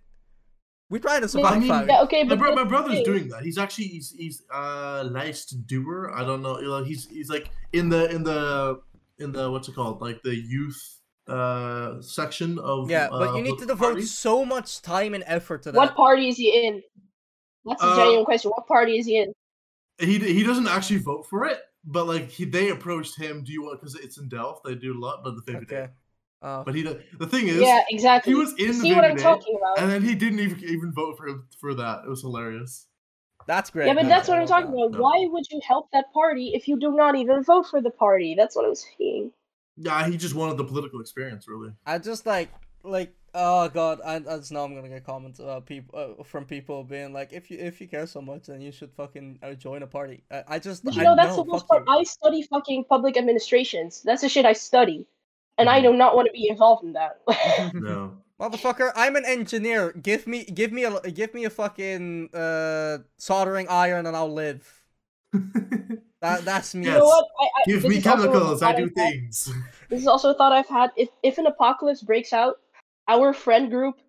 [0.89, 1.53] We're trying to survive.
[1.53, 1.88] I mean.
[1.88, 3.43] Yeah, okay, My, but bro- my brother's doing that.
[3.43, 6.11] He's actually he's he's uh liced doer.
[6.15, 6.59] I don't know.
[6.59, 8.81] You know, he's he's like in the in the
[9.19, 10.01] in the what's it called?
[10.01, 10.81] Like the youth
[11.27, 14.11] uh section of yeah, uh, but you need to devote parties.
[14.18, 15.77] so much time and effort to that.
[15.77, 16.81] What party is he in?
[17.65, 18.51] That's a Uh, genuine question.
[18.51, 19.34] What party is he in?
[19.99, 23.43] He he doesn't actually vote for it, but like he they approached him.
[23.43, 24.64] Do you want because it's in Delft?
[24.64, 25.88] They do a lot, but the favorite Okay.
[25.88, 25.89] day.
[26.41, 28.31] Uh, But he do- the thing is, Yeah, exactly.
[28.31, 29.80] he was in the See what I'm talking about?
[29.80, 32.03] and then he didn't even even vote for him for that.
[32.05, 32.88] It was hilarious.
[33.47, 33.88] that's great.
[33.88, 34.77] Yeah, but no, that's I what I'm talking that.
[34.88, 34.91] about.
[34.97, 35.01] No.
[35.01, 38.35] Why would you help that party if you do not even vote for the party?
[38.35, 39.31] That's what I'm saying.
[39.77, 41.72] Yeah, he just wanted the political experience, really.
[41.85, 42.49] I just like
[42.84, 46.45] like oh god, I, I just know I'm gonna get comments about people uh, from
[46.45, 49.53] people being like, if you if you care so much, then you should fucking uh,
[49.53, 50.23] join a party.
[50.31, 51.84] I, I just But you I know, that's know, the worst part.
[51.88, 51.93] you.
[51.99, 54.01] I study fucking public administrations.
[54.03, 55.07] That's the shit I study.
[55.57, 55.84] And I Mhm.
[55.84, 57.19] do not want to be involved in that.
[57.73, 58.17] No.
[58.39, 59.91] Motherfucker, I'm an engineer.
[59.93, 64.61] Give me, give me a, give me a fucking uh soldering iron, and I'll live.
[66.19, 66.85] That that's me.
[66.88, 67.25] you know what?
[67.39, 68.63] I, I, Give me is also a chemicals.
[68.63, 69.51] I do I've had- things.
[69.89, 70.89] This is also a thought I've had.
[70.97, 72.55] If if an apocalypse breaks out,
[73.07, 73.99] our friend group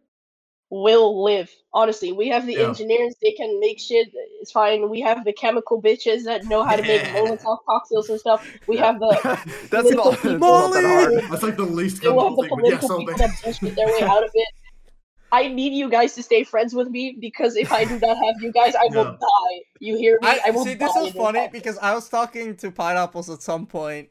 [0.70, 1.50] will live.
[1.72, 2.68] Honestly, we have the Yeah.
[2.68, 4.08] engineers; they can make shit.
[4.40, 4.88] It's fine.
[4.88, 7.12] We have the chemical bitches that know how to make Yeah.
[7.14, 8.46] Molotov cocktails and stuff.
[8.66, 8.86] We Yeah.
[8.86, 9.06] have the
[9.70, 11.12] That's not, that's not that hard.
[11.30, 13.86] That's like the least will have the thing, but yes, political people that bullshit their
[13.86, 14.48] way out of it.
[15.30, 18.36] I need you guys to stay friends with me because if I do not have
[18.40, 19.62] you guys, I will die.
[19.78, 20.26] You hear me?
[20.28, 20.74] I, I will see.
[20.74, 24.08] This is funny because I was talking to pineapples at some point,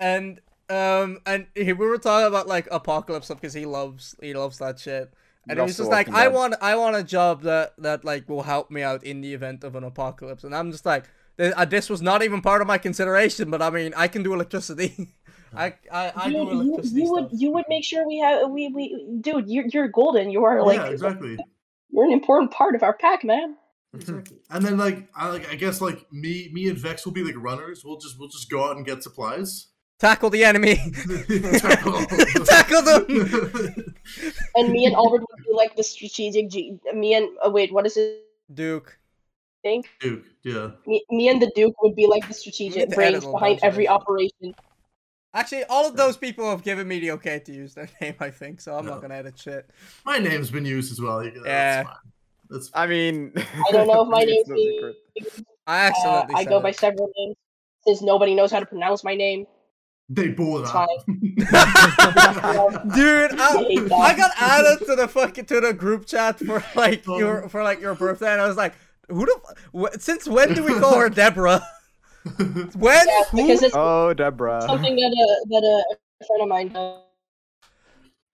[0.00, 0.40] and
[0.70, 4.58] um, and he, we were talking about like apocalypse stuff because he loves he loves
[4.58, 5.12] that shit.
[5.48, 8.42] And he was just like, I want I want a job that that like will
[8.42, 11.04] help me out in the event of an apocalypse, and I'm just like,
[11.38, 14.34] uh, this was not even part of my consideration, but I mean, I can do
[14.34, 15.14] electricity.
[15.54, 18.68] I I, I do Dude, you, you would you would make sure we have we
[18.68, 21.38] we dude you're you're golden you are like yeah, exactly.
[21.90, 23.56] you're an important part of our pack man
[23.96, 24.38] Exactly.
[24.50, 27.34] And then like I like I guess like me me and Vex will be like
[27.36, 27.82] runners.
[27.84, 29.68] We'll just we'll just go out and get supplies.
[29.98, 30.76] Tackle the enemy.
[31.58, 32.04] Tackle.
[32.44, 33.94] Tackle them.
[34.56, 37.86] and me and Albert would be like the strategic G- me and oh wait what
[37.86, 38.98] is it Duke.
[39.62, 40.70] think Duke, yeah.
[40.86, 44.54] me, me and the Duke would be like the strategic brains behind every operation
[45.34, 48.14] Actually, all of those people have given me the okay to use their name.
[48.20, 48.74] I think so.
[48.74, 48.92] I'm No.
[48.92, 49.68] not gonna edit shit.
[50.06, 51.22] My name's been used as well.
[51.22, 51.82] you know, Yeah.
[51.82, 51.98] That's fine.
[52.48, 55.46] That's I mean, I don't know if my it's name's no being secret.
[55.66, 56.62] I uh, accidentally I go it.
[56.62, 57.36] by several names
[57.86, 59.46] since nobody knows how to pronounce my name
[60.08, 60.88] they bought It's that.
[62.94, 63.98] Dude, I I, hate that.
[64.00, 67.14] I got added to the fucking to the group chat for like Um.
[67.18, 68.74] your for like your birthday, and I was like,
[69.08, 71.62] who the f- wh- since when do we call her Deborah?
[72.74, 73.06] When?
[73.06, 73.36] yeah, Who?
[73.42, 74.60] because it's Oh, Deborah.
[74.66, 75.64] something that a that
[76.20, 77.00] a friend of mine does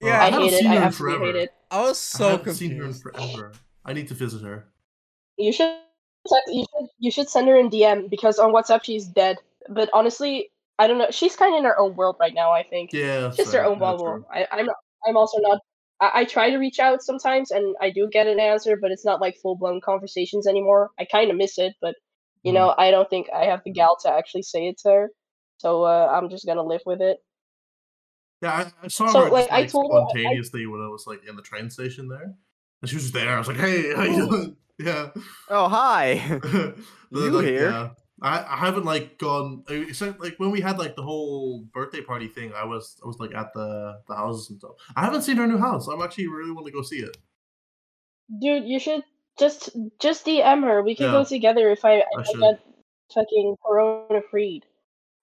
[0.00, 1.36] Yeah, I I haven't hate it seen I her in absolutely hate forever.
[1.36, 3.60] it I was I so haven't seen her in forever.
[3.84, 4.72] I need to visit her.
[5.36, 5.76] You should,
[6.48, 9.38] you should you should send her in DM because on WhatsApp she's dead.
[9.68, 10.50] But honestly,
[10.82, 11.10] I don't know.
[11.10, 12.50] She's kind of in her own world right now.
[12.52, 14.26] I think Yeah, that's just her own Yeah, bubble.
[14.32, 14.68] I, I'm
[15.06, 15.58] I'm also not.
[16.00, 19.04] I, I try to reach out sometimes, and I do get an answer, but it's
[19.04, 20.90] not like full blown conversations anymore.
[20.98, 21.94] I kind of miss it, but
[22.44, 25.10] You know, I don't think I have the gal to actually say it to her.
[25.58, 27.18] So uh, I'm just gonna live with it.
[28.42, 28.52] Yeah,
[28.82, 30.88] I, I saw So, her like, just, I like, told her- I- spontaneously when I
[30.88, 32.34] was like in the train station there,
[32.80, 33.30] and she was just there.
[33.36, 35.10] I was like, "Hey, how you doing?" Yeah.
[35.48, 36.40] Oh hi.
[37.12, 37.70] You like, here?
[37.70, 37.90] yeah.
[38.22, 42.02] I, I haven't like gone uh, except like when we had like the whole birthday
[42.02, 42.52] party thing.
[42.54, 44.72] I was I was like at the the houses and stuff.
[44.96, 45.88] I haven't seen her new house.
[45.88, 47.16] I'm actually really want to go see it.
[48.40, 49.04] Dude, you should
[49.38, 50.82] just just DM her.
[50.82, 51.10] We can Yeah.
[51.10, 52.60] go together if I, I I get
[53.14, 54.64] fucking corona freed.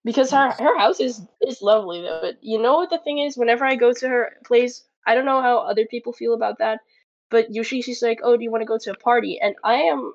[0.06, 2.22] Because her her house is is lovely though.
[2.22, 3.38] But you know what the thing is?
[3.38, 6.82] Whenever I go to her place, I don't know how other people feel about that,
[7.30, 9.76] but usually she's like, "Oh, do you want to go to a party?" And I
[9.76, 10.14] am,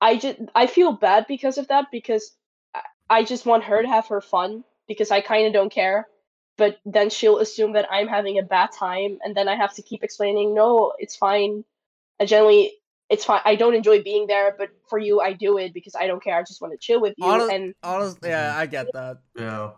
[0.00, 2.36] I just I feel bad because of that because
[2.74, 6.08] I- I just want her to have her fun because I kind of don't care.
[6.56, 9.82] But then she'll assume that I'm having a bad time, and then I have to
[9.82, 11.64] keep explaining, no, it's fine.
[12.18, 12.74] And generally,
[13.10, 13.40] it's fine.
[13.44, 16.36] I don't enjoy being there, but for you, I do it because I don't care.
[16.38, 19.18] I just want to chill with you, Honest- and Honestly, yeah, I get that.
[19.36, 19.70] Yeah.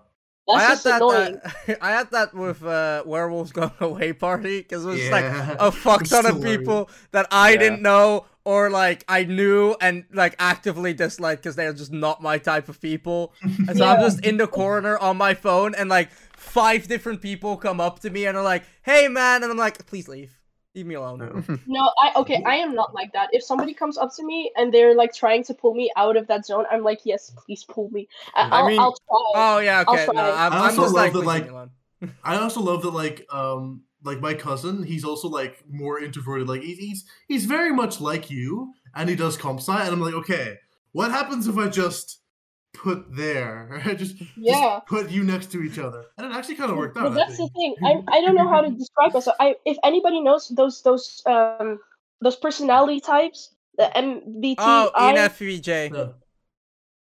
[0.49, 0.97] I that's had just that.
[0.97, 1.41] annoying.
[1.45, 5.71] Uh, I had that with uh, werewolves going away party because it was like a
[5.73, 7.59] fuck ton of people that I Yeah.
[7.59, 12.39] didn't know or like I knew and like actively disliked because they're just not my
[12.39, 13.33] type of people.
[13.41, 17.57] And so I'm just in the corner on my phone and like five different people
[17.57, 20.41] come up to me and are like, "Hey man," and I'm like, "Please leave,
[20.75, 21.57] leave me alone." Yeah.
[21.67, 23.29] No, I okay, I am not like that.
[23.33, 26.27] If somebody comes up to me and they're like trying to pull me out of
[26.29, 28.09] that zone, I'm like, yes, please pull me.
[28.35, 29.33] I- I I'll, mean- I'll try.
[29.35, 30.07] Oh yeah, I'll okay.
[30.07, 30.31] No, try.
[30.31, 31.69] I'm, I I'm also just love like, that, like.
[32.25, 36.49] I also love that like um like my cousin, he's also like more introverted.
[36.49, 39.73] Like he's he's, he's very much like you, and he does comp sci.
[39.73, 40.57] And I'm like, okay,
[40.93, 42.19] what happens if I just
[42.75, 44.81] put there, just Yeah.
[44.81, 46.07] just put you next to each other?
[46.19, 47.05] And it actually kind of worked out.
[47.05, 47.75] But I that's the thing.
[47.85, 49.37] I I don't know how to describe myself.
[49.41, 51.79] I if anybody knows those those um
[52.21, 56.09] those personality types, the MBTI, Oh, I, Yeah.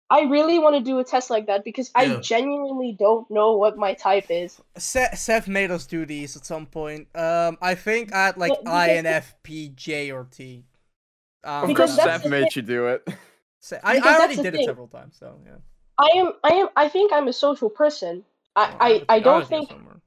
[0.10, 3.78] I really want to do a test like that because I genuinely don't know what
[3.78, 4.60] my type is.
[4.78, 7.08] Seth, Seth made us do these at some point.
[7.16, 10.66] Um, I think I had like But because- INFPJ or T.
[11.44, 13.08] Um, Of Because course, Seth the made you do it.
[13.64, 15.54] Se- I, because I already the did it several times, so yeah.
[15.98, 18.26] I am I am I think I'm a social person.
[18.58, 20.02] I Oh, I, was- I don't think somewhere.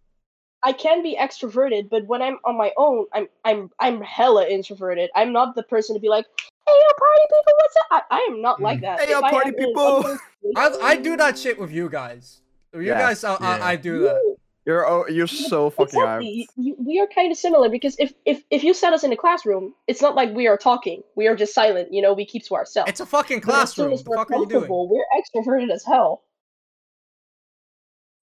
[0.62, 5.08] I can be extroverted, but when I'm on my own, I'm I'm I'm hella introverted.
[5.14, 6.26] I'm not the person to be like,
[6.66, 8.82] "Hey, yo, party people, what's up?" I, I am not like Mm.
[8.82, 9.00] that.
[9.00, 10.02] Hey, yo, If I party people.
[10.02, 10.18] one
[10.54, 12.42] I, I do that shit with you guys.
[12.74, 12.98] You Yeah.
[13.00, 13.38] guys, I, Yeah.
[13.40, 14.36] I, I do that.
[14.66, 16.48] You- You're oh, you're so fucking exactly.
[16.56, 19.16] You, we are kind of similar because if if if you set us in a
[19.16, 21.02] classroom, it's not like we are talking.
[21.14, 21.92] We are just silent.
[21.92, 22.90] You know, we keep to ourselves.
[22.90, 23.92] It's a fucking But as soon classroom.
[23.92, 24.68] as The we're fuck are you doing?
[24.68, 26.24] we're extroverted as hell.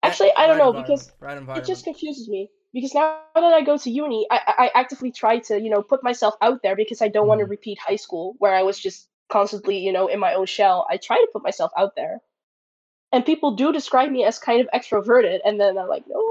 [0.03, 3.53] Yeah, Actually, I don't right know because right it just confuses me because now that
[3.53, 6.61] I go to uni, I, I I actively try to you know put myself out
[6.61, 7.51] there because I don't want to mm-hmm.
[7.51, 10.85] repeat high school where I was just constantly you know in my own shell.
[10.89, 12.19] I try to put myself out there,
[13.13, 16.21] and people do describe me as kind of extroverted, and then I'm like, no,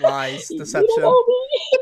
[0.00, 0.88] Lies, you deception.
[0.98, 1.78] know me.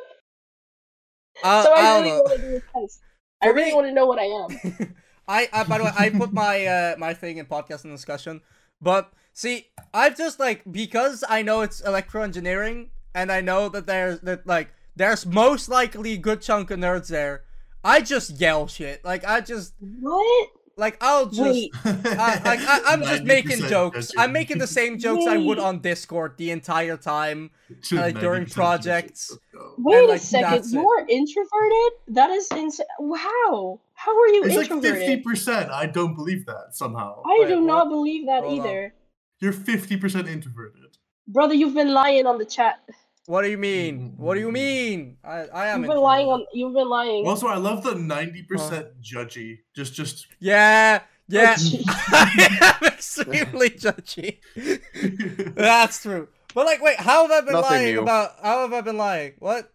[1.43, 3.01] Uh, so I, I really want to do a test.
[3.43, 4.95] I really want to know what I am.
[5.29, 8.41] I, I by the way, I put my uh my thing in podcast and discussion,
[8.81, 14.21] but see, I've just like because I know it's electro-engineering and I know that there's
[14.21, 17.43] that like there's most likely a good chunk of nerds there.
[17.85, 19.05] I just yell shit.
[19.05, 20.49] Like I just What?
[20.77, 24.13] Like I'll just Wait, I, like I, I'm just making jokes.
[24.17, 27.51] I'm making the same jokes I would on Discord the entire time.
[27.81, 29.31] Just like, uh, during projects.
[29.31, 29.75] Let's go.
[29.79, 30.71] wait like, a second.
[30.71, 31.93] You're introverted?
[32.09, 32.87] That is insane.
[32.99, 33.81] How?
[33.95, 35.71] How are you It's like fifty percent.
[35.71, 37.23] I don't believe that somehow.
[37.25, 37.67] I Wait, do what?
[37.67, 38.67] not believe that Hold on.
[38.67, 38.95] either.
[39.41, 40.99] You're fifty percent introverted.
[41.29, 42.81] Brother, you've been lying on the chat.
[43.27, 43.99] What do you mean?
[43.99, 44.23] Mm-hmm.
[44.23, 45.17] What do you mean?
[45.25, 46.47] I I am You've been lying on.
[46.53, 47.27] You've been lying.
[47.27, 49.59] Also, I love the ninety percent judgy.
[49.75, 50.29] Just, just.
[50.39, 51.55] Yeah, yeah.
[51.55, 51.85] jeez.
[51.89, 54.39] I am extremely judgy.
[55.55, 56.29] That's true.
[56.55, 58.03] But like, wait, how have I been Nothing lying new.
[58.03, 58.31] about?
[58.43, 59.35] How have I been lying?
[59.41, 59.71] What?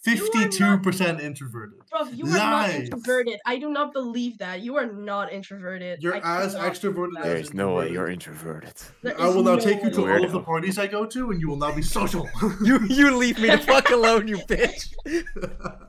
[0.00, 1.80] Fifty-two percent introverted.
[1.90, 3.40] Bro, you are not introverted.
[3.44, 4.60] I do not believe that.
[4.60, 6.00] You are not introverted.
[6.02, 8.74] You're I as extroverted as There's no way you're introverted.
[9.04, 10.12] I is will now no take you to way.
[10.12, 12.28] all of the parties I go to, and you will now be social.
[12.64, 14.94] You you leave me the fuck alone, you bitch.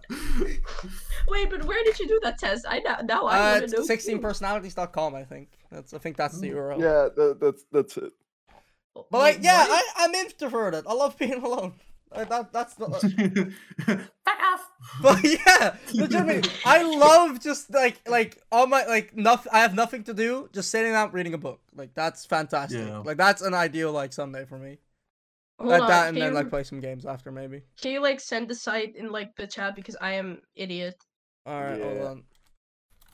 [1.28, 2.66] Wait, but where did you do that test?
[2.68, 3.86] I now, now I Uh, want to know.
[3.86, 3.94] too.
[3.94, 5.50] 16personalities.com, I think.
[5.72, 6.80] That's I think that's the URL.
[6.80, 8.12] Yeah, that, that's that's it.
[8.96, 9.66] But like, yeah.
[9.70, 10.86] I, I'm introverted.
[10.88, 11.74] I love being alone.
[12.12, 13.54] Uh, that, that's the.
[14.26, 14.72] Fuck off.
[15.02, 19.52] But yeah, legitimately, I love just like like all my like nothing.
[19.54, 21.62] I have nothing to do, just sitting out reading a book.
[21.76, 22.88] Like that's fantastic.
[22.88, 23.00] Yeah.
[23.04, 24.80] Like that's an ideal like Sunday for me.
[25.60, 27.64] Hold Like on, that, and then you, like play some games after maybe.
[27.82, 31.04] can you like send the site in like the chat because I am idiot.
[31.46, 32.24] All right, hold on.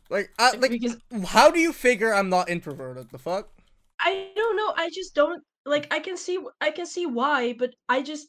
[0.10, 3.10] Like, I, like, because how do you figure I'm not introverted?
[3.12, 3.50] The fuck?
[4.00, 4.74] I don't know.
[4.76, 5.94] I just don't like.
[5.94, 6.40] I can see.
[6.62, 8.28] I can see why, but I just.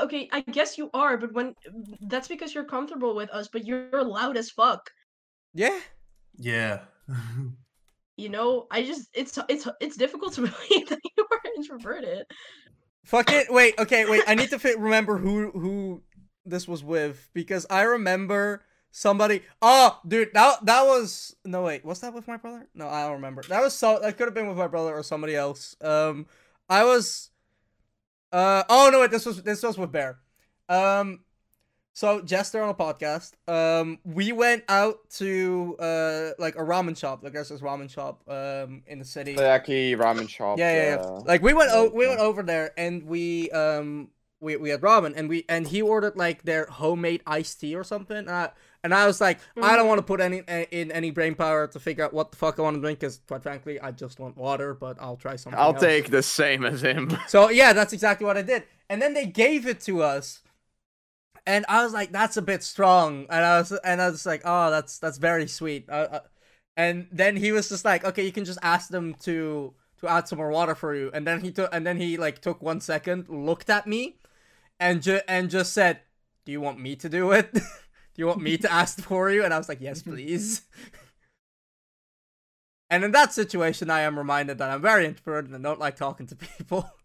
[0.00, 1.54] Okay, I guess you are, but when
[2.02, 4.90] that's because you're comfortable with us, but you're loud as fuck.
[5.54, 5.78] Yeah.
[6.38, 6.80] Yeah.
[8.18, 12.26] You know, I just it's it's it's difficult to believe that you are introverted.
[13.04, 13.50] Fuck it.
[13.50, 13.74] Wait.
[13.78, 14.04] Okay.
[14.04, 14.22] Wait.
[14.26, 16.02] I need to fi- remember who who
[16.44, 19.42] this was with because I remember somebody.
[19.62, 21.84] Oh, dude, that that was no wait.
[21.84, 22.68] Was that with my brother?
[22.74, 23.42] No, I don't remember.
[23.48, 23.98] That was so.
[24.00, 25.74] That could have been with my brother or somebody else.
[25.80, 26.26] Um,
[26.68, 27.30] I was.
[28.32, 30.18] Uh oh no wait this was this was with Bear.
[30.68, 31.20] Um,
[31.92, 33.32] so Jester on a podcast.
[33.46, 37.22] Um, we went out to uh like a ramen shop.
[37.22, 39.34] Like there's this ramen shop um in the city.
[39.34, 40.58] Sayaki ramen shop.
[40.58, 41.02] Yeah, yeah, yeah.
[41.02, 44.08] uh, Like we went o- we uh, went over there and we um
[44.40, 47.84] we, we had ramen and we and he ordered like their homemade iced tea or
[47.84, 48.16] something.
[48.16, 48.50] And I,
[48.84, 49.88] and I was like, I don't Mhm.
[49.88, 52.58] want to put any a- in any brain power to figure out what the fuck
[52.58, 54.74] I want to drink because quite frankly, I just want water.
[54.74, 55.58] But I'll try something.
[55.60, 55.80] I'll else.
[55.80, 57.16] take the same as him.
[57.28, 58.64] So yeah, that's exactly what I did.
[58.88, 60.40] And then they gave it to us.
[61.46, 63.26] And I was like, that's a bit strong.
[63.28, 65.88] And I was and I was like, oh, that's that's very sweet.
[65.88, 66.20] Uh, uh,
[66.76, 70.28] and then he was just like, okay, you can just ask them to to add
[70.28, 71.10] some more water for you.
[71.12, 74.18] And then he took and then he like took one second, looked at me,
[74.78, 76.00] and ju- and just said,
[76.44, 77.50] "Do you want me to do it?
[78.14, 80.12] do you want me to ask for you?" And I was like, "Yes, mm-hmm.
[80.12, 80.62] please."
[82.90, 86.26] and in that situation, I am reminded that I'm very introverted and don't like talking
[86.26, 86.90] to people.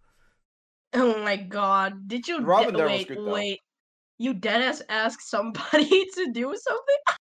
[0.93, 2.07] Oh my god!
[2.07, 3.07] Did you Robin de- wait?
[3.09, 3.59] good, wait,
[4.17, 6.95] you dead ass ask somebody to do something?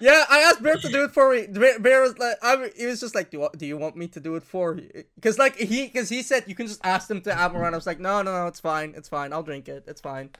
[0.00, 1.48] Yeah, I asked Bear to do it for me.
[1.48, 4.06] Bear, Bear was like, I, he was just like, do you, do you want me
[4.08, 5.04] to do it for you?
[5.16, 7.74] Because like he, because he said you can just ask them to have around.
[7.74, 9.32] I was like, no, no, no, it's fine, it's fine.
[9.32, 10.30] I'll drink it, it's fine.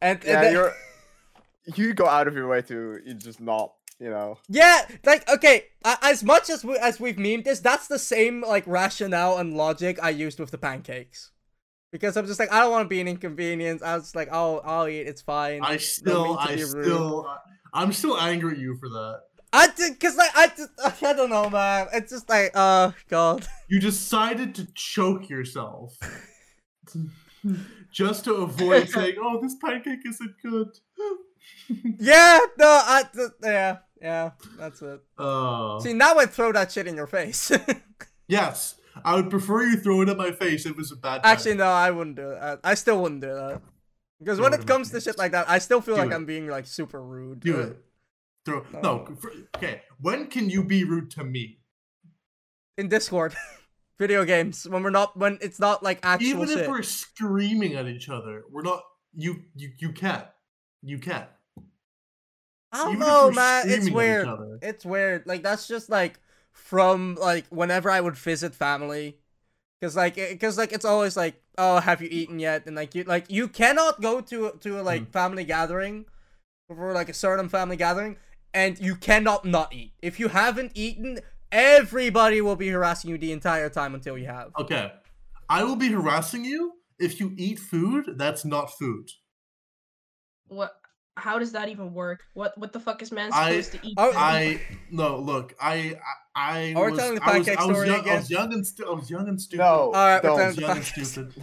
[0.00, 0.74] And, and yeah, then- you're.
[1.76, 4.38] You go out of your way to you just not, you know.
[4.48, 8.66] yeah, like okay, as much as we as we've memed this, that's the same like
[8.66, 11.30] rationale and logic I used with the pancakes.
[11.92, 13.82] Because I'm just like, I don't want to be an inconvenience.
[13.82, 15.08] I was just like, oh, I'll eat.
[15.08, 15.60] It's fine.
[15.64, 16.84] I still, I be rude.
[16.84, 17.26] still,
[17.74, 19.22] I'm still angry at you for that.
[19.52, 20.70] I did, cause like I just,
[21.02, 21.88] I don't know, man.
[21.92, 23.46] It's just like, oh god.
[23.68, 25.96] You decided to choke yourself
[27.92, 30.70] just to avoid saying, "Oh, this pancake isn't good."
[31.98, 33.04] Yeah, no, I,
[33.42, 35.00] yeah, yeah, that's it.
[35.18, 37.52] Uh, See, now I throw that shit in your face.
[38.28, 41.20] yes, I would prefer you throw it at my face if it was a bad.
[41.24, 41.58] Actually, pancake.
[41.58, 42.60] no, I wouldn't do it.
[42.64, 43.62] I, still wouldn't do that.
[44.18, 45.04] Because Throw when it it comes to face.
[45.04, 46.14] shit like that, I still feel Do like it.
[46.14, 47.40] I'm being like super rude.
[47.40, 47.76] do it.
[48.44, 48.80] Throw No.
[48.80, 49.14] no.
[49.20, 51.60] for- okay, when can you be rude to me?
[52.78, 53.34] In Discord,
[53.98, 56.58] video games when we're not when it's not like actual Even shit.
[56.60, 58.82] if we're screaming at each other, we're not.
[59.14, 60.26] You you you can't.
[60.82, 61.28] You can't.
[62.72, 63.64] I don't Even know, man.
[63.68, 64.58] It's screaming at each weird.
[64.62, 65.26] It's weird.
[65.26, 66.20] Like that's just like
[66.52, 69.18] from like whenever I would visit family,
[69.80, 73.04] because like because like it's always like oh have you eaten yet and like you
[73.04, 75.12] like you cannot go to to a like Mm.
[75.12, 76.06] family gathering,
[76.68, 78.16] for like a certain family gathering,
[78.54, 79.92] and you cannot not eat.
[80.00, 81.18] If you haven't eaten,
[81.50, 84.52] everybody will be harassing you the entire time until you have.
[84.58, 84.92] Okay,
[85.48, 89.08] I will be harassing you if you eat food that's not food.
[90.50, 90.72] What?
[91.16, 92.20] How does that even work?
[92.34, 92.56] What?
[92.56, 93.94] What the fuck is man I- supposed to eat?
[93.96, 94.12] Then?
[94.16, 94.60] I
[94.90, 95.54] no look.
[95.60, 95.96] I
[96.34, 98.14] I, I Are we was, telling the I was, pancake I was story young, I
[98.16, 99.62] was young and stu- I was young and stupid.
[99.62, 100.36] No, Alright, don't.
[100.36, 101.34] we're I was telling the young and stupid.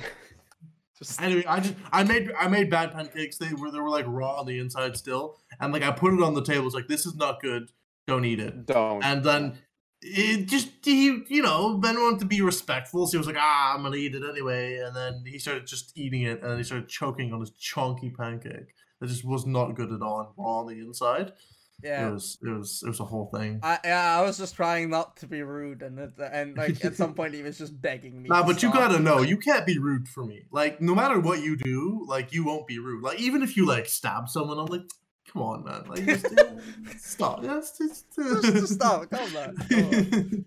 [0.97, 3.37] Just, Anyway, I just I made I made bad pancakes.
[3.37, 6.21] They were they were like raw on the inside still, and like I put it
[6.23, 6.65] on the table.
[6.65, 7.69] It's like this is not good.
[8.07, 8.65] Don't eat it.
[8.65, 9.03] don't.
[9.03, 9.59] And then
[10.01, 13.75] it just he you know Ben wanted to be respectful, so he was like ah
[13.75, 14.77] I'm gonna eat it anyway.
[14.77, 18.09] And then he started just eating it, and then he started choking on his chunky
[18.09, 21.33] pancake that just was not good at all and raw on the inside.
[21.83, 22.07] Yeah.
[22.07, 23.59] It was it was it was a whole thing.
[23.61, 26.83] I yeah, I was just trying not to be rude, and at the, and like
[26.83, 28.29] at some point he was just begging me.
[28.29, 30.41] Nah, but you gotta know, you can't be rude for me.
[30.51, 33.03] Like, no matter what you do, like you won't be rude.
[33.03, 34.89] Like, even if you like stab someone, I'm like,
[35.31, 35.83] come on, man.
[35.87, 36.25] Like, just,
[36.97, 37.43] stop.
[37.43, 40.45] Just, just, Just- just stop, calm down, calm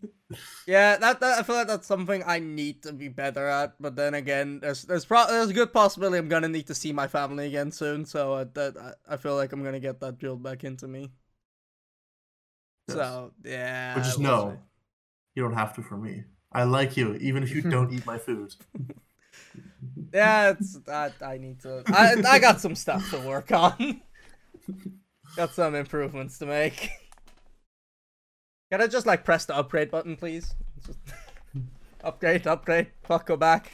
[0.67, 3.75] Yeah, that, that I feel like that's something I need to be better at.
[3.81, 6.93] But then again, there's there's pro- there's a good possibility I'm gonna need to see
[6.93, 8.05] my family again soon.
[8.05, 11.11] So uh, that I I feel like I'm gonna get that drilled back into me.
[12.89, 12.97] Yes.
[12.97, 13.95] So yeah.
[13.95, 14.59] But just know,
[15.35, 16.25] you don't have to for me.
[16.53, 18.55] I like you, even if you don't eat my food.
[20.13, 21.83] Yeah, it's I I need to.
[21.87, 24.01] I I got some stuff to work on.
[25.37, 26.91] got some improvements to make.
[28.71, 30.55] Can I just like press the upgrade button, please?
[32.05, 32.87] Upgrade, upgrade.
[33.03, 33.73] Fuck, go back.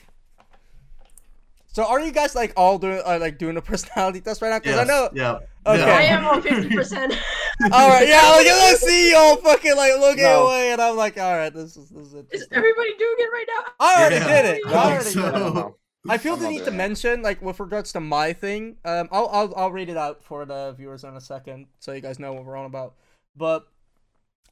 [1.69, 4.59] So are you guys like all doing uh, like doing a personality test right now?
[4.59, 5.11] Because I know.
[5.13, 5.39] Yeah.
[5.67, 5.79] Okay.
[5.87, 5.95] yeah.
[5.95, 7.13] I am on fifty percent.
[7.73, 10.47] All right, yeah, like I see y'all fucking like looking No.
[10.47, 12.25] away, and I'm like, all right, this is this is.
[12.31, 13.65] Is everybody doing it right now?
[13.81, 14.67] I already Yeah, did it.
[14.67, 15.23] I I already so.
[15.33, 15.75] did it.
[16.13, 16.75] I feel I'm the need to it.
[16.75, 20.45] mention, like, with regards to my thing, um, I'll, I'll, I'll read it out for
[20.45, 22.95] the viewers in a second, so you guys know what we're on about.
[23.35, 23.67] But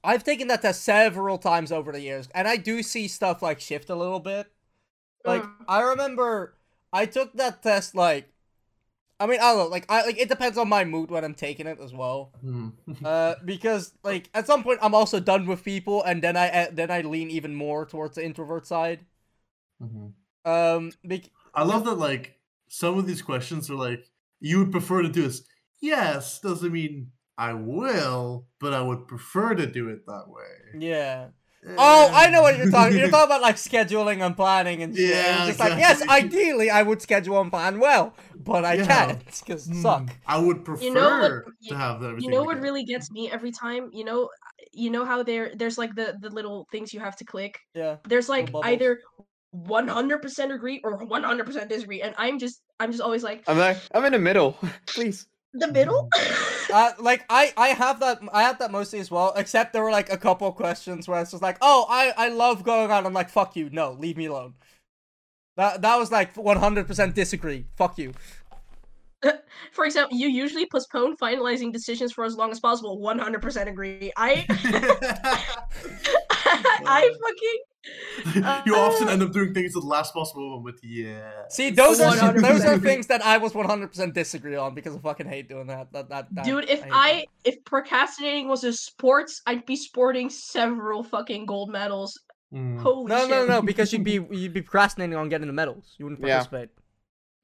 [0.04, 3.58] I've taken that test several times over the years, and I do see stuff like
[3.60, 4.52] shift a little bit.
[5.24, 5.64] Like, Mm.
[5.66, 6.54] I remember
[6.92, 8.28] I took that test like,
[9.18, 11.34] I mean, I don't know, like, I like it depends on my mood when I'm
[11.34, 12.32] taking it as well.
[12.40, 12.68] Hmm.
[13.02, 16.66] Uh, because like at some point I'm also done with people, and then I uh,
[16.72, 19.06] then I lean even more towards the introvert side.
[19.82, 20.12] Mhm.
[20.44, 24.04] Um, bec- I love that, like, some of these questions are like,
[24.40, 25.42] you would prefer to do this.
[25.80, 30.78] Yes, doesn't mean I will, but I would prefer to do it that way.
[30.78, 31.28] yeah.
[31.78, 32.98] Oh, I know what you're talking.
[32.98, 33.10] You're Eh.
[33.10, 35.08] talking about like scheduling and planning and shit.
[35.08, 38.86] Yeah, It's just like yes, ideally I would schedule and plan well, but I Yeah.
[38.86, 40.10] can't because Hmm, suck.
[40.26, 42.20] I would prefer You know what- to have that.
[42.20, 43.88] You know what really gets me every time?
[43.94, 44.28] You know,
[44.72, 47.58] you know how there there's like the the little things you have to click.
[47.74, 47.96] Yeah.
[48.06, 48.66] There's like bubbles.
[48.66, 49.00] either
[49.56, 54.04] 100% agree or 100% disagree, and I'm just I'm just always like I'm like, I'm
[54.04, 54.58] in the middle.
[54.86, 55.26] Please.
[55.54, 56.10] the middle.
[56.72, 59.32] Uh, like I, I have that, I have that mostly as well.
[59.36, 62.64] Except there were like a couple questions where it's just like, oh, I, I love
[62.64, 63.06] going out.
[63.06, 64.54] I'm like, fuck you, no, leave me alone.
[65.56, 67.66] That, that was like 100% disagree.
[67.76, 68.12] Fuck you.
[69.72, 72.98] For example, you usually postpone finalizing decisions for as long as possible.
[72.98, 74.12] 100% agree.
[74.16, 74.44] I
[76.86, 77.62] I fucking
[78.66, 80.64] you often Uh, end up doing things at the last possible moment.
[80.64, 81.30] With yeah.
[81.48, 85.26] See, those are those are things that I was 100% disagree on because I fucking
[85.26, 85.92] hate doing that.
[85.92, 90.30] That that, that Dude, if hate I if procrastinating was a sports, I'd be sporting
[90.30, 92.18] several fucking gold medals.
[92.52, 92.78] Mm.
[92.80, 93.30] Holy no shit.
[93.30, 95.94] no no because you'd be you'd be procrastinating on getting the medals.
[95.98, 96.36] You wouldn't Yeah.
[96.36, 96.68] participate.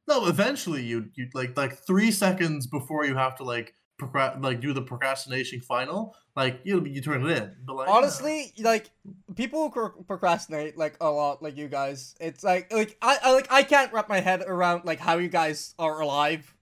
[0.08, 4.60] No, eventually you'd you'd like like three seconds before you have to like procra- like
[4.60, 6.14] do the procrastination final.
[6.36, 7.56] Like you you turn it in.
[7.64, 7.88] But like.
[7.88, 8.90] Honestly, like
[9.36, 12.14] people cr- procrastinate like a lot, like you guys.
[12.20, 15.28] It's like like I, I like I can't wrap my head around like how you
[15.28, 16.54] guys are alive.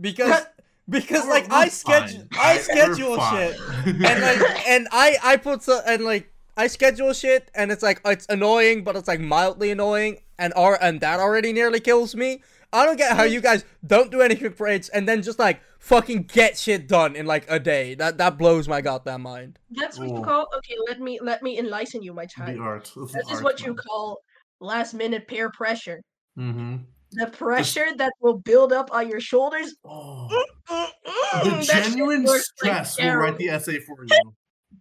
[0.00, 0.44] Because
[0.88, 2.24] because We're- like we're I schedule.
[2.38, 7.50] I schedule shit and like and I I put so, and like I schedule shit
[7.54, 11.52] and it's like it's annoying, but it's like mildly annoying, and or and that already
[11.52, 12.42] nearly kills me.
[12.74, 15.60] I don't get how you guys don't do anything for AIDS and then just like
[15.78, 17.94] fucking get shit done in like a day.
[17.94, 19.58] That that blows my goddamn mind.
[19.70, 22.48] That's what you call okay, let me let me enlighten you, my child.
[22.50, 22.66] the child.
[22.66, 23.12] art.
[23.12, 24.18] This is what you call
[24.60, 26.00] last minute peer pressure.
[26.36, 26.76] Mm-hmm.
[27.12, 29.72] The pressure that will build up on your shoulders.
[29.84, 30.28] Oh,
[30.68, 34.32] Mm, the that shit genuine works like stress will write the essay for you.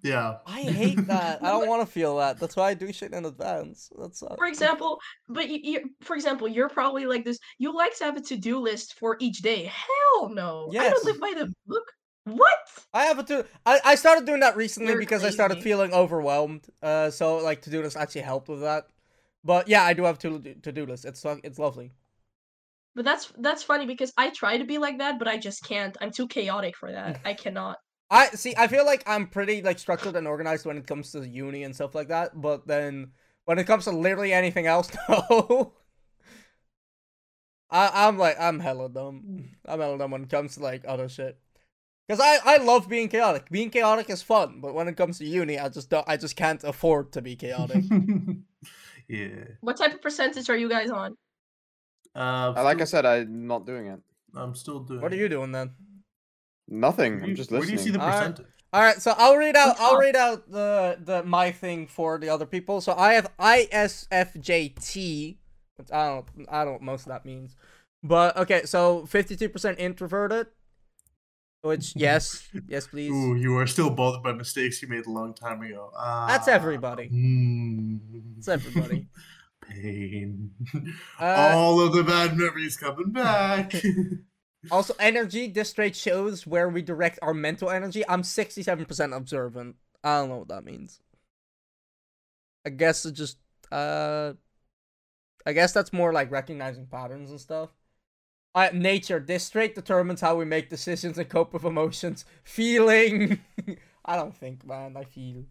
[0.03, 0.37] Yeah.
[0.45, 1.43] I hate that.
[1.43, 2.37] I don't want to feel that.
[2.37, 3.89] That's why I do shit in advance.
[3.97, 4.99] That's uh, For example,
[5.29, 7.39] but you, you, for example, you're probably like this.
[7.57, 9.63] You like to have a to-do list for each day.
[9.63, 10.69] Hell no.
[10.77, 11.83] I don't live by the book.
[12.25, 12.57] What?
[12.93, 13.45] I have a to.
[13.65, 16.67] I, I started doing that recently You're because I started feeling overwhelmed.
[16.81, 18.87] Uh, so like to do this actually helped with that.
[19.43, 21.03] But yeah, I do have to to do list.
[21.03, 21.91] It's lo- it's lovely.
[22.95, 25.97] But that's that's funny because I try to be like that, but I just can't.
[25.99, 27.19] I'm too chaotic for that.
[27.25, 27.77] I cannot.
[28.13, 28.53] I see.
[28.55, 31.73] I feel like I'm pretty like structured and organized when it comes to uni and
[31.73, 32.39] stuff like that.
[32.39, 33.11] But then
[33.45, 35.73] when it comes to literally anything else, no.
[37.69, 39.49] I I'm like I'm hella dumb.
[39.65, 41.39] I'm hella dumb when it comes to like other shit.
[42.07, 43.49] Cause I I love being chaotic.
[43.49, 46.07] Being chaotic is fun, but when it comes to uni, I just don't.
[46.07, 47.83] I just can't afford to be chaotic.
[49.07, 49.45] yeah.
[49.61, 51.17] What type of percentage are you guys on?
[52.15, 54.01] Uh, Uh, Like I said, I'm not doing it.
[54.35, 55.01] I'm still doing.
[55.01, 55.71] what are you doing then?
[56.67, 57.13] Nothing.
[57.13, 58.17] Where I'm do you- just Where do you see the Alright.
[58.35, 58.45] percentage?
[58.71, 59.75] All right, so I'll read out.
[59.79, 62.81] I'll read out the the my thing for the other people.
[62.81, 65.37] So I have ISFJT.
[65.75, 66.25] Which I don't.
[66.49, 66.65] I don't.
[66.67, 67.55] know what Most of that means.
[68.03, 70.47] But okay, so fifty two percent introverted.
[71.61, 73.11] Which yes, yes, please.
[73.11, 75.91] Ooh, you are still bothered by mistakes you made a long time ago.
[76.27, 77.09] That's Ah, everybody.
[77.09, 77.99] mm,
[78.39, 79.07] It's everybody.
[79.69, 80.51] Pain.
[81.21, 83.71] Uh, All of the bad memories coming back.
[84.71, 85.47] Also, energy.
[85.47, 88.03] This trait shows where we direct our mental energy.
[88.07, 89.75] I'm 67% observant.
[90.03, 90.99] I don't know what that means.
[92.65, 93.37] I guess it just
[93.71, 94.33] uh,
[95.45, 97.69] I guess that's more like recognizing patterns and stuff.
[98.55, 99.19] Uh, nature.
[99.19, 102.23] This trait determines how we make decisions and cope with emotions.
[102.43, 103.39] Feeling.
[104.05, 104.95] I don't think, man.
[104.95, 105.45] I feel.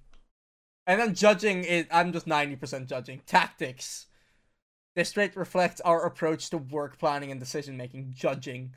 [0.86, 1.88] And then judging it.
[1.90, 3.22] I'm just 90% judging.
[3.26, 4.06] Tactics.
[4.94, 8.12] This trait reflects our approach to work planning and decision making.
[8.14, 8.74] Judging.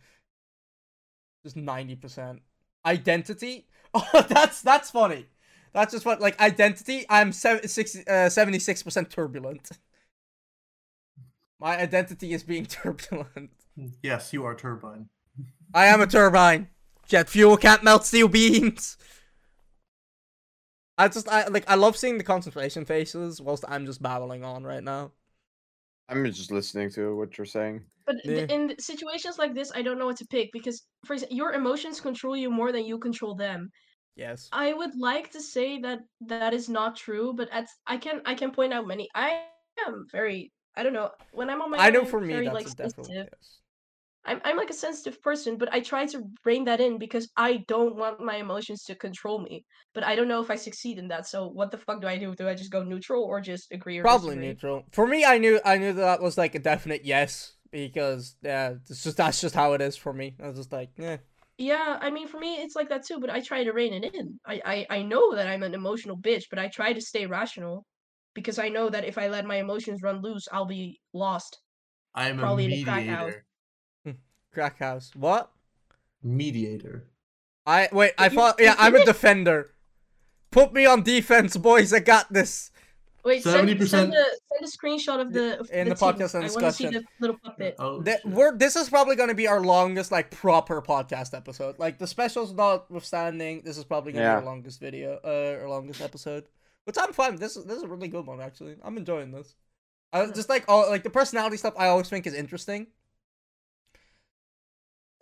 [1.45, 2.39] Just 90%.
[2.85, 3.67] Identity?
[3.97, 5.25] Oh, that's that's funny.
[5.71, 7.05] That's just what like identity.
[7.09, 9.69] I'm sev- 60, uh, 76% turbulent.
[11.61, 13.51] My identity is being turbulent.
[14.03, 15.07] yes, you are turbine.
[15.73, 16.67] I am a turbine.
[17.07, 18.97] Jet fuel can't melt steel beams.
[20.97, 24.65] I just I like I love seeing the concentration faces whilst I'm just babbling on
[24.65, 25.11] right now.
[26.09, 27.81] I'm just listening to what you're saying.
[28.05, 28.55] But th- Yeah.
[28.55, 31.99] in situations like this, I don't know what to pick because, for example, your emotions
[31.99, 33.71] control you more than you control them.
[34.15, 34.47] Yes.
[34.51, 38.35] I would like to say that that is not true, but at I can I
[38.35, 39.09] can point out many.
[39.15, 39.45] I
[39.87, 42.45] am very I don't know when I'm on my I know own, for me very,
[42.45, 43.27] that's like, a definite sensitive.
[43.31, 43.59] yes.
[44.25, 47.63] I'm I'm like a sensitive person, but I try to rein that in because I
[47.67, 49.65] don't want my emotions to control me.
[49.93, 51.27] But I don't know if I succeed in that.
[51.27, 52.35] So what the fuck do I do?
[52.35, 54.55] Do I just go neutral or just agree or Probably disagree?
[54.55, 54.85] neutral.
[54.91, 59.03] For me, I knew I knew that was like a definite yes because yeah, it's
[59.03, 60.35] just that's just how it is for me.
[60.41, 61.17] I was just like, yeah,
[61.57, 64.13] Yeah, I mean for me it's like that too, but I try to rein it
[64.15, 64.39] in.
[64.45, 67.85] I, I I know that I'm an emotional bitch, but I try to stay rational
[68.33, 71.59] because I know that if I let my emotions run loose, I'll be lost.
[72.15, 73.35] I am Probably a in a crack house.
[73.35, 73.44] mediator.
[74.55, 75.11] Crack house.
[75.15, 75.51] What?
[76.23, 77.05] Mediator.
[77.65, 78.13] I wait.
[78.17, 79.05] I You- thought yeah, I'm a finished?
[79.07, 79.71] defender.
[80.51, 81.93] Put me on defense, boys.
[81.93, 82.71] I got this.
[83.23, 86.09] Wait, send, 70% send a send a screenshot of the of In the team.
[86.09, 86.93] podcast and I want to see discussion.
[86.93, 87.75] the little puppet.
[87.79, 88.25] Oh, Th- shit.
[88.31, 91.79] we're this is probably gonna be our longest like proper podcast episode.
[91.79, 94.35] Like the specials notwithstanding, this is probably gonna Yeah.
[94.39, 96.45] be our longest video, uh, our longest episode.
[96.83, 97.35] Which I'm fine.
[97.37, 98.75] This is this is a really good one actually.
[98.83, 99.55] I'm enjoying this.
[100.13, 101.73] I just like all like the personality stuff.
[101.77, 102.87] I always think is interesting.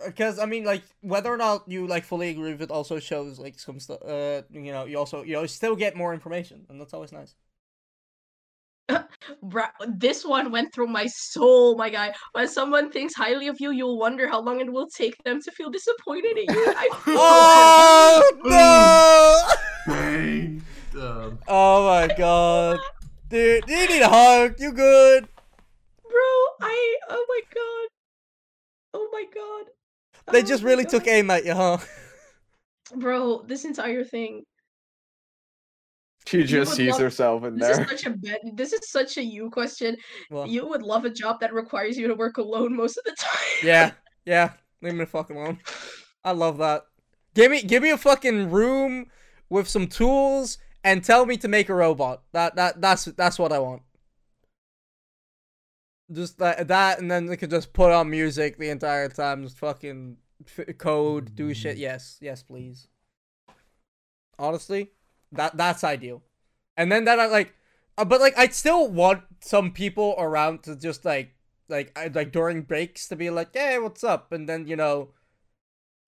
[0.03, 3.40] Because I mean, like whether or not you like fully agree with it, also shows
[3.40, 4.02] like some stuff.
[4.03, 7.36] Uh, you know, you also you always still get more information, and that's always nice.
[9.44, 12.14] Bra- this one went through my soul, my guy.
[12.34, 15.52] When someone thinks highly of you, you'll wonder how long it will take them to
[15.52, 16.74] feel disappointed in you.
[16.76, 19.94] I Oh no!
[21.02, 22.80] Um, Oh my god.
[23.30, 24.60] Dude, you need a hug.
[24.60, 25.28] You good?
[26.03, 26.30] bro,
[26.61, 27.90] I oh my god.
[28.94, 29.72] Oh my god.
[30.32, 30.91] They Oh just really God.
[30.91, 31.78] took aim at you, huh?
[32.95, 34.44] Bro, this entire thing.
[36.26, 37.70] She just sees love- herself in there.
[37.70, 37.86] This there.
[37.95, 39.98] is such a bad, this is such a you question.
[40.32, 43.16] Well, You would love a job that requires you to work alone most of the
[43.20, 43.41] time.
[43.64, 43.91] yeah,
[44.26, 44.52] yeah.
[44.82, 45.60] Leave me the fuck alone.
[46.24, 46.84] I love that.
[47.36, 49.08] Give me, give me a fucking room
[49.50, 52.22] with some tools and tell me to make a robot.
[52.32, 53.82] That, that, that's, that's what I want.
[56.12, 59.44] Just that, that, and then they could just put on music the entire time.
[59.44, 61.78] Just fucking f- code, do shit.
[61.78, 62.88] Yes, yes, please.
[64.38, 64.92] Honestly,
[65.32, 66.24] that that's ideal.
[66.76, 67.54] And then that I like,
[67.98, 71.36] uh, but like I'd still want some people around to just like,
[71.70, 74.32] like, I, like during breaks to be like, hey, what's up?
[74.32, 75.12] And then you know,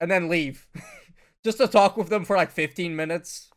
[0.02, 0.68] and then leave,
[1.44, 3.50] just to talk with them for like fifteen minutes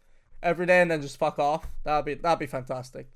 [0.43, 1.67] every day, and then just fuck off.
[1.85, 3.11] That'd be that'd be fantastic.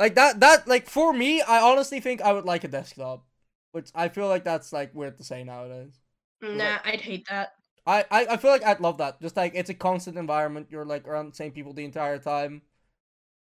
[0.00, 3.26] Like that that like for me, I honestly think I would like a desktop,
[3.72, 6.00] which I feel like that's like weird to say nowadays.
[6.40, 7.52] Nah, I'd hate that.
[7.86, 9.20] I, I, I feel like I'd love that.
[9.20, 10.68] Just like it's a constant environment.
[10.70, 12.62] You're like around the same people the entire time.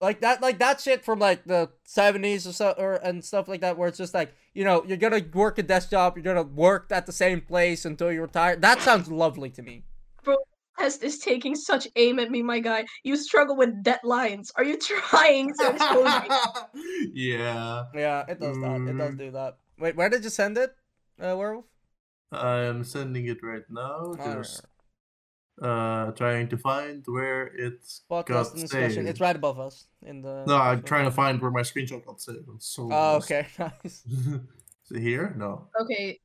[0.02, 3.62] Like that like that shit from like the seventies or so or and stuff like
[3.62, 6.44] that where it's just like, you know, you're gonna work a desk job, you're gonna
[6.44, 8.58] work at the same place until you retire.
[8.58, 9.86] That sounds lovely to me.
[10.80, 12.86] Test is taking such aim at me, my guy.
[13.04, 14.50] You struggle with deadlines.
[14.56, 17.12] Are you trying to expose me?
[17.14, 17.84] yeah.
[17.94, 18.82] Yeah, it does that.
[18.90, 19.18] It does Mm.
[19.18, 19.58] do that.
[19.80, 20.76] Wait, where did you send it?
[21.22, 21.66] Uh werewolf?
[22.32, 24.18] I'm sending it right now.
[24.18, 24.40] Alright.
[24.44, 24.66] Just
[25.62, 29.08] uh trying to find where it's Podcast got and discussion.
[29.08, 32.20] It's right above us in the No, I'm trying to find where my screenshot got
[32.20, 32.48] saved.
[32.50, 33.30] I'm so Oh, lost.
[33.32, 34.02] okay, nice.
[34.06, 35.36] Is it here?
[35.38, 35.68] No.
[35.80, 36.20] Okay,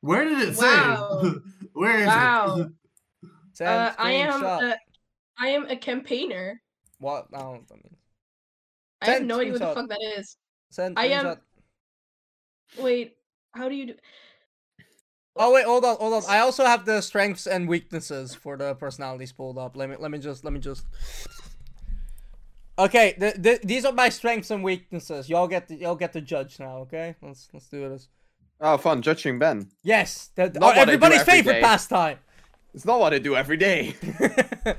[0.00, 1.20] Where did it Wow.
[1.22, 1.42] save?
[1.74, 2.56] Where is Wow.
[2.60, 3.28] it?
[3.52, 4.62] Send uh, I am screenshot.
[4.72, 4.76] a,
[5.38, 6.60] I am a campaigner.
[6.98, 7.26] What?
[7.34, 7.92] I don't know what.
[9.02, 10.36] I have no idea what the fuck that is.
[10.70, 11.38] Send I am- screenshot.
[12.80, 13.16] Wait,
[13.52, 13.94] how do you do?
[15.36, 16.22] Oh wait, hold on, hold on.
[16.28, 19.76] I also have the strengths and weaknesses for the personalities pulled up.
[19.76, 20.84] Let me let me just let me just.
[22.78, 25.28] Okay, th- th- these are my strengths and weaknesses.
[25.28, 26.78] Y'all get to, y'all get to judge now.
[26.78, 28.08] Okay, let's let's do this.
[28.66, 29.68] Oh, fun judging Ben.
[29.82, 31.60] Yes, the, Not oh, what I do everybody's every favorite day.
[31.60, 32.18] pastime.
[32.72, 33.94] It's not what I do every day.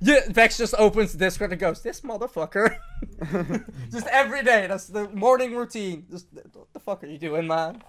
[0.00, 2.78] yeah, Vex just opens Discord and goes, "This motherfucker."
[3.90, 4.68] just every day.
[4.68, 6.06] That's the morning routine.
[6.08, 7.82] Just what the fuck are you doing, man?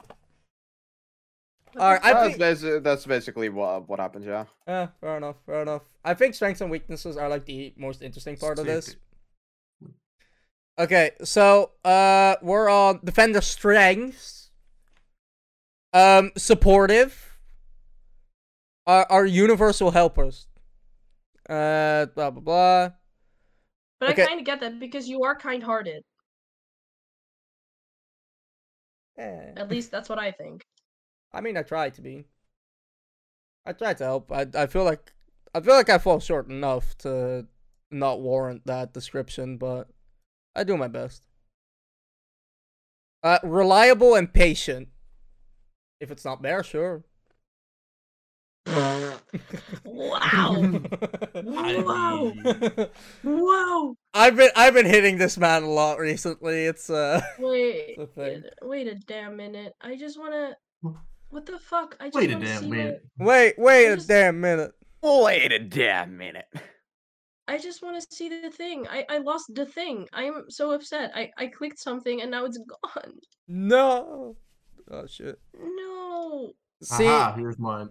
[1.78, 2.42] All right, I that's, think.
[2.42, 4.26] basi- that's basically what what happens.
[4.26, 4.46] Yeah.
[4.68, 5.36] Yeah, fair enough.
[5.46, 5.84] Fair enough.
[6.04, 8.96] I think strengths and weaknesses are like the most interesting part of this.
[10.80, 14.47] Okay, so uh, we're on defender strengths.
[15.94, 17.38] Um, supportive.
[18.86, 20.48] Are are universal helpers.
[21.50, 22.90] Uh, blah blah blah.
[24.00, 24.24] But Okay.
[24.24, 26.04] I kind of get that because you are kind-hearted.
[29.18, 29.54] Eh.
[29.56, 30.64] At least that's what I think.
[31.34, 32.26] I mean, I try to be.
[33.66, 34.32] I try to help.
[34.32, 35.12] I I feel like
[35.54, 37.48] I feel like I fall short enough to
[37.92, 39.90] not warrant that description, but
[40.56, 41.26] I do my best.
[43.24, 44.90] Uh, reliable and patient.
[46.00, 47.04] If it's not there, sure.
[48.66, 49.20] Wow.
[51.44, 52.34] Wow.
[53.24, 53.96] Wow.
[54.14, 56.66] I've been I've been hitting this man a lot recently.
[56.66, 57.98] It's uh Wait.
[57.98, 58.44] the thing.
[58.64, 59.74] Wait a damn minute.
[59.82, 60.56] I just wanna.
[61.30, 61.96] What the fuck?
[62.00, 63.02] I just wait a wanna damn see minute.
[63.20, 64.72] wait wait a damn minute.
[65.04, 66.48] Wait a damn minute.
[67.48, 68.88] I just want to see the thing.
[68.90, 70.08] I I lost the thing.
[70.14, 71.12] I'm so upset.
[71.16, 73.14] I I clicked something and now it's gone.
[73.48, 74.36] No.
[74.90, 75.40] Oh shit.
[75.58, 76.54] No.
[76.82, 77.08] See.
[77.08, 77.90] Aha, here's mine.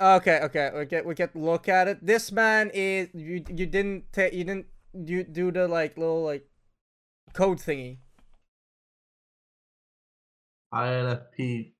[0.00, 1.98] Okay, okay, we get we get look at it.
[2.00, 6.48] This man is you you didn't take you didn't you do the like little like
[7.34, 7.98] code thingy.
[10.72, 11.72] INFP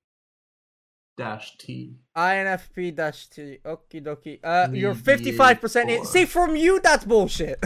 [1.17, 1.97] dash T.
[2.17, 3.59] INFP dash T.
[3.65, 4.41] Okie dokie.
[4.45, 6.05] Uh, you're fifty five percent in.
[6.05, 7.65] See, from you, that's bullshit.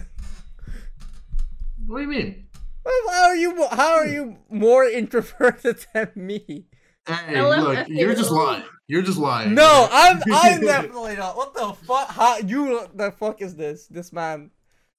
[1.86, 2.46] What do you mean?
[2.84, 3.66] Well, how are you?
[3.70, 6.66] How are you more introverted than me?
[7.06, 7.62] Hey, LMFAO.
[7.76, 8.62] look, you're just lying.
[8.86, 9.54] You're just lying.
[9.54, 11.36] No, I'm I'm definitely not.
[11.36, 12.08] What the fuck?
[12.10, 12.86] How you?
[12.94, 13.86] The fuck is this?
[13.88, 14.50] This man?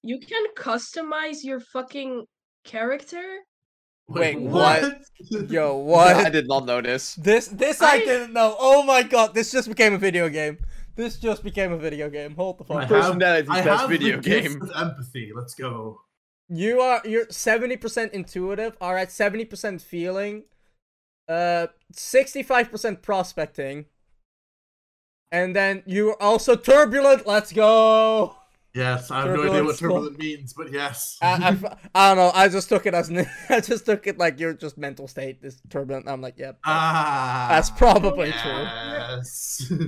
[0.02, 2.24] You can customize your fucking
[2.64, 3.22] character.
[4.08, 4.98] Wait, what?
[5.48, 6.14] Yo, what?
[6.16, 7.14] I did not notice.
[7.16, 7.48] this.
[7.48, 8.54] This this I, I- didn't know.
[8.58, 10.58] Oh my god, this just became a video game.
[10.94, 12.34] This just became a video game.
[12.36, 12.76] Hold the fuck.
[12.76, 12.90] I fuck.
[12.90, 14.62] have, Personality I test have video the gift game.
[14.62, 15.32] of empathy.
[15.34, 16.00] Let's go.
[16.48, 18.76] You are you're seventy percent intuitive.
[18.80, 20.44] All right, seventy percent feeling.
[21.28, 23.86] Uh, sixty-five percent prospecting.
[25.32, 27.26] And then you're also turbulent.
[27.26, 28.36] Let's go.
[28.74, 31.16] Yes, I have no idea what Turbulence, well- turbulent means, but yes.
[31.22, 31.58] I
[31.94, 32.30] I don't know.
[32.34, 35.38] I just took it as an, I just took it like your just mental state
[35.42, 36.08] is turbulent.
[36.08, 36.58] I'm like, yep.
[36.64, 38.62] ah, That's probably true.
[38.62, 39.72] yes.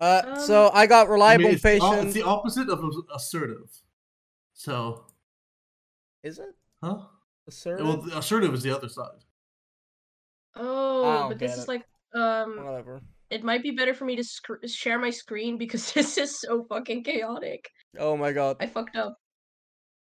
[0.00, 1.94] Uh, so I got I reliable, mean, it's, the, patient.
[1.94, 2.82] o- it's the opposite of
[3.14, 3.70] assertive.
[4.52, 5.04] So,
[6.24, 7.02] Is it huh?
[7.48, 7.86] Assertive?
[7.86, 9.24] Well, the assertive is the other side.
[10.56, 11.68] Oh, but this is it.
[11.68, 11.82] like
[12.14, 12.56] um.
[12.64, 13.02] Whatever.
[13.30, 16.64] It might be better for me to sc- share my screen because this is so
[16.68, 17.70] fucking chaotic.
[17.98, 18.56] Oh my god.
[18.60, 19.16] I fucked up.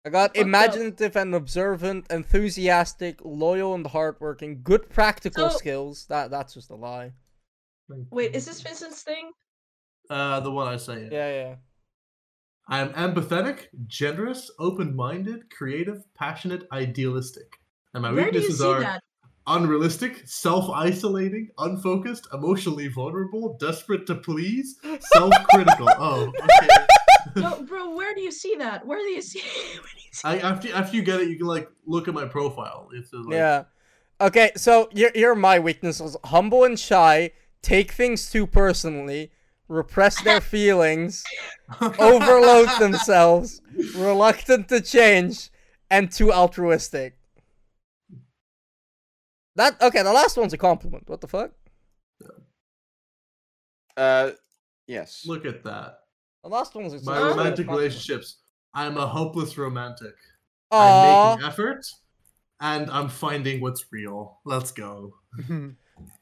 [0.06, 0.46] I got fucked up.
[0.46, 6.06] imaginative and observant, enthusiastic, loyal and hardworking, good practical So- skills.
[6.08, 7.12] That that's just a lie.
[8.12, 9.32] Wait, is this Vincent's thing?
[10.12, 11.10] Uh, the one I say.
[11.12, 11.56] Yeah, yeah.
[12.70, 17.60] I am empathetic, generous, open-minded, creative, passionate, idealistic.
[17.96, 19.02] And my Where weaknesses are that?
[19.48, 24.76] unrealistic, self-isolating, unfocused, emotionally vulnerable, desperate to please,
[25.14, 25.90] self-critical.
[25.98, 26.68] oh, okay.
[27.38, 28.86] No, bro, where do you see that?
[28.86, 29.40] Where do you see?
[29.74, 30.28] Where do you see?
[30.28, 32.90] I, after after you get it, you can like look at my profile.
[32.94, 33.64] It's uh, like, Yeah.
[34.22, 37.32] Okay, so here, here are my weaknesses: humble and shy,
[37.64, 39.32] take things too personally,
[39.70, 41.24] repress their feelings,
[41.80, 43.62] overload themselves,
[43.96, 45.50] reluctant to change,
[45.90, 47.18] and too altruistic.
[49.56, 50.04] That okay?
[50.04, 51.08] The last one's a compliment.
[51.08, 51.52] What the fuck?
[53.96, 54.32] Uh,
[54.88, 55.24] yes.
[55.26, 56.00] Look at that.
[56.44, 57.36] The last one's a My romantic
[57.68, 57.70] compliment.
[57.70, 58.38] relationships.
[58.74, 60.14] I'm a hopeless romantic.
[60.72, 61.32] Aw.
[61.34, 61.86] I'm making effort,
[62.62, 64.40] and I'm finding what's real.
[64.46, 65.14] Let's go.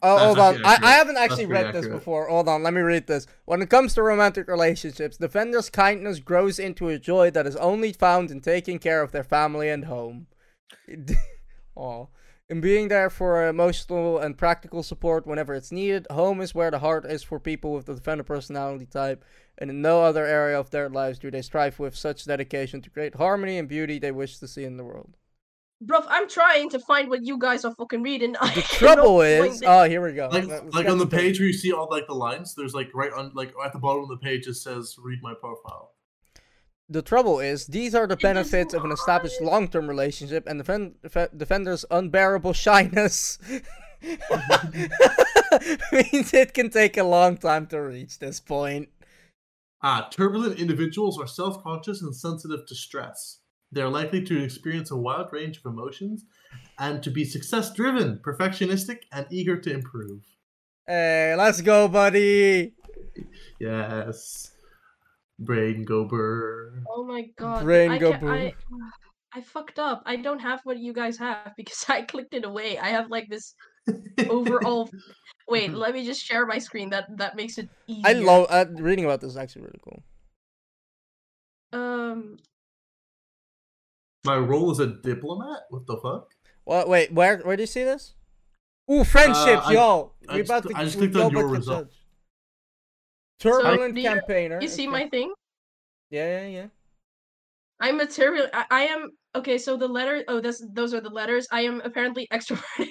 [0.02, 0.66] Oh, hold on.
[0.66, 2.28] I, I haven't actually read this before.
[2.28, 3.26] Hold on, let me read this.
[3.46, 7.94] When it comes to romantic relationships, defenders' kindness grows into a joy that is only
[7.94, 10.28] found in taking care of their family and home.
[11.76, 12.06] Aw.
[12.50, 16.80] In being there for emotional and practical support whenever it's needed, home is where the
[16.80, 19.26] heart is for people with the defender personality type,
[19.58, 22.90] and in no other area of their lives do they strive with such dedication to
[22.90, 25.18] create harmony and beauty they wish to see in the world.
[25.84, 28.36] Bruv, I'm trying to find what you guys are fucking reading.
[28.42, 30.28] I The trouble is, oh, here we go.
[30.32, 33.12] Like, like on the page where you see all like the lines, there's like right
[33.14, 35.94] on like at the bottom of the page it says "Read my profile."
[36.90, 40.96] The trouble is, these are the It benefits of an established long-term relationship and defend,
[41.04, 43.38] defe- defender's unbearable shyness.
[45.92, 48.88] means it can take a long time to reach this point.
[49.84, 53.40] Ah, turbulent individuals are self-conscious and sensitive to stress.
[53.72, 56.26] They are likely to experience a wide range of emotions
[56.80, 60.24] and to be success-driven, perfectionistic, and eager to improve.
[60.88, 62.74] Hey, let's go, buddy.
[63.60, 64.52] Yes.
[65.40, 66.84] Brain go burr.
[66.90, 67.64] Oh my god.
[67.64, 68.54] Brain I, go ca- I,
[69.34, 70.02] I fucked up.
[70.06, 72.78] I don't have what you guys have because I clicked it away.
[72.78, 73.54] I have like this
[74.30, 74.90] overall.
[75.48, 76.90] Wait, let me just share my screen.
[76.90, 78.06] That that makes it easier.
[78.10, 79.32] I love uh, reading about this.
[79.32, 80.04] Is actually really cool.
[81.74, 82.38] Um.
[84.28, 85.62] My role as a diplomat?
[85.70, 86.28] What the fuck?
[86.66, 86.90] What?
[86.90, 87.38] Wait, where?
[87.40, 88.14] Where do you see this?
[88.92, 90.12] Ooh, friendships, uh, I- yo.
[90.28, 90.80] I We just about cl- to.
[90.80, 91.88] I just we clicked go on your about to result.
[91.88, 91.98] judge.
[93.40, 94.60] Turbulent do you- campaigner.
[94.62, 94.92] You see okay.
[94.92, 95.34] my thing?
[96.10, 96.68] Yeah, yeah, yeah.
[97.80, 98.50] I'm a turbulent.
[98.54, 99.58] I, I am okay.
[99.58, 100.24] So the letter.
[100.28, 101.48] Oh, this those are the letters.
[101.52, 102.90] I am apparently extroverted.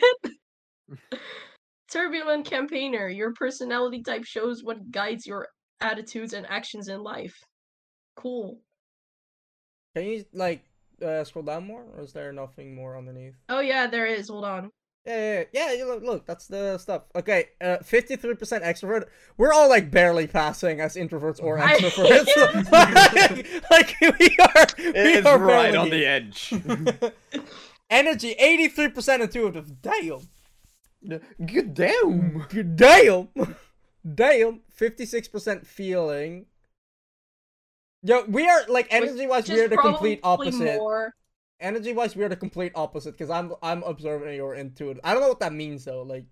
[1.91, 3.09] turbulent campaigner.
[3.09, 5.49] Your personality type shows what guides your
[5.81, 7.37] attitudes and actions in life.
[8.17, 8.61] Cool.
[9.95, 10.63] Can you like
[11.05, 13.35] uh, scroll down more, or is there nothing more underneath?
[13.48, 14.28] Oh yeah, there is.
[14.28, 14.70] Hold on.
[15.06, 15.73] Yeah, yeah, yeah.
[15.74, 17.02] yeah, Look, look, that's the stuff.
[17.14, 19.05] Okay, uh, fifty-three percent extrovert.
[19.36, 22.70] We're all like barely passing as introverts or I- extroverts.
[23.70, 24.66] like, like, we are.
[24.78, 26.52] We It's are right barely- on the edge.
[27.90, 29.81] Energy, eighty-three percent intuitive.
[29.81, 30.23] Damn.
[31.47, 32.44] Good damn.
[32.48, 33.28] Good Damn.
[34.14, 34.60] Damn.
[34.74, 36.47] Fifty-six percent feeling.
[38.07, 40.78] Yo, we are like energy-wise, we're the complete opposite.
[40.78, 41.12] More.
[41.61, 45.23] energy wise we're the complete opposite because i'm i'm observant and you're intuitive i don't
[45.23, 46.27] know what that means though like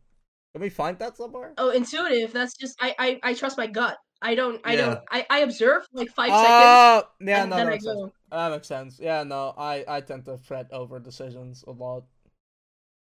[0.52, 2.32] can we find that somewhere Oh, intuitive.
[2.32, 3.96] That's just I I, I trust my gut.
[4.22, 4.82] I don't I Yeah.
[4.86, 7.70] don't I, I observe like five oh, seconds oh yeah and no then that I
[7.72, 8.00] makes sense.
[8.00, 8.12] go.
[8.30, 12.04] that makes sense yeah no i i tend to fret over decisions a lot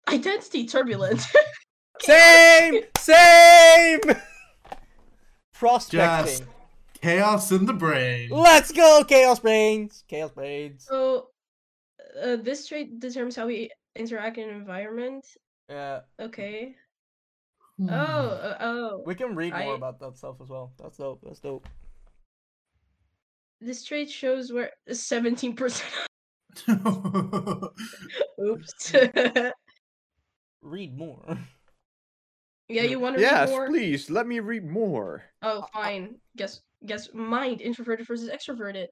[0.08, 1.26] Identity turbulent.
[2.02, 4.00] same same
[5.54, 6.44] prospecting Just
[7.02, 8.30] chaos in the brain.
[8.30, 11.28] let's go chaos brains chaos brains so
[12.22, 15.26] uh, this trait determines how we interact in an environment.
[15.70, 16.76] yeah Okay.
[17.78, 17.90] Hmm.
[17.90, 19.04] Oh, uh, oh.
[19.06, 21.68] we can read more I- about that stuff as well that's dope that's dope
[23.62, 25.92] This trait shows where seventeen percent.
[28.42, 28.94] Oops.
[30.62, 31.38] read more
[32.68, 33.68] yeah, you want to yes, read more?
[33.68, 35.24] please let me read more.
[35.44, 36.16] Oh, fine.
[36.36, 38.88] Guess guess mind introverted versus extroverted.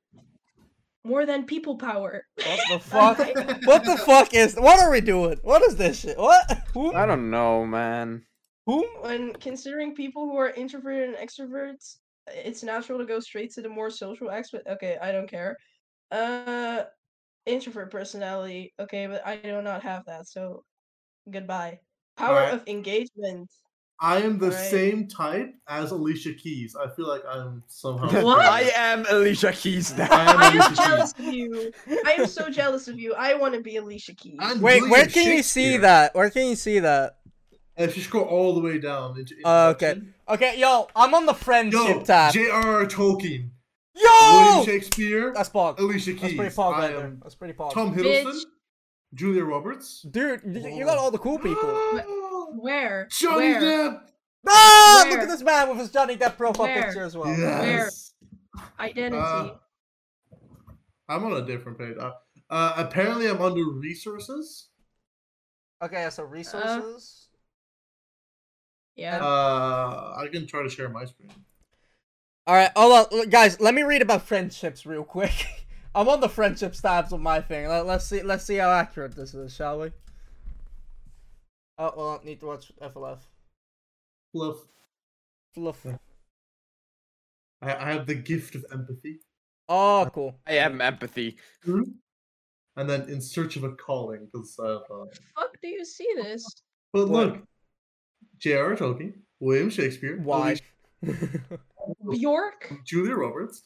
[1.06, 2.26] More than people power.
[2.38, 3.18] what the fuck
[3.66, 7.06] what the fuck is what are we doing what is this shit what who I
[7.06, 8.24] don't know, man.
[8.66, 11.98] who when considering people who are introverted and extroverts,
[12.28, 14.68] it's natural to go straight to the more social aspect.
[14.68, 15.58] Okay, I don't care.
[16.12, 16.84] Uh,
[17.46, 18.74] introvert personality.
[18.80, 20.64] Okay, but I do not have that, so
[21.30, 21.80] goodbye.
[22.16, 22.54] Power Alright.
[22.54, 23.50] of engagement.
[24.00, 24.66] I am the Alright.
[24.70, 26.76] same type as Alicia Keys.
[26.76, 28.22] I feel like I'm somehow.
[28.24, 28.40] What?
[28.46, 30.08] I am Alicia Keys now.
[30.12, 31.28] I am I am Alicia jealous Keys.
[31.28, 31.72] of you.
[32.06, 33.14] I am so jealous of you.
[33.14, 34.38] I want to be Alicia Keys.
[34.42, 36.14] And Wait, where William can you see that?
[36.16, 37.18] Where can you see that?
[37.78, 40.02] If you scroll all the way down into Oh, okay.
[40.30, 42.34] Okay, yo, I'm on the friendship Yo, tab.
[42.34, 42.86] J.R.R.
[42.86, 43.50] Tolkien,
[43.96, 44.04] Yo!
[44.34, 45.80] William Shakespeare, That's Pog.
[45.80, 46.22] Alicia Keys.
[46.22, 47.06] That's pretty Pog I right there.
[47.06, 47.74] am That's pretty Pog.
[47.74, 48.24] Tom Bitch.
[48.24, 48.42] Hiddleston,
[49.16, 50.02] Julia Roberts.
[50.10, 52.02] Dude, you, you got all the cool people.
[52.60, 53.08] Where?
[53.12, 53.62] Johnny Where?
[53.62, 54.02] Depp.
[54.48, 55.06] Ah!
[55.10, 56.84] Look at this man with his Johnny Depp profile Where?
[56.84, 57.30] picture as well.
[57.30, 58.14] Yes.
[58.80, 59.22] Identity.
[59.22, 59.50] Uh,
[61.10, 61.96] I'm on a different page.
[62.00, 62.12] Uh,
[62.50, 64.70] uh, apparently, I'm under resources.
[65.84, 67.28] Okay, so resources.
[68.96, 69.18] yeah.
[69.24, 71.32] Uh, I can try to share my screen.
[72.46, 73.60] All right, hold on, guys.
[73.60, 75.46] Let me read about friendships real quick.
[75.96, 77.68] I'm on the friendships tabs of my thing.
[77.68, 78.22] Let, let's see.
[78.22, 79.92] Let's see how accurate this is, shall we?
[81.78, 83.20] Oh well, I need to watch FLF.
[84.32, 84.58] Fluff.
[85.54, 85.86] Fluff.
[87.62, 89.20] I, I have the gift of empathy.
[89.70, 90.36] Oh, cool.
[90.46, 91.38] I am empathy.
[91.66, 95.06] And then in search of a calling, because uh, uh,
[95.36, 96.46] Fuck, do you see this?
[96.92, 97.28] but What?
[97.28, 97.38] look,
[98.40, 98.76] J.R.R.
[98.76, 100.58] Tolkien, William Shakespeare, Why?
[101.04, 101.60] Alicia-
[102.12, 102.74] Bjork.
[102.86, 103.62] Julia Roberts,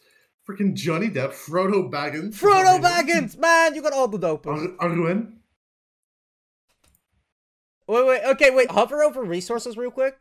[0.47, 4.75] freaking Johnny Depp, Frodo Baggins, Frodo Baggins, man, you got all the dopers.
[4.79, 5.33] Ar- Arwen.
[7.87, 8.69] Wait, wait, okay, wait.
[8.71, 10.17] Hover over resources real quick,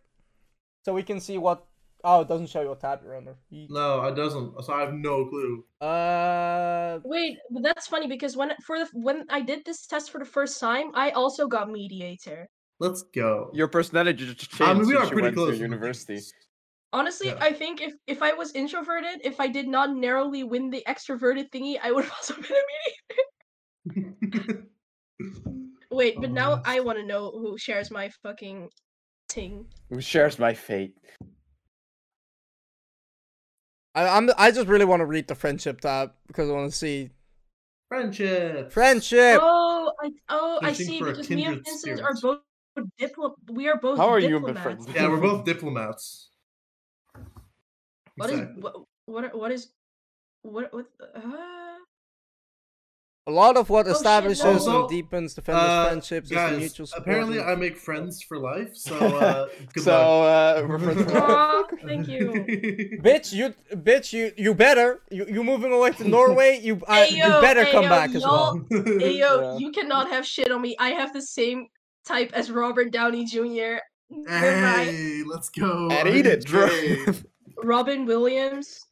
[0.85, 1.67] so we can see what
[2.05, 3.37] Oh, it doesn't show you what tab you're under.
[3.53, 3.69] Yeet.
[3.69, 4.63] No, it doesn't.
[4.63, 5.65] So I have no clue.
[5.81, 10.19] Uh, Wait, but that's funny because when for the when I did this test for
[10.19, 12.49] the first time, I also got mediator.
[12.79, 13.51] Let's go.
[13.55, 15.57] Your personality just changed I mean, we since are you pretty went close.
[15.57, 16.21] to university.
[16.93, 17.39] Honestly, Yeah.
[17.41, 21.51] I think if if I was introverted, if I did not narrowly win the extroverted
[21.51, 22.55] thingy, I would have also been
[23.89, 24.63] a mediator.
[25.97, 26.63] Wait, but Oh, now yes.
[26.67, 28.69] I want to know who shares my fucking
[29.29, 29.67] ting.
[29.89, 30.95] Who shares my fate?
[33.95, 34.29] I, I'm.
[34.37, 37.11] I just really want to read the friendship tab because I want to see
[37.89, 38.71] Friendship.
[38.73, 39.41] friendship.
[39.43, 42.41] Oh, I oh I Fishing see for a because me and kindred Vincent are both
[43.01, 43.35] diplo.
[43.49, 44.85] We are both How are you and diplomats.
[44.85, 44.95] friends?
[44.95, 46.29] Yeah, we're both diplomats.
[48.17, 48.63] What is Exactly.
[48.63, 48.75] what
[49.07, 49.69] what are- what is
[50.43, 51.76] what what uh
[53.29, 54.81] A lot of what Oh, shit, establishes no.
[54.83, 57.03] and deepens defenders' Uh, friendships is the mutual support.
[57.09, 60.65] apparently I make friends for life, so uh, good so luck.
[60.65, 61.23] uh, we're friends for life.
[61.29, 62.29] Aw, thank you.
[63.03, 65.01] Bitch, you, bitch, you, you better.
[65.11, 66.61] You, you moving away to Norway?
[66.63, 68.65] You, uh, Hey, you better hey, come yo, back as well.
[68.71, 69.59] y'all- Hey yo, Yeah.
[69.59, 70.77] you cannot have shit on me.
[70.79, 71.67] I have the same
[72.07, 73.79] type as Robert Downey Jr.
[74.09, 74.39] Goodbye.
[74.39, 75.89] Hey, let's go.
[75.91, 76.69] And eat it, bro.
[77.65, 78.87] Robin Williams,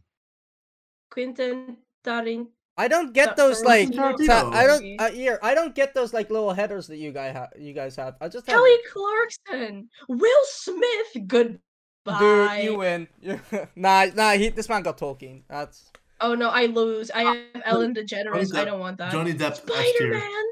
[1.13, 2.49] Quentin Tarantino.
[2.77, 3.95] I don't get Tar- those like.
[3.95, 5.01] Ta- I don't.
[5.01, 7.53] Uh, here, I don't get those like little headers that you guys have.
[7.59, 8.17] You guys have.
[8.21, 8.57] I just have.
[8.57, 11.27] Kelly Clarkson, Will Smith.
[11.27, 12.57] Goodbye.
[12.57, 13.09] Dude, you win.
[13.77, 14.33] nah, nah.
[14.33, 15.45] He, this man got talking.
[15.49, 15.91] That's.
[16.21, 17.11] Oh no, I lose.
[17.13, 18.55] I have Ellen DeGeneres.
[18.55, 19.13] I don't want that.
[19.13, 19.53] Johnny Depp.
[19.53, 20.45] S Spider Man.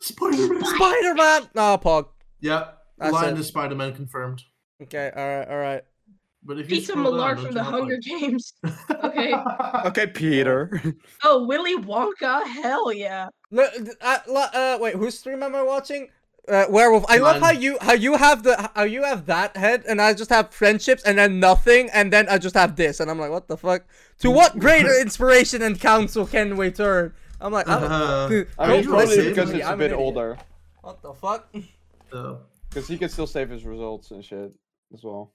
[0.00, 0.64] Spider Man.
[0.64, 1.42] Spider Man.
[1.54, 2.08] No, Pog.
[2.40, 2.78] Yep.
[2.98, 3.40] That's Lion it.
[3.40, 4.42] is Spider Man confirmed.
[4.82, 5.10] Okay.
[5.16, 5.48] All right.
[5.48, 5.82] All right.
[6.44, 8.52] But if you Peter scroll down, Mellark don't from the Hunger like- Games.
[9.04, 9.34] Okay.
[9.86, 10.82] Okay, Peter.
[11.22, 12.46] Oh, Willy Wonka.
[12.46, 13.28] Hell yeah.
[13.50, 16.08] Look, uh, uh, wait, whose stream am I watching?
[16.48, 17.04] Uh, werewolf.
[17.08, 20.12] I love how you how you have the how you have that head, and I
[20.12, 23.30] just have friendships, and then nothing, and then I just have this, and I'm like,
[23.30, 23.84] what the fuck?
[24.18, 27.14] To what greater inspiration and counsel can we turn?
[27.40, 29.92] I'm like, I don't- Uh, dude, I mean, probably because me, it's I'm a bit
[29.92, 30.36] older.
[30.82, 31.48] What the fuck?
[32.10, 34.52] so, Because he can still save his results and shit
[34.92, 35.32] as well.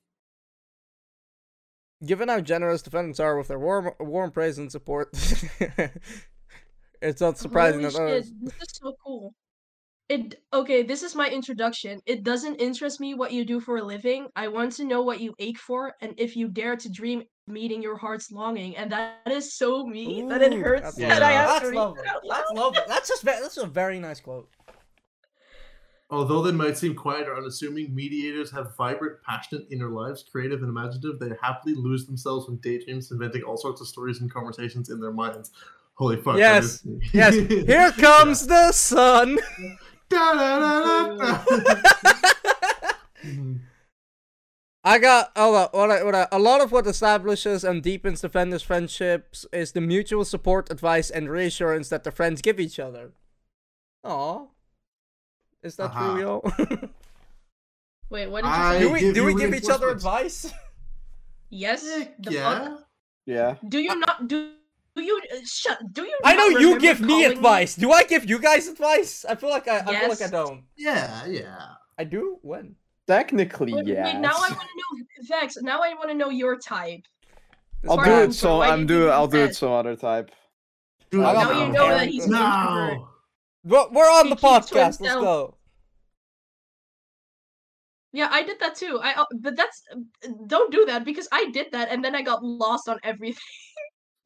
[2.06, 5.10] Given how generous defendants are with their warm warm praise and support,
[7.02, 8.32] it's not surprising Holy that shit, others.
[8.42, 9.34] this is so cool.
[10.08, 12.00] It okay, this is my introduction.
[12.06, 14.28] It doesn't interest me what you do for a living.
[14.36, 17.82] I want to know what you ache for and if you dare to dream meeting
[17.84, 18.76] your heart's longing.
[18.78, 21.26] And that is so me that it hurts that's that lovely.
[21.26, 22.02] I have That's to read lovely.
[22.02, 22.82] it out That's lovely.
[22.88, 24.50] That's just ve- that's a very nice quote.
[26.10, 30.70] Although they might seem quiet or unassuming, mediators have vibrant, passionate inner lives, creative and
[30.70, 31.20] imaginative.
[31.20, 35.12] They happily lose themselves in daydreams, inventing all sorts of stories and conversations in their
[35.12, 35.52] minds.
[35.96, 36.38] Holy fuck!
[36.38, 36.86] Yes.
[37.14, 39.38] Yes, here comes the sun.
[43.24, 43.60] Mhm.
[44.84, 48.22] I got hold on, what I, what I, a lot of what establishes and deepens
[48.22, 53.12] defenders' friendships is the mutual support, advice, and reassurance that the friends give each other.
[54.06, 54.46] Aw,
[55.64, 56.14] is that Aha.
[56.14, 56.42] true, yo?
[58.10, 58.80] Wait, what did you I say?
[58.80, 60.52] do we give do we give each other advice?
[61.52, 61.82] Yes.
[61.82, 62.60] The yeah.
[62.60, 62.84] fuck?
[63.26, 63.56] Yeah.
[63.68, 64.52] Do you not do
[64.96, 67.76] do you uh, shut do you I know you give me calling advice.
[67.76, 69.26] Do I give you guys advice?
[69.28, 69.88] I feel like I, yes.
[69.88, 70.64] I feel like I don't.
[70.78, 71.66] Yeah, yeah.
[71.98, 72.76] I do when.
[73.08, 75.58] Technically, Wait, wait, now I want to know Vex.
[75.64, 77.02] Now I want to know your type.
[77.90, 79.72] I'll Far do out, it so I'm did you do do I'll do it some
[79.72, 80.30] other type.
[81.10, 83.08] Dude, I got Now my you know that he's no.
[83.64, 85.02] Well, we're on He the podcast.
[85.02, 85.56] Let's go.
[88.12, 89.00] Yeah, I did that too.
[89.02, 89.84] I uh, but that's
[90.48, 93.38] don't do that because I did that and then I got lost on everything.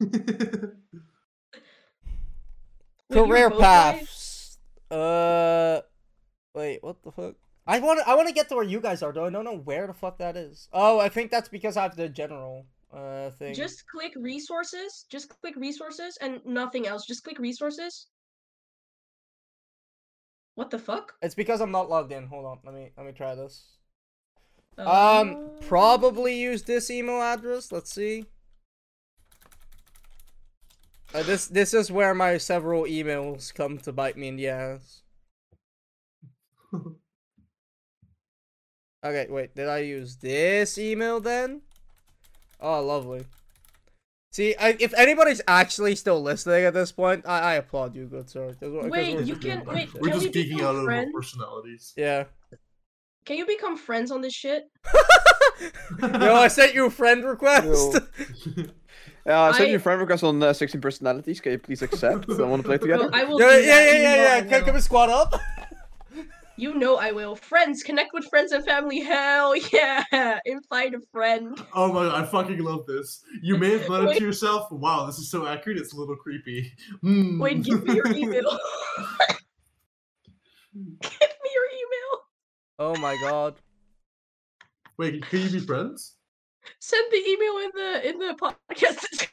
[3.10, 3.58] Were Career guys?
[3.60, 4.58] paths.
[4.90, 5.80] Uh,
[6.54, 7.34] wait, what the fuck?
[7.66, 9.26] I want to I want to get to where you guys are, though.
[9.26, 10.68] I don't know where the fuck that is.
[10.72, 13.54] Oh, I think that's because I have the general uh thing.
[13.54, 15.06] Just click resources.
[15.10, 17.06] Just click resources and nothing else.
[17.06, 18.06] Just click resources.
[20.54, 21.14] What the fuck?
[21.20, 22.26] It's because I'm not logged in.
[22.26, 23.64] Hold on, let me let me try this.
[24.78, 27.72] Um, Uh, probably use this email address.
[27.72, 28.26] Let's see.
[31.12, 35.02] Uh, this this is where my several emails come to bite me in the ass.
[39.04, 41.60] Okay, wait, did I use this email then?
[42.58, 43.26] Oh, lovely.
[44.34, 48.28] See, I, if anybody's actually still listening at this point, I, I applaud you, good
[48.28, 48.52] sir.
[48.60, 49.94] we're- Wait, you just doing can- fun wait.
[49.94, 51.12] We're Can just we geeking out of our friends?
[51.14, 51.92] personalities.
[51.96, 52.24] Yeah.
[53.26, 54.64] Can you become friends on this shit?
[56.02, 57.64] Yo, I sent you a friend request.
[57.64, 58.64] Yo.
[59.24, 61.40] Yeah, I sent I- you a friend request on uh, 16 personalities.
[61.40, 62.28] Can you please accept?
[62.28, 63.08] I want to play together.
[63.10, 63.38] Bro, I will.
[63.40, 64.40] yeah, yeah, yeah, yeah, yeah.
[64.48, 65.32] Can, can we squad up?
[66.56, 67.34] You know I will.
[67.34, 69.00] Friends, connect with friends and family.
[69.00, 70.38] Hell yeah!
[70.44, 71.60] Invite a friend.
[71.74, 73.24] Oh my god, I fucking love this.
[73.42, 76.16] You may have thought it to yourself, wow, this is so accurate, it's a little
[76.16, 76.72] creepy.
[77.00, 77.40] Hmm.
[77.40, 78.58] Wait, give me your email.
[80.74, 81.10] give
[81.42, 82.20] me your email.
[82.78, 83.56] Oh my god.
[84.96, 86.14] Wait, can you be friends?
[86.78, 89.28] Send the email in the in the podcast.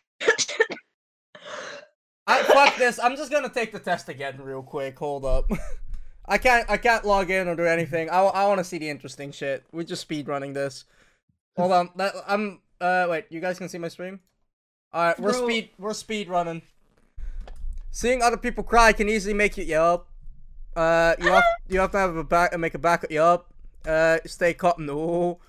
[2.28, 3.00] I, fuck this.
[3.00, 4.98] I'm just gonna take the test again real quick.
[4.98, 5.52] Hold up.
[6.26, 6.70] I can't.
[6.70, 8.10] I can't log in or do anything.
[8.10, 9.64] I, I want to see the interesting shit.
[9.72, 10.86] We're just speed running this.
[11.58, 11.90] Hold on.
[11.96, 12.60] That, I'm.
[12.80, 13.26] Uh, wait.
[13.30, 14.20] You guys can see my stream.
[14.94, 15.20] All right.
[15.20, 15.44] We're Bro.
[15.44, 15.70] speed.
[15.78, 16.62] We're speed running.
[17.92, 20.08] Seeing other people cry can easily make you yup.
[20.76, 23.12] Uh, you have you have to have a back make a backup.
[23.12, 23.52] Yup.
[23.86, 24.80] Uh, stay caught.
[24.80, 25.40] No.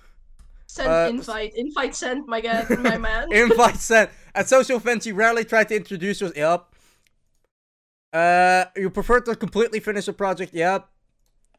[0.67, 1.53] Send Uh, invite.
[1.55, 3.31] Invite sent, my guy, my man.
[3.31, 4.09] Invite sent.
[4.33, 6.35] At social events, you rarely try to introduce yourself.
[6.35, 6.72] Yep.
[8.13, 10.53] Uh, you prefer to completely finish a project.
[10.53, 10.87] Yep.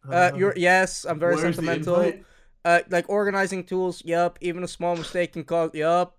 [0.08, 1.04] Uh, you're yes.
[1.04, 2.12] I'm very where's sentimental.
[2.64, 4.02] Uh, like organizing tools.
[4.04, 4.38] Yep.
[4.40, 5.70] Even a small mistake can cause.
[5.74, 6.12] Yep.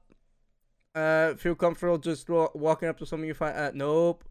[0.94, 3.58] Uh, feel comfortable just wa- walking up to someone you find.
[3.58, 4.24] Uh, nope.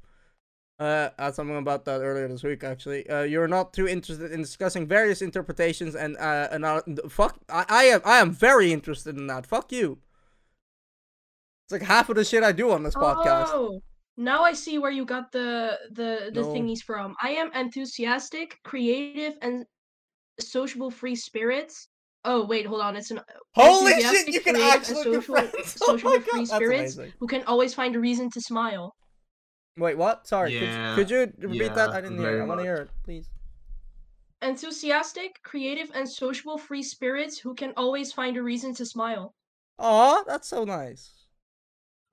[0.79, 3.09] Uh, I had something about that earlier this week, actually.
[3.09, 7.39] Uh, you're not too interested in discussing various interpretations and uh, and uh, fuck.
[7.49, 9.47] I, I am I am very interested in that.
[9.47, 9.99] Fuck you.
[11.67, 13.81] It's like half of the shit I do on this podcast.
[14.19, 16.49] Oh, now I see where you got the the the No.
[16.53, 17.15] thingies from.
[17.23, 19.65] I am enthusiastic, creative, and
[20.41, 21.89] sociable free spirits.
[22.25, 22.97] Oh wait, hold on.
[22.97, 23.21] It's an
[23.55, 24.29] Holy shit!
[24.29, 25.77] You can creative, actually social, friends.
[25.83, 28.95] Oh social free god, spirits who can always find a reason to smile.
[29.77, 30.27] Wait, what?
[30.27, 30.53] Sorry.
[30.53, 31.91] Yeah, could, could you repeat that?
[31.91, 32.39] I didn't hear.
[32.39, 32.43] it.
[32.43, 33.29] I want to hear it, please.
[34.41, 39.35] Enthusiastic, creative, and sociable free spirits who can always find a reason to smile.
[39.79, 41.24] Aw, that's so nice.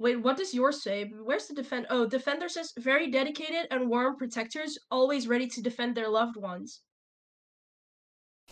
[0.01, 1.11] Wait, what does yours say?
[1.23, 1.85] Where's the defend?
[1.91, 6.81] Oh, defender says very dedicated and warm protectors, always ready to defend their loved ones.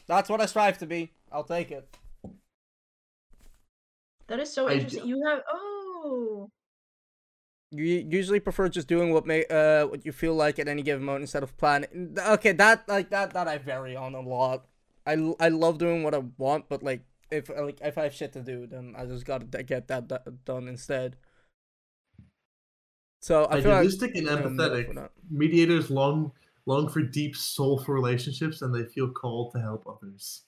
[0.06, 1.12] That's what I strive to be.
[1.32, 1.90] I'll take it.
[4.28, 5.08] That is so I d- interesting.
[5.08, 6.50] You have oh.
[7.72, 11.04] You usually prefer just doing what may uh what you feel like at any given
[11.04, 12.16] moment instead of planning.
[12.16, 14.68] Okay, that like that that I vary on a lot.
[15.08, 17.02] I, I love doing what I want, but like
[17.32, 20.32] if like if I have shit to do, then I just gotta get that d-
[20.46, 21.16] done instead.
[23.20, 25.10] So I feel like Idealistic and empathetic.
[25.30, 26.32] Mediators long
[26.66, 30.44] long for deep, soulful relationships, and they feel called to help others.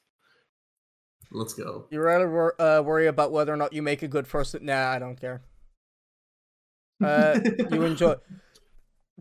[1.31, 1.87] Let's go.
[1.89, 4.59] You rather wor- uh, worry about whether or not you make a good first.
[4.61, 5.41] Nah, I don't care.
[7.03, 7.39] Uh,
[7.71, 8.15] you enjoy.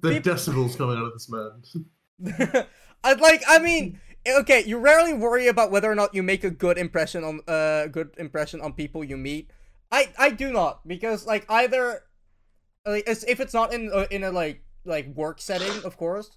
[0.02, 2.66] the decibels coming out of this man.
[3.04, 3.42] I'd like.
[3.48, 4.62] I mean, okay.
[4.64, 8.10] You rarely worry about whether or not you make a good impression on uh good
[8.18, 9.50] impression on people you meet.
[9.90, 12.02] I I do not because like either
[12.90, 16.30] like if it's not in a, in a like like work setting, of course.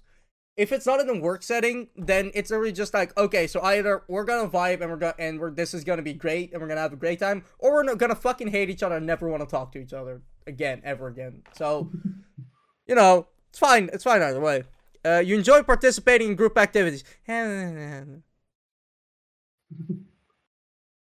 [0.56, 4.02] If it's not in a work setting, then it's really just like okay, so either
[4.08, 6.68] we're gonna vibe and we're gonna and we're this is gonna be great and we're
[6.68, 9.28] gonna have a great time, or we're not gonna fucking hate each other and never
[9.28, 11.42] want to talk to each other again ever again.
[11.56, 11.90] So,
[12.86, 13.90] you know, it's fine.
[13.92, 14.64] It's fine either way.
[15.04, 17.04] Uh, you enjoy participating in group activities.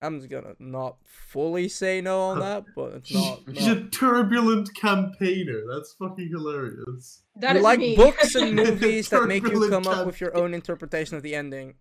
[0.06, 3.40] I'm just gonna not fully say no on that, but it's not.
[3.52, 3.77] He's not.
[3.77, 5.61] a turbulent campaigner.
[5.73, 7.23] That's fucking hilarious.
[7.38, 7.95] That you is like me.
[7.95, 11.36] books and movies that make you Turbulent come up with your own interpretation of the
[11.36, 11.76] ending.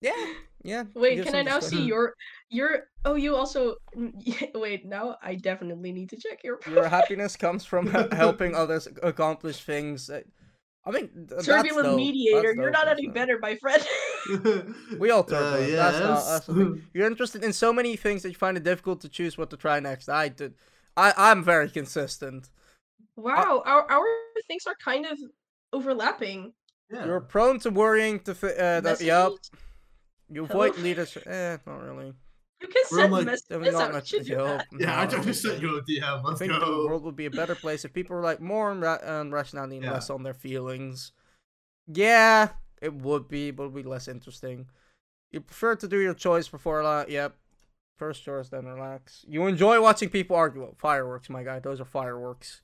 [0.00, 0.12] Yeah,
[0.62, 0.84] yeah.
[0.94, 2.14] Wait, can I now see your
[2.50, 2.84] your?
[3.04, 3.76] Oh, you also.
[4.54, 6.58] Wait, now I definitely need to check your.
[6.70, 10.06] Your happiness comes from helping others accomplish things.
[10.06, 10.24] that-
[10.88, 11.96] I mean, th- that's Turbulent dope.
[11.96, 12.42] mediator.
[12.42, 13.84] That's You're not any better, my friend.
[14.98, 15.72] We all Uh, turbulent.
[15.72, 16.24] That's not.
[16.28, 16.80] That's the.
[16.94, 19.56] You're interested in so many things that you find it difficult to choose what to
[19.56, 20.08] try next.
[20.08, 20.54] I did.
[20.96, 22.48] I I'm very consistent.
[23.16, 24.06] wow, our our
[24.48, 25.18] things are kind of
[25.72, 26.52] overlapping.
[26.90, 27.04] yeah.
[27.06, 28.20] You're prone to worrying.
[28.20, 29.32] To fi- uh, that, yup.
[29.32, 29.50] Messages?
[30.28, 30.62] You Hello?
[30.64, 31.24] avoid leadership.
[31.26, 32.12] Eh, not really.
[32.60, 33.48] You can We're send like- messages.
[33.48, 34.08] Definitely not I much.
[34.08, 34.80] should do yup, that.
[34.80, 36.02] yeah, I just sent you a DM.
[36.02, 38.70] I Let's think the world would be a better place if people were like more
[38.70, 39.92] on, ra- on rationality and Yeah.
[39.92, 41.12] less on their feelings.
[41.86, 42.48] Yeah,
[42.80, 44.66] it would be, but would be less interesting.
[45.32, 47.10] You prefer to do your choice before a lot.
[47.10, 47.34] Yep.
[47.98, 49.24] First choice, then relax.
[49.26, 50.74] You enjoy watching people argue.
[50.76, 51.58] Fireworks, my guy.
[51.58, 52.60] Those are fireworks.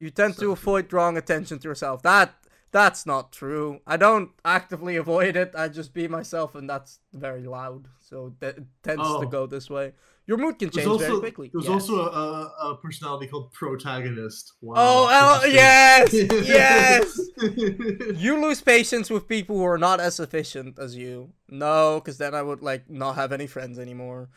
[0.00, 2.02] You tend So to avoid drawing attention to yourself.
[2.02, 2.34] That
[2.72, 3.80] that's not true.
[3.86, 5.52] I don't actively avoid it.
[5.56, 7.86] I just be myself, and that's very loud.
[8.00, 9.26] So that it tends to Oh.
[9.26, 9.92] go this way.
[10.26, 11.50] Your mood can change also, very quickly.
[11.52, 11.72] There's Yes.
[11.88, 14.52] also a, a personality called protagonist.
[14.60, 14.74] Wow.
[14.76, 17.20] Oh, oh yes, yes.
[18.22, 21.32] You lose patience with people who are not as efficient as you.
[21.48, 24.28] No, because then I would like not have any friends anymore.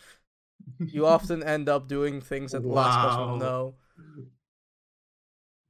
[0.80, 3.38] You often end up doing things at the last possible Wow.
[3.38, 3.76] no.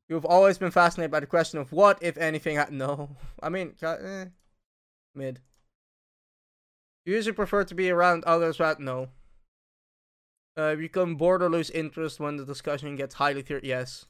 [0.07, 3.17] You've always been fascinated by the question of what, if anything, ha- no.
[3.41, 4.25] I mean, eh.
[5.15, 5.39] Mid.
[7.05, 8.79] You usually prefer to be around others, right?
[8.79, 9.09] No.
[10.57, 14.05] Uh, you become bored or lose interest when the discussion gets highly theor- Yes.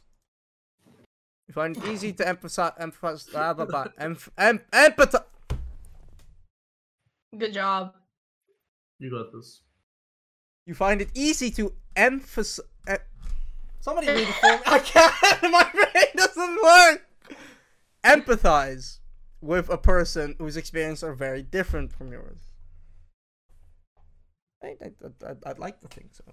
[1.48, 5.24] You find it easy to emphasize, emphasize, blah, blah, blah, emph- em- empathize.
[7.38, 7.94] Good job.
[9.00, 9.62] You got this.
[10.66, 12.66] You find it easy to emphasize.
[12.88, 12.98] Uh,
[13.80, 14.60] somebody read it for me.
[14.66, 15.14] I can't.
[15.52, 17.08] My brain doesn't work.
[18.04, 19.00] Empathize
[19.42, 22.45] with a person whose experiences are very different from yours.
[24.66, 26.24] I, I, I, I'd- I'd like to think so.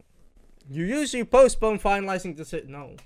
[0.70, 2.72] You usually postpone finalizing decision.
[2.72, 2.96] No.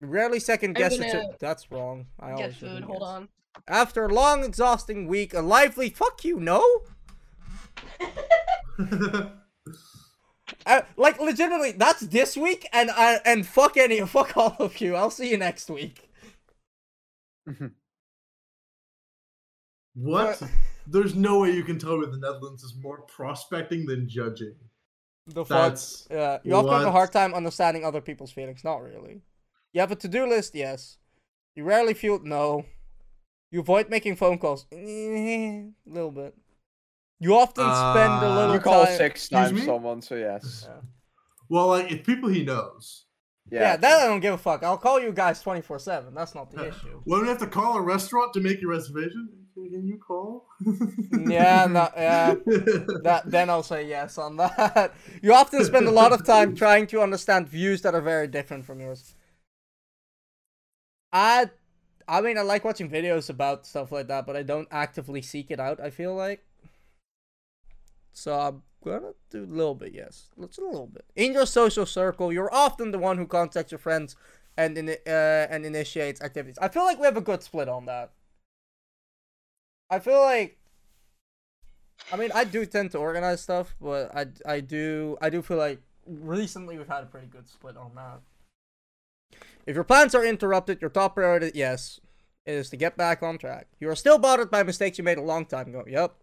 [0.00, 0.96] You rarely second guess.
[0.98, 2.06] gonna That's wrong.
[2.20, 2.82] I Get always food.
[2.84, 3.06] Hold guess.
[3.08, 3.28] on.
[3.68, 6.40] After a long, exhausting week, a lively fuck you.
[6.40, 6.64] No.
[10.66, 14.94] Uh, like legitimately, that's this week, and uh, and fuck any, fuck all of you.
[14.94, 16.10] I'll see you next week.
[19.94, 20.42] what?
[20.86, 24.54] There's no way you can tell me the Netherlands is more prospecting than judging.
[25.26, 25.70] The fuck.
[25.70, 28.62] That's Yeah, you often have a hard time understanding other people's feelings.
[28.64, 29.22] Not really.
[29.72, 30.98] You have a to-do list, yes.
[31.56, 32.64] You rarely feel no.
[33.50, 36.34] You avoid making phone calls, a little bit.
[37.20, 38.96] You often spend a Uh, little You call time.
[38.96, 39.64] six times me?
[39.64, 40.66] someone, so yes.
[40.68, 40.80] Yeah.
[41.48, 43.06] well, like it's people he knows.
[43.50, 43.60] Yeah.
[43.60, 43.76] Yeah.
[43.76, 44.62] that I don't give a fuck.
[44.62, 46.12] I'll call you guys twenty four seven.
[46.14, 47.00] That's not the issue.
[47.04, 50.46] When we have to call a restaurant to make your reservation, can you call?
[51.26, 52.34] Yeah, no, yeah.
[53.02, 54.92] that then I'll say yes on that.
[55.22, 58.64] You often spend a lot of time trying to understand views that are very different
[58.64, 59.14] from yours.
[61.12, 61.50] I
[62.08, 65.50] I mean I like watching videos about stuff like that, but I don't actively seek
[65.50, 66.44] it out, I feel like.
[68.12, 70.28] So I'm gonna do a little bit, yes.
[70.40, 71.04] Just a little bit.
[71.14, 74.16] In your social circle, you're often the one who contacts your friends
[74.56, 76.58] and in, uh, and initiates activities.
[76.60, 78.10] I feel like we have a good split on that.
[79.90, 80.58] I feel like
[82.12, 85.56] I mean, I do tend to organize stuff, but I, I do I do feel
[85.56, 88.20] like recently we've had a pretty good split on that.
[89.66, 92.00] If your plans are interrupted, your top priority, yes,
[92.46, 93.68] is to get back on track.
[93.80, 95.84] You are still bothered by mistakes you made a long time ago.
[95.86, 96.14] Yep.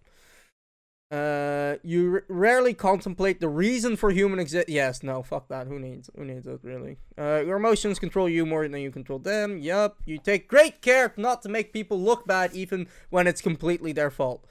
[1.12, 4.70] Uh, you r- rarely contemplate the reason for human exist.
[4.70, 5.68] Yes, no, fuck that.
[5.68, 6.98] Who needs who needs it really?
[7.18, 9.58] Uh, your emotions control you more than you control them.
[9.58, 9.98] Yep.
[10.06, 14.10] You take great care not to make people look bad, even when it's completely their
[14.12, 14.46] fault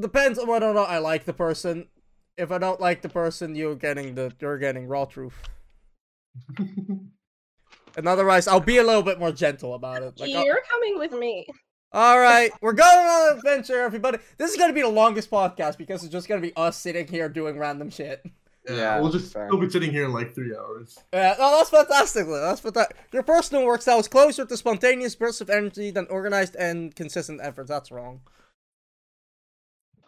[0.00, 1.88] depends on whether or not I like the person.
[2.36, 5.32] If I don't like the person, you're getting the you're getting raw truth.
[7.96, 10.20] And otherwise, I'll be a little bit more gentle about it.
[10.20, 11.48] Like, I'll- You're coming with me.
[11.92, 14.18] All right, we're going on an adventure, everybody.
[14.36, 17.28] This is gonna be the longest podcast because it's just gonna be us sitting here
[17.28, 18.24] doing random shit.
[18.68, 19.48] Yeah, we'll just fair.
[19.50, 20.98] we'll be sitting here in like three hours.
[21.12, 22.26] Yeah, no, that's fantastic.
[22.26, 22.96] That's fantastic.
[23.12, 27.40] Your personal work style is closer to spontaneous bursts of energy than organized and consistent
[27.42, 27.70] efforts.
[27.70, 28.20] That's wrong.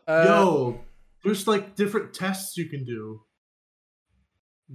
[0.07, 0.81] Uh, Yo,
[1.25, 3.23] there's like different tests you can do.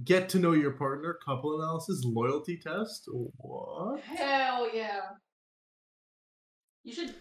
[0.04, 3.08] Get to know your partner, couple analysis, loyalty test.
[3.08, 4.00] What?
[4.00, 5.00] Hell yeah.
[6.86, 7.12] You should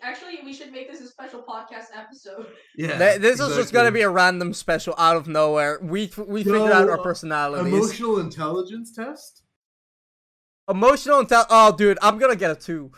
[0.00, 2.46] actually we should make this a special podcast episode.
[2.76, 2.96] Yeah.
[2.96, 5.80] th- this is just gonna be a random special out of nowhere.
[5.82, 7.72] We we figured out Yo, our uh, personalities.
[7.72, 9.42] emotional intelligence test.
[10.70, 11.46] Emotional intel.
[11.50, 12.92] Oh, dude, I'm gonna get a two.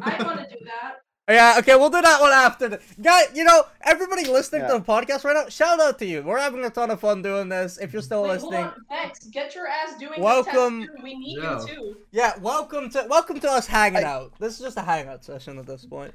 [0.00, 0.98] I want to do that.
[1.28, 2.68] Yeah, okay, we'll do that one after.
[2.70, 2.80] The...
[3.02, 4.68] Guy, you know, everybody listening Yeah.
[4.68, 6.22] to the podcast right now, shout out to you.
[6.22, 7.76] We're having a ton of fun doing this.
[7.76, 9.04] If you're still Wait, listening, hold on.
[9.08, 11.02] Vex, get your ass doing Welcome- The test too.
[11.04, 11.60] We need Yeah.
[11.60, 11.96] you too.
[12.12, 14.38] yeah, welcome to welcome to us hanging I- out.
[14.38, 16.14] This is just a hangout session at this point.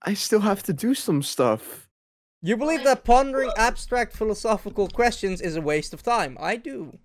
[0.00, 1.88] I still have to do some stuff.
[2.40, 6.36] You believe that pondering abstract philosophical questions is a waste of time?
[6.40, 6.98] I do.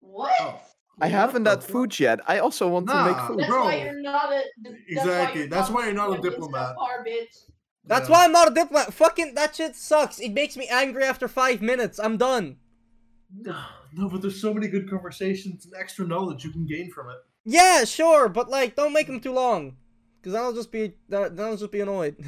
[0.00, 0.32] What?
[0.40, 0.60] Oh,
[1.00, 1.70] I haven't the had fuck?
[1.70, 2.20] food yet.
[2.26, 3.38] I also want to make food.
[3.38, 3.64] That's bro.
[3.64, 4.42] why you're not a.
[4.64, 6.74] th- Exactly, that's why you're not a diplomat.
[6.76, 7.36] subpar, bitch.
[7.84, 8.16] That's Yeah.
[8.16, 8.92] why I'm not a diplomat.
[8.94, 10.18] Fucking that shit sucks.
[10.18, 11.98] It makes me angry after five minutes.
[11.98, 12.56] I'm done.
[13.38, 13.60] No,
[13.92, 17.16] no, but there's so many good conversations and extra knowledge you can gain from it.
[17.44, 19.76] Yeah, sure, but like, don't make them too long,
[20.18, 22.16] because then I'll just be then I'll just be annoyed.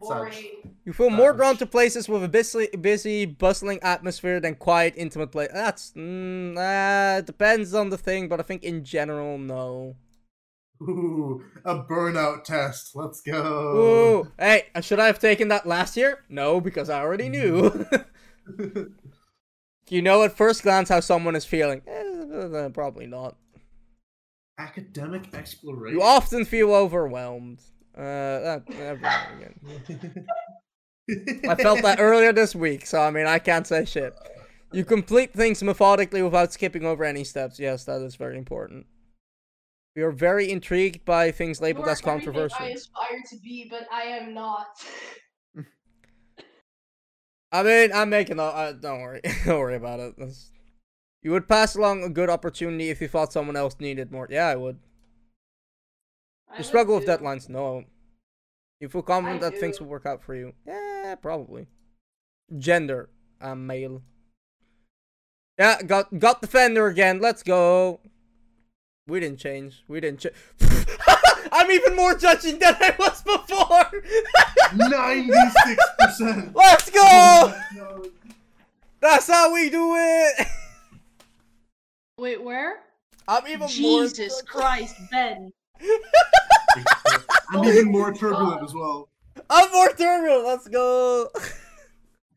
[0.00, 0.34] Boring.
[0.84, 5.30] You feel more drawn to places with a busy, busy, bustling atmosphere than quiet, intimate
[5.30, 5.50] place.
[5.52, 9.96] That's mm, uh, depends on the thing, but I think in general, no.
[10.80, 12.94] Ooh, a burnout test.
[12.94, 13.76] Let's go.
[13.76, 16.24] Ooh, hey, uh, should I have taken that last year?
[16.28, 17.86] No, because I already knew.
[19.88, 21.82] you know at first glance how someone is feeling.
[21.86, 23.36] Eh, probably not.
[24.56, 25.98] Academic exploration.
[25.98, 27.60] You often feel overwhelmed.
[27.98, 28.02] Uh,
[28.40, 30.26] that, every again.
[31.48, 34.14] I felt that earlier this week, so I mean, I can't say shit.
[34.72, 37.58] You complete things methodically without skipping over any steps.
[37.58, 38.86] Yes, that is very important.
[39.96, 42.64] We are very intrigued by things You labeled are as controversial.
[42.66, 44.66] I aspire to be, but I am not.
[47.50, 48.44] I mean, I'm making a.
[48.44, 50.14] Uh, don't worry, don't worry about it.
[50.18, 50.52] That's-
[51.22, 54.28] You would pass along a good opportunity if you thought someone else needed more.
[54.30, 54.78] Yeah, I would.
[56.50, 57.48] I You struggle with deadlines?
[57.48, 57.84] No.
[58.80, 60.52] You feel confident I that things will work out for you?
[60.66, 61.66] Yeah, probably.
[62.56, 63.10] Gender,
[63.40, 64.02] I'm male.
[65.58, 67.20] Yeah, got got defender again.
[67.20, 68.00] Let's go.
[69.08, 69.82] We didn't change.
[69.88, 70.34] We didn't change.
[71.52, 74.02] I'm even more judging than I was before.
[74.88, 76.54] Ninety-six percent.
[76.54, 77.54] Let's go.
[79.00, 80.46] That's how we do it.
[82.18, 82.80] Wait, where?
[83.26, 84.02] I'm even Jesus more.
[84.02, 85.52] Jesus Christ, Ben.
[87.50, 89.08] I'm even more turbulent as well.
[89.50, 90.44] I'm more turbulent.
[90.44, 91.30] Let's go.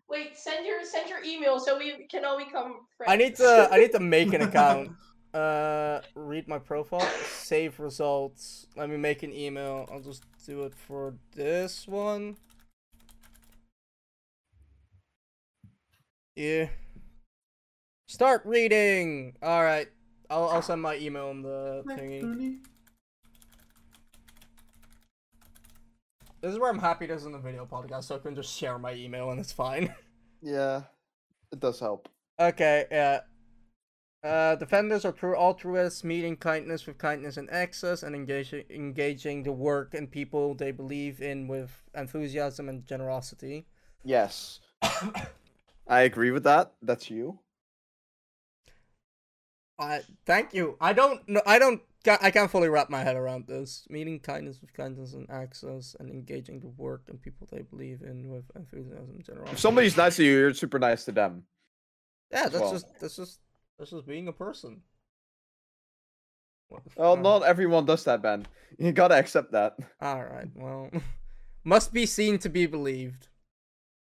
[0.09, 3.11] Wait, send your send your email so we can all become friends.
[3.11, 3.69] I need to.
[3.71, 4.91] I need to make an account.
[5.33, 8.67] Uh, read my profile, save results.
[8.75, 9.87] Let me make an email.
[9.89, 12.35] I'll just do it for this one.
[16.35, 16.67] Yeah.
[18.09, 19.37] Start reading.
[19.41, 19.87] All right.
[20.29, 22.59] I'll I'll send my email on the thingy.
[26.41, 28.79] This is where I'm happy this isn't a video podcast, so I can just share
[28.79, 29.93] my email and it's fine.
[30.43, 30.81] Yeah,
[31.51, 32.09] it does help.
[32.39, 33.19] Okay, yeah.
[34.23, 39.51] Uh, defenders are true altruists, meeting kindness with kindness and access, and engaging engaging the
[39.51, 43.67] work and people they believe in with enthusiasm and generosity.
[44.03, 44.61] Yes,
[45.87, 46.71] I agree with that.
[46.81, 47.37] That's you.
[49.77, 50.75] I thank you.
[50.81, 51.43] I don't know.
[51.45, 51.81] I don't.
[52.07, 53.85] I can't fully wrap my head around this.
[53.89, 58.29] Meeting kindness with kindness and access, and engaging the work and people they believe in
[58.29, 59.53] with enthusiasm and generosity.
[59.53, 61.43] If somebody's nice to you, you're super nice to them.
[62.31, 62.71] yeah, that's well.
[62.71, 63.39] just that's just
[63.77, 64.81] that's just being a person.
[66.69, 68.47] What the f- Well, uh, not everyone does that, Ben.
[68.79, 69.77] You gotta accept that.
[70.01, 70.47] All right.
[70.55, 70.89] Well,
[71.63, 73.27] must be seen to be believed.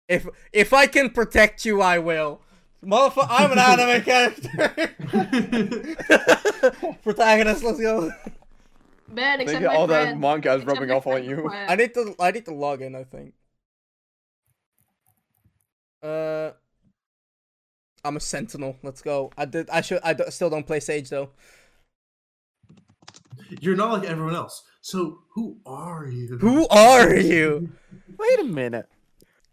[0.09, 2.43] If if I can protect you, I will.
[2.85, 4.97] Motherfucker, I'm an anime character.
[7.03, 8.11] Protagonist, let's go.
[9.09, 10.21] Ben, accept Maybe my all that friend.
[10.21, 11.49] manga is rubbing off on you.
[11.51, 12.95] I need to I need to log in.
[12.95, 13.35] I think.
[16.03, 16.53] Uh,
[18.05, 18.77] I'm a sentinel.
[18.83, 19.31] Let's go.
[19.37, 19.69] I did.
[19.69, 20.01] I should.
[20.03, 21.31] I d- still don't play Sage though.
[23.61, 24.63] You're not like everyone else.
[24.81, 26.39] So who are you?
[26.39, 27.73] Who are you?
[28.17, 28.89] Wait a minute.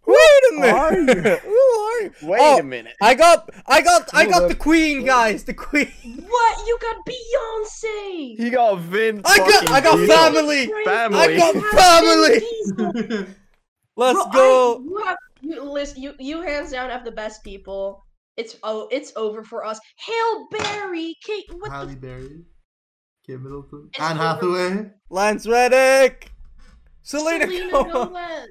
[0.07, 0.73] Wait a minute.
[0.73, 1.38] are you?
[1.39, 2.11] Who are you?
[2.23, 2.93] Wait Oh, a minute.
[3.01, 5.43] I got, I got, I got the queen, guys.
[5.43, 5.91] The queen.
[6.27, 6.67] What?
[6.67, 8.38] You got Beyonce.
[8.38, 9.21] He got Vince.
[9.25, 10.15] I got, I got Diesel.
[10.15, 10.65] family.
[10.85, 11.19] Family.
[11.19, 13.27] I got family.
[13.97, 14.75] Let's Bro, go.
[14.75, 16.01] I, you have you listen.
[16.03, 18.03] You you hands down have the best people.
[18.38, 19.79] It's oh, it's over for us.
[19.97, 21.45] Halle Berry, Kate.
[21.57, 21.95] What Halle the?
[21.95, 22.43] Berry,
[23.25, 24.17] Kate Middleton, It's Anne.
[24.17, 24.91] Hathaway.
[25.09, 26.31] Lance Reddick.
[27.01, 27.93] Selena, Selena Gomez.
[27.93, 28.49] Gomez.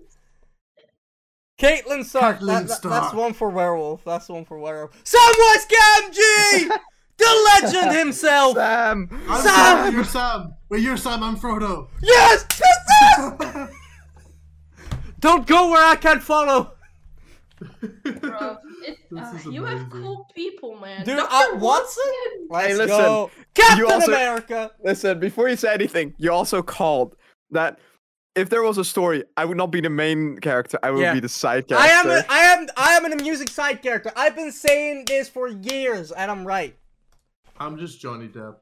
[1.59, 2.39] Catelyn Stark.
[2.41, 4.05] Catelyn That- that- that's one for werewolf.
[4.05, 4.91] That's one for werewolf.
[5.05, 6.69] Samwise Gamgee,
[7.17, 8.55] the legend himself.
[8.57, 9.09] Sam.
[9.29, 9.45] I'm Sam!
[9.85, 9.95] Sam.
[9.95, 10.55] You're Sam.
[10.69, 11.23] Wait, you're Sam.
[11.23, 11.89] I'm Frodo.
[12.03, 12.47] Yes.
[12.61, 13.71] yes!
[15.21, 16.73] Don't go where I can't follow.
[17.59, 21.07] Bro, it, uh, you have cool people, man.
[21.07, 21.55] Dude, Dr.
[21.55, 22.03] uh, Watson?
[22.51, 23.31] Let's listen, go.
[23.55, 24.71] Captain also- America.
[24.85, 27.17] Listen, before you say anything, you also called
[27.51, 27.79] that
[28.37, 30.79] if there was a story, I would not be the main character.
[30.83, 31.15] I would Yeah.
[31.15, 31.77] be the side character.
[31.77, 32.11] I character.
[32.11, 32.19] am.
[32.19, 32.67] A, I am.
[32.77, 34.13] I am an amusing side character.
[34.15, 36.77] I've been saying this for years, and I'm right.
[37.59, 38.57] I'm just Johnny Depp.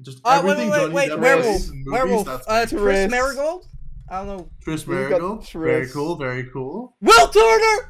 [0.00, 1.36] Just Uh, wait, everything wait, Johnny wait, Depp wait.
[1.36, 1.68] does Werewolf.
[1.68, 2.26] movies, Werewolf.
[2.26, 2.60] that's Uh, me.
[2.82, 3.10] Chris Chris.
[3.10, 3.66] Marigold.
[4.08, 4.48] I don't know.
[4.62, 5.48] Tris We've Marigold.
[5.50, 5.92] Very Tris.
[5.92, 6.16] cool.
[6.16, 6.96] Very cool.
[7.00, 7.88] Will Turner.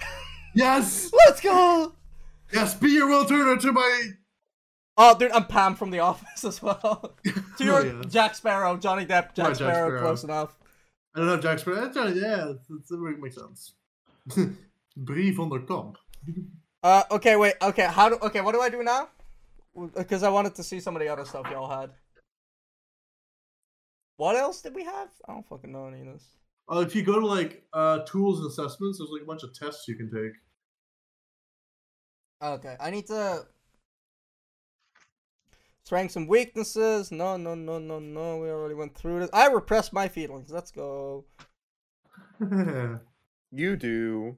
[0.54, 1.10] Yes.
[1.26, 1.92] Let's go.
[2.52, 2.74] Yes.
[2.74, 4.10] Be your Will Turner to my.
[4.96, 7.16] Oh, dude, I'm Pam from The Office as well.
[7.58, 8.02] to your Oh, yeah.
[8.08, 10.00] Jack Sparrow, Johnny Depp, Jack, Right, Jack Sparrow, Sparrow.
[10.00, 10.56] close enough.
[11.16, 11.88] I don't know Jack Sparrow.
[11.88, 13.72] That's Yeah, that makes sense.
[14.97, 15.97] Bree Van de Kamp.
[16.82, 19.09] Uh, okay, wait, okay, how do, okay, what do I do now?
[19.97, 21.90] Because I wanted to see some of the other stuff y'all had.
[24.18, 25.09] What else did we have?
[25.26, 26.24] I don't fucking know any of this.
[26.70, 29.55] Uh, if you go to like uh, tools and assessments, there's like a bunch of
[29.55, 30.32] tests you can take.
[32.43, 33.47] Okay, I need to.
[35.86, 37.12] Strengths and weaknesses.
[37.12, 38.38] No, no, no, no, no.
[38.38, 39.30] We already went through this.
[39.32, 40.50] I repress my feelings.
[40.50, 41.24] Let's go.
[43.52, 44.36] You do.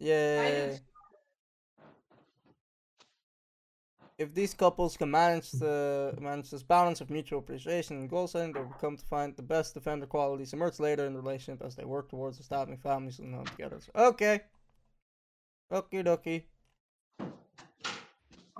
[0.00, 0.74] Yeah.
[4.18, 8.52] If these couples can manage the manage this balance of mutual appreciation and goal setting,
[8.52, 11.76] they will come to find the best defender qualities emerge later in the relationship as
[11.76, 13.78] they work towards establishing families and home together.
[13.80, 14.40] So- okay.
[15.72, 16.42] Okie dokie.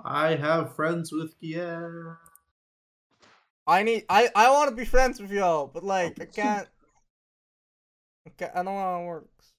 [0.03, 2.17] I have friends with Kier.
[3.65, 4.05] I need.
[4.09, 6.67] I I want to be friends with y'all, but like I can't.
[8.29, 9.53] Okay, I don't know how it works.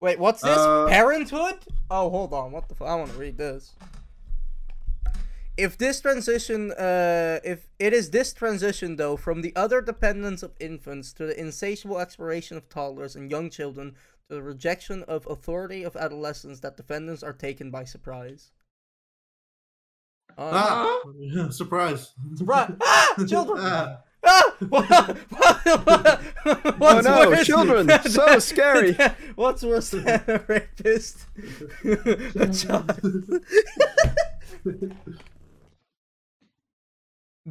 [0.00, 0.58] Wait, what's this?
[0.58, 1.58] Uh, Parenthood?
[1.90, 2.52] Oh, hold on.
[2.52, 2.74] What the?
[2.74, 3.72] F- I want to read this.
[5.56, 10.52] If this transition, uh, if it is this transition though from the other dependence of
[10.60, 13.94] infants to the insatiable exploration of toddlers and young children
[14.28, 18.50] to the rejection of authority of adolescents that defendants are taken by surprise.
[20.38, 22.12] Uh, Ah, yeah, surprise.
[22.36, 22.72] Surprise!
[22.82, 23.58] Ah, children!
[23.60, 23.98] Ah,
[24.28, 24.56] Ah!
[24.68, 24.88] What,
[25.30, 28.96] what, what's no, worse children, so scary.
[29.36, 31.26] What's worse than a rapist?
[31.84, 33.40] a child.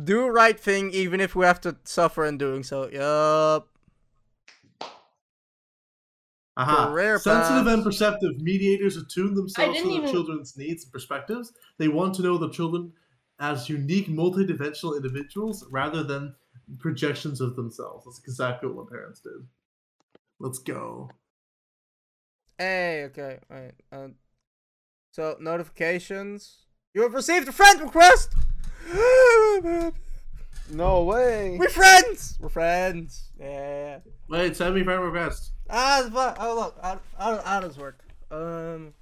[0.03, 2.89] Do right thing even if we have to suffer in doing so.
[2.89, 3.69] Yup.
[6.57, 6.89] Aha.
[6.91, 11.53] Career Sensitive and perceptive mediators attune themselves to didn't the even- children's needs and perspectives.
[11.77, 12.93] They want to know the children
[13.39, 16.35] as unique, multidimensional individuals rather than
[16.79, 18.05] projections of themselves.
[18.05, 19.45] That's exactly what my parents did.
[20.39, 21.09] Let's go.
[22.57, 23.73] Hey, okay, alright.
[23.91, 24.07] Uh,
[25.11, 26.65] so notifications.
[26.93, 28.33] You have received a friend request.
[30.71, 31.57] No way.
[31.59, 32.37] We're friends.
[32.39, 33.29] We're friends.
[33.39, 33.99] Yeah.
[34.29, 35.51] Wait, send me friend request.
[35.69, 36.35] Ah, it's fine.
[36.39, 37.99] Oh look, how, how, how does it work?
[38.31, 38.93] Um,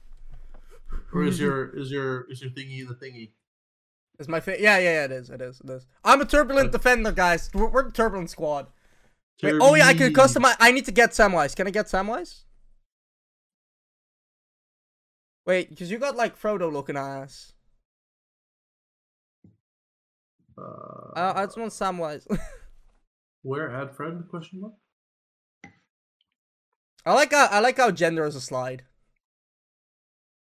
[1.13, 3.31] Or is your is your is your thingy the thingy?
[4.19, 4.57] is my thing?
[4.59, 5.87] yeah, yeah, yeah, it is, it is, it is.
[6.03, 7.49] I'm a turbulent defender, guys.
[7.53, 8.67] We're, we're the turbulent squad.
[9.41, 10.55] Wait, oh yeah, I can customize.
[10.59, 11.55] I need to get Samwise.
[11.55, 12.43] Can I get Samwise?
[15.45, 17.53] Wait, because you got like Frodo looking ass.
[20.57, 22.25] Uh, Uh, I just want Samwise.
[23.41, 24.23] where add friend?
[24.29, 24.73] Question mark.
[27.05, 28.83] I like how I like how gender is a slide.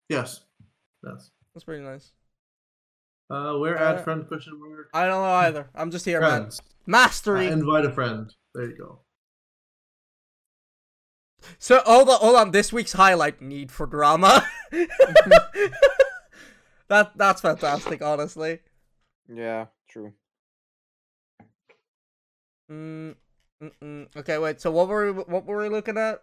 [0.09, 0.41] Yes.
[1.03, 1.31] Yes.
[1.53, 2.11] That's pretty nice.
[3.29, 4.27] Uh, where Uh, add friend?
[4.27, 4.89] Question mark.
[4.93, 5.69] I don't know either.
[5.75, 6.29] I'm just here, man.
[6.41, 6.61] Friends.
[6.87, 7.47] Mastery.
[7.47, 8.33] Uh, invite a friend.
[8.55, 8.99] There you go.
[11.59, 12.51] So hold on, hold on.
[12.51, 14.43] This week's highlight: need for drama.
[16.89, 18.59] that that's fantastic, honestly.
[19.31, 20.13] Yeah, true.
[22.71, 23.15] Mm,
[23.63, 24.15] mm-mm.
[24.15, 24.61] Okay, wait.
[24.61, 26.21] So what were we, what were we looking at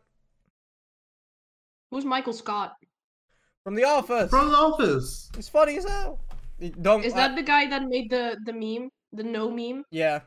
[1.91, 2.75] Who's Michael Scott?
[3.65, 4.31] from The Office?
[4.31, 5.29] From the office.
[5.37, 6.21] It's funny as hell.
[6.81, 9.85] Don't Is I- that the guy that made the the meme, the no meme?
[9.91, 10.21] yeah?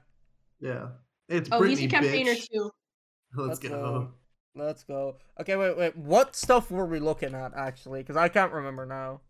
[0.59, 0.89] Yeah.
[1.29, 2.47] It's Oh, Britney, he's a campaigner bitch.
[2.51, 2.69] too.
[3.35, 3.69] Let's Let's go.
[3.69, 4.11] go.
[4.55, 5.15] Let's go.
[5.39, 5.95] Okay, wait, wait.
[5.95, 8.01] What stuff were we looking at actually?
[8.01, 9.21] Because I can't remember now.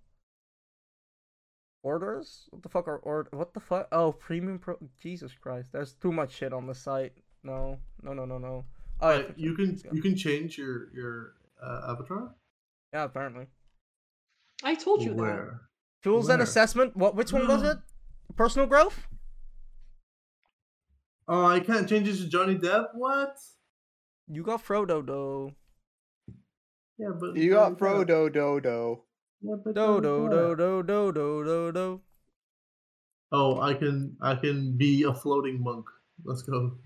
[1.83, 2.47] Orders?
[2.51, 3.29] What the fuck are order?
[3.31, 3.87] What the fuck?
[3.91, 4.77] Oh, premium pro.
[5.01, 5.69] Jesus Christ!
[5.71, 7.13] There's too much shit on the site.
[7.43, 8.65] No, no, no, no, no.
[9.01, 11.33] Oh, yeah, Uh, you can you can change your your
[11.63, 12.35] uh, avatar.
[12.93, 13.47] yeah, apparently.
[14.63, 15.17] I told you that.
[15.21, 15.61] Where?
[16.03, 16.95] Tools and assessment.
[16.97, 17.15] What?
[17.15, 17.77] Which one was it?
[18.35, 19.07] Personal growth.
[21.27, 22.87] Oh, I can't change it to Johnny Depp.
[22.95, 23.37] What?
[24.27, 25.53] You got Frodo though.
[26.97, 27.79] Yeah, but You got Depp.
[27.79, 29.03] Frodo Dodo.
[29.03, 29.08] Yeah, but
[29.41, 32.01] Do do do do do do do do.
[33.31, 35.85] Oh, I can I can be a floating monk.
[36.23, 36.77] Let's go.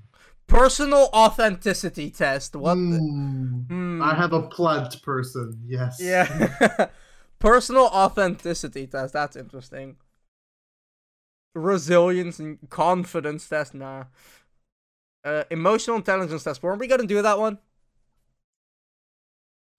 [0.46, 2.56] Personal authenticity test.
[2.56, 2.76] What?
[2.76, 3.62] the- Hmm.
[3.70, 4.02] Hmm.
[4.02, 5.60] I have a plant person.
[5.66, 5.98] Yes.
[6.02, 6.90] Yeah.
[7.40, 9.14] Personal authenticity test.
[9.14, 9.98] That's interesting.
[11.56, 13.74] Resilience and confidence test.
[13.74, 14.06] Nah.
[15.26, 16.62] Uh, emotional intelligence test.
[16.62, 17.58] Weren't we gonna do that one?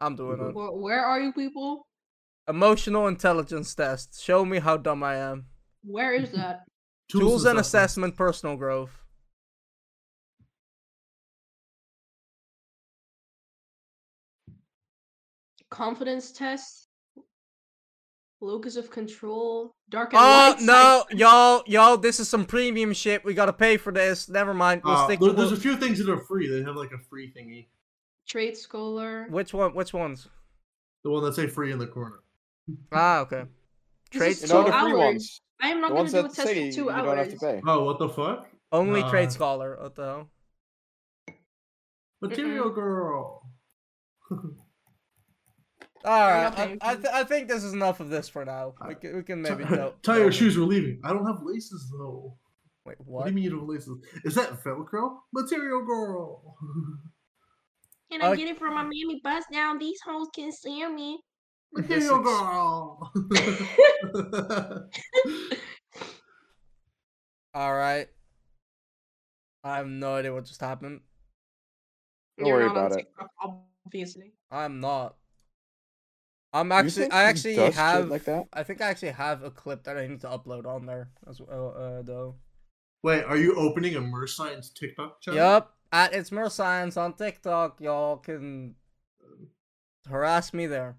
[0.01, 0.53] I'm doing it.
[0.53, 1.87] Wh- Where are you people?
[2.49, 4.23] Emotional intelligence test.
[4.23, 5.47] Show me how dumb I am.
[5.83, 6.65] Where is that?
[7.11, 8.17] Tools, and assessment.
[8.17, 8.91] Personal growth.
[15.71, 16.89] Confidence test.
[18.41, 19.73] Locus of control.
[19.89, 20.61] Dark and Oh light.
[20.61, 21.97] no, side- y'all, y'all!
[21.97, 23.25] This is some premium shit.
[23.25, 24.29] We gotta pay for this.
[24.29, 24.83] Never mind.
[24.85, 25.21] We'll Uh, stick.
[25.21, 26.49] there- with there's a few things that are free.
[26.49, 27.69] They have like a free thingy.
[28.27, 29.27] Trade scholar.
[29.31, 29.75] Which one?
[29.75, 30.29] Which ones?
[31.05, 32.21] The one that say free in the corner.
[32.93, 33.45] Ah, okay.
[34.11, 34.99] Trade is You two know the free hours.
[34.99, 35.41] ones.
[35.61, 37.05] I am not The gonna do a test say for two you hours.
[37.05, 37.61] don't have to pay.
[37.67, 38.47] Oh, what the fuck?
[38.73, 39.11] Only Nah.
[39.11, 39.79] trade scholar.
[39.81, 40.31] What the hell?
[42.21, 43.43] Material girl.
[46.07, 48.75] All right, I, I, th- I think this is enough of this for now.
[48.87, 49.95] We can, we can maybe Tie- go.
[50.03, 50.59] Tie your shoes.
[50.59, 51.01] We're leaving.
[51.03, 52.37] I don't have laces though.
[52.85, 53.25] Wait, What, what?
[53.25, 53.97] do you mean you don't have laces?
[54.25, 55.17] Is that Velcro?
[55.33, 56.57] Material girl.
[58.13, 59.79] Can I get it from my mammy bust down?
[59.79, 61.21] These hoes can see me.
[61.75, 63.13] Material ex- girl.
[67.55, 68.09] All right.
[69.63, 71.01] I have no idea what just happened.
[72.39, 73.07] Don't You're worry not on about it.
[73.17, 73.31] TikTok,
[73.87, 74.33] obviously.
[74.51, 75.17] I'm not.
[76.53, 77.11] I'm actually.
[77.11, 78.09] I he actually does shit have.
[78.09, 78.47] like that?
[78.53, 81.41] I think I actually have a clip that I need to upload on there as
[81.41, 81.75] well.
[81.77, 82.37] Uh, though.
[83.03, 85.39] Wait, are you opening a Merce Science TikTok channel?
[85.39, 87.81] Yup, at it's Mer Science on TikTok.
[87.81, 88.77] Y'all can
[90.09, 90.97] harass me there.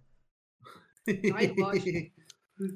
[1.07, 1.81] I'd watch.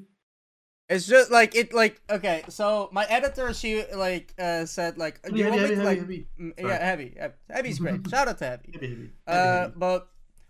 [0.88, 5.28] It's just like it like okay, so my editor she like uh said like do
[5.36, 6.26] Heavy, you want heavy, me to like heavy.
[6.58, 9.72] yeah heavy Hev- heavy's great shout out to heavy Heavy, heavy, uh heavy, heavy.
[9.76, 10.08] but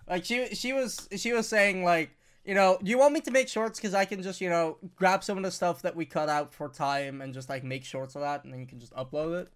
[0.09, 2.17] like she she was she was saying like
[2.47, 4.79] you know do you want me to make shorts because I can just you know
[4.97, 7.85] grab some of the stuff that we cut out for time and just like make
[7.85, 9.49] shorts of that and then you can just upload it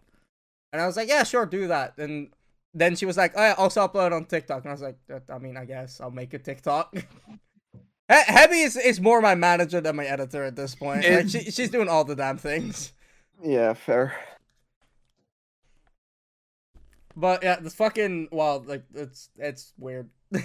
[0.71, 2.29] and I was like yeah sure do that and
[2.75, 4.99] then she was like oh yeah also upload it on TikTok and I was like
[5.11, 6.95] "Uh, I mean I guess I'll make a TikTok.
[8.09, 11.09] He- Heavy is, is more my manager than my editor at this point.
[11.09, 12.93] Like she, she's doing all the damn things.
[13.43, 14.15] Yeah, fair.
[17.17, 20.11] But yeah, the fucking well, like it's it's weird.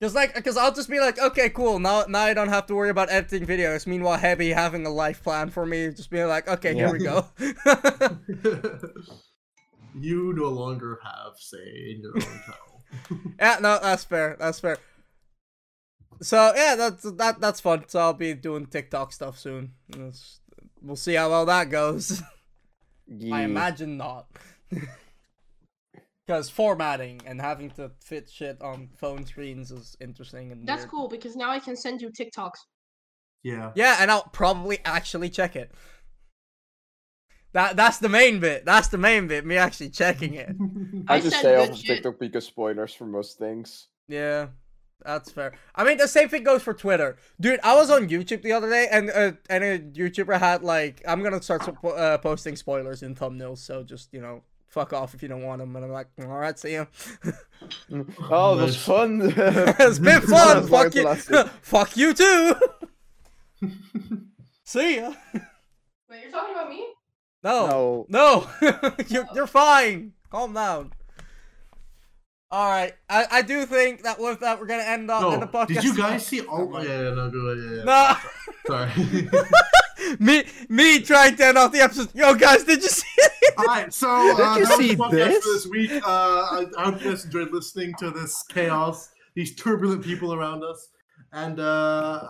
[0.00, 1.78] Cause like, cause I'll just be like, okay, cool.
[1.78, 3.86] Now, now I don't have to worry about editing videos.
[3.86, 7.24] Meanwhile, Heavy having a life plan for me, just being like, okay, here we go.
[9.98, 12.84] you no longer have say in your own channel.
[13.38, 14.36] yeah, no, that's fair.
[14.38, 14.76] That's fair.
[16.22, 17.84] So yeah, that's that that's fun.
[17.88, 19.72] So I'll be doing TikTok stuff soon.
[19.90, 20.40] It's-
[20.82, 22.22] we'll see how well that goes.
[23.32, 24.26] I imagine not.
[26.26, 30.90] Because formatting and having to fit shit on phone screens is interesting and That's weird.
[30.90, 32.60] cool because now I can send you TikToks.
[33.42, 33.72] Yeah.
[33.74, 35.70] Yeah, and I'll probably actually check it.
[37.52, 38.64] That that's the main bit.
[38.64, 39.44] That's the main bit.
[39.44, 40.56] Me actually checking it.
[41.08, 41.86] I I just said stay off good of shit.
[41.96, 43.88] TikTok because spoilers for most things.
[44.08, 44.46] Yeah,
[45.04, 45.52] that's fair.
[45.74, 47.60] I mean, the same thing goes for Twitter, dude.
[47.62, 51.22] I was on YouTube the other day, and uh, and a YouTuber had like, I'm
[51.22, 53.58] gonna start suppo- uh, posting spoilers in thumbnails.
[53.58, 55.76] So just you know, fuck off if you don't want them.
[55.76, 56.86] And I'm like, all right, see ya.
[58.30, 58.84] Oh, that was Nice.
[58.84, 59.20] fun.
[59.36, 60.66] it's been fun.
[60.68, 61.14] Fuck you.
[61.62, 62.54] fuck you too.
[64.64, 65.12] see ya.
[66.10, 66.86] Wait, you're talking about me?
[67.42, 68.06] No.
[68.08, 68.48] No.
[68.60, 70.12] No, you're, you're fine.
[70.30, 70.92] Calm down.
[72.54, 75.46] All right, I, I do think that with that we're gonna end up end the
[75.46, 75.66] No, podcast.
[75.66, 76.40] did you guys see?
[76.46, 77.64] Oh, Never yeah, yeah, no, go ahead.
[77.64, 78.86] Yeah, yeah.
[78.94, 80.18] No, Sorry.
[80.20, 82.14] me me trying to end off the episode.
[82.14, 83.08] Yo, guys, did you see?
[83.16, 83.58] it?
[83.58, 84.08] Alright, so
[84.40, 85.44] uh, Did you that was the see podcast this?
[85.44, 85.90] for this week.
[85.90, 90.62] Uh, I, I hope you guys enjoyed listening to this chaos, these turbulent people around
[90.62, 90.90] us,
[91.32, 92.28] and uh,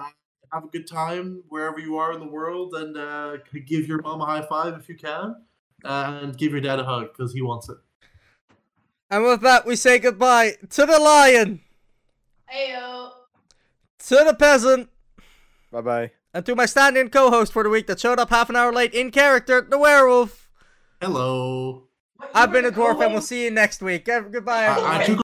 [0.55, 2.73] have a good time wherever you are in the world.
[2.73, 3.37] And uh,
[3.67, 5.37] give your mom a high five if you can,
[5.85, 7.77] and give your dad a hug because he wants it.
[9.11, 11.61] And with that, we say goodbye to the lion,
[12.53, 13.11] Ayo.
[14.01, 14.89] to the peasant,
[15.71, 16.11] Bye bye.
[16.33, 18.95] and to my stand-in co-host for the week that showed up half an hour late
[18.95, 20.49] in character, the werewolf.
[21.01, 21.83] Hello.
[22.35, 24.07] I've been a the dwarf, and we'll see you next week.
[24.07, 25.01] Goodbye, I, I everyone.
[25.01, 25.09] took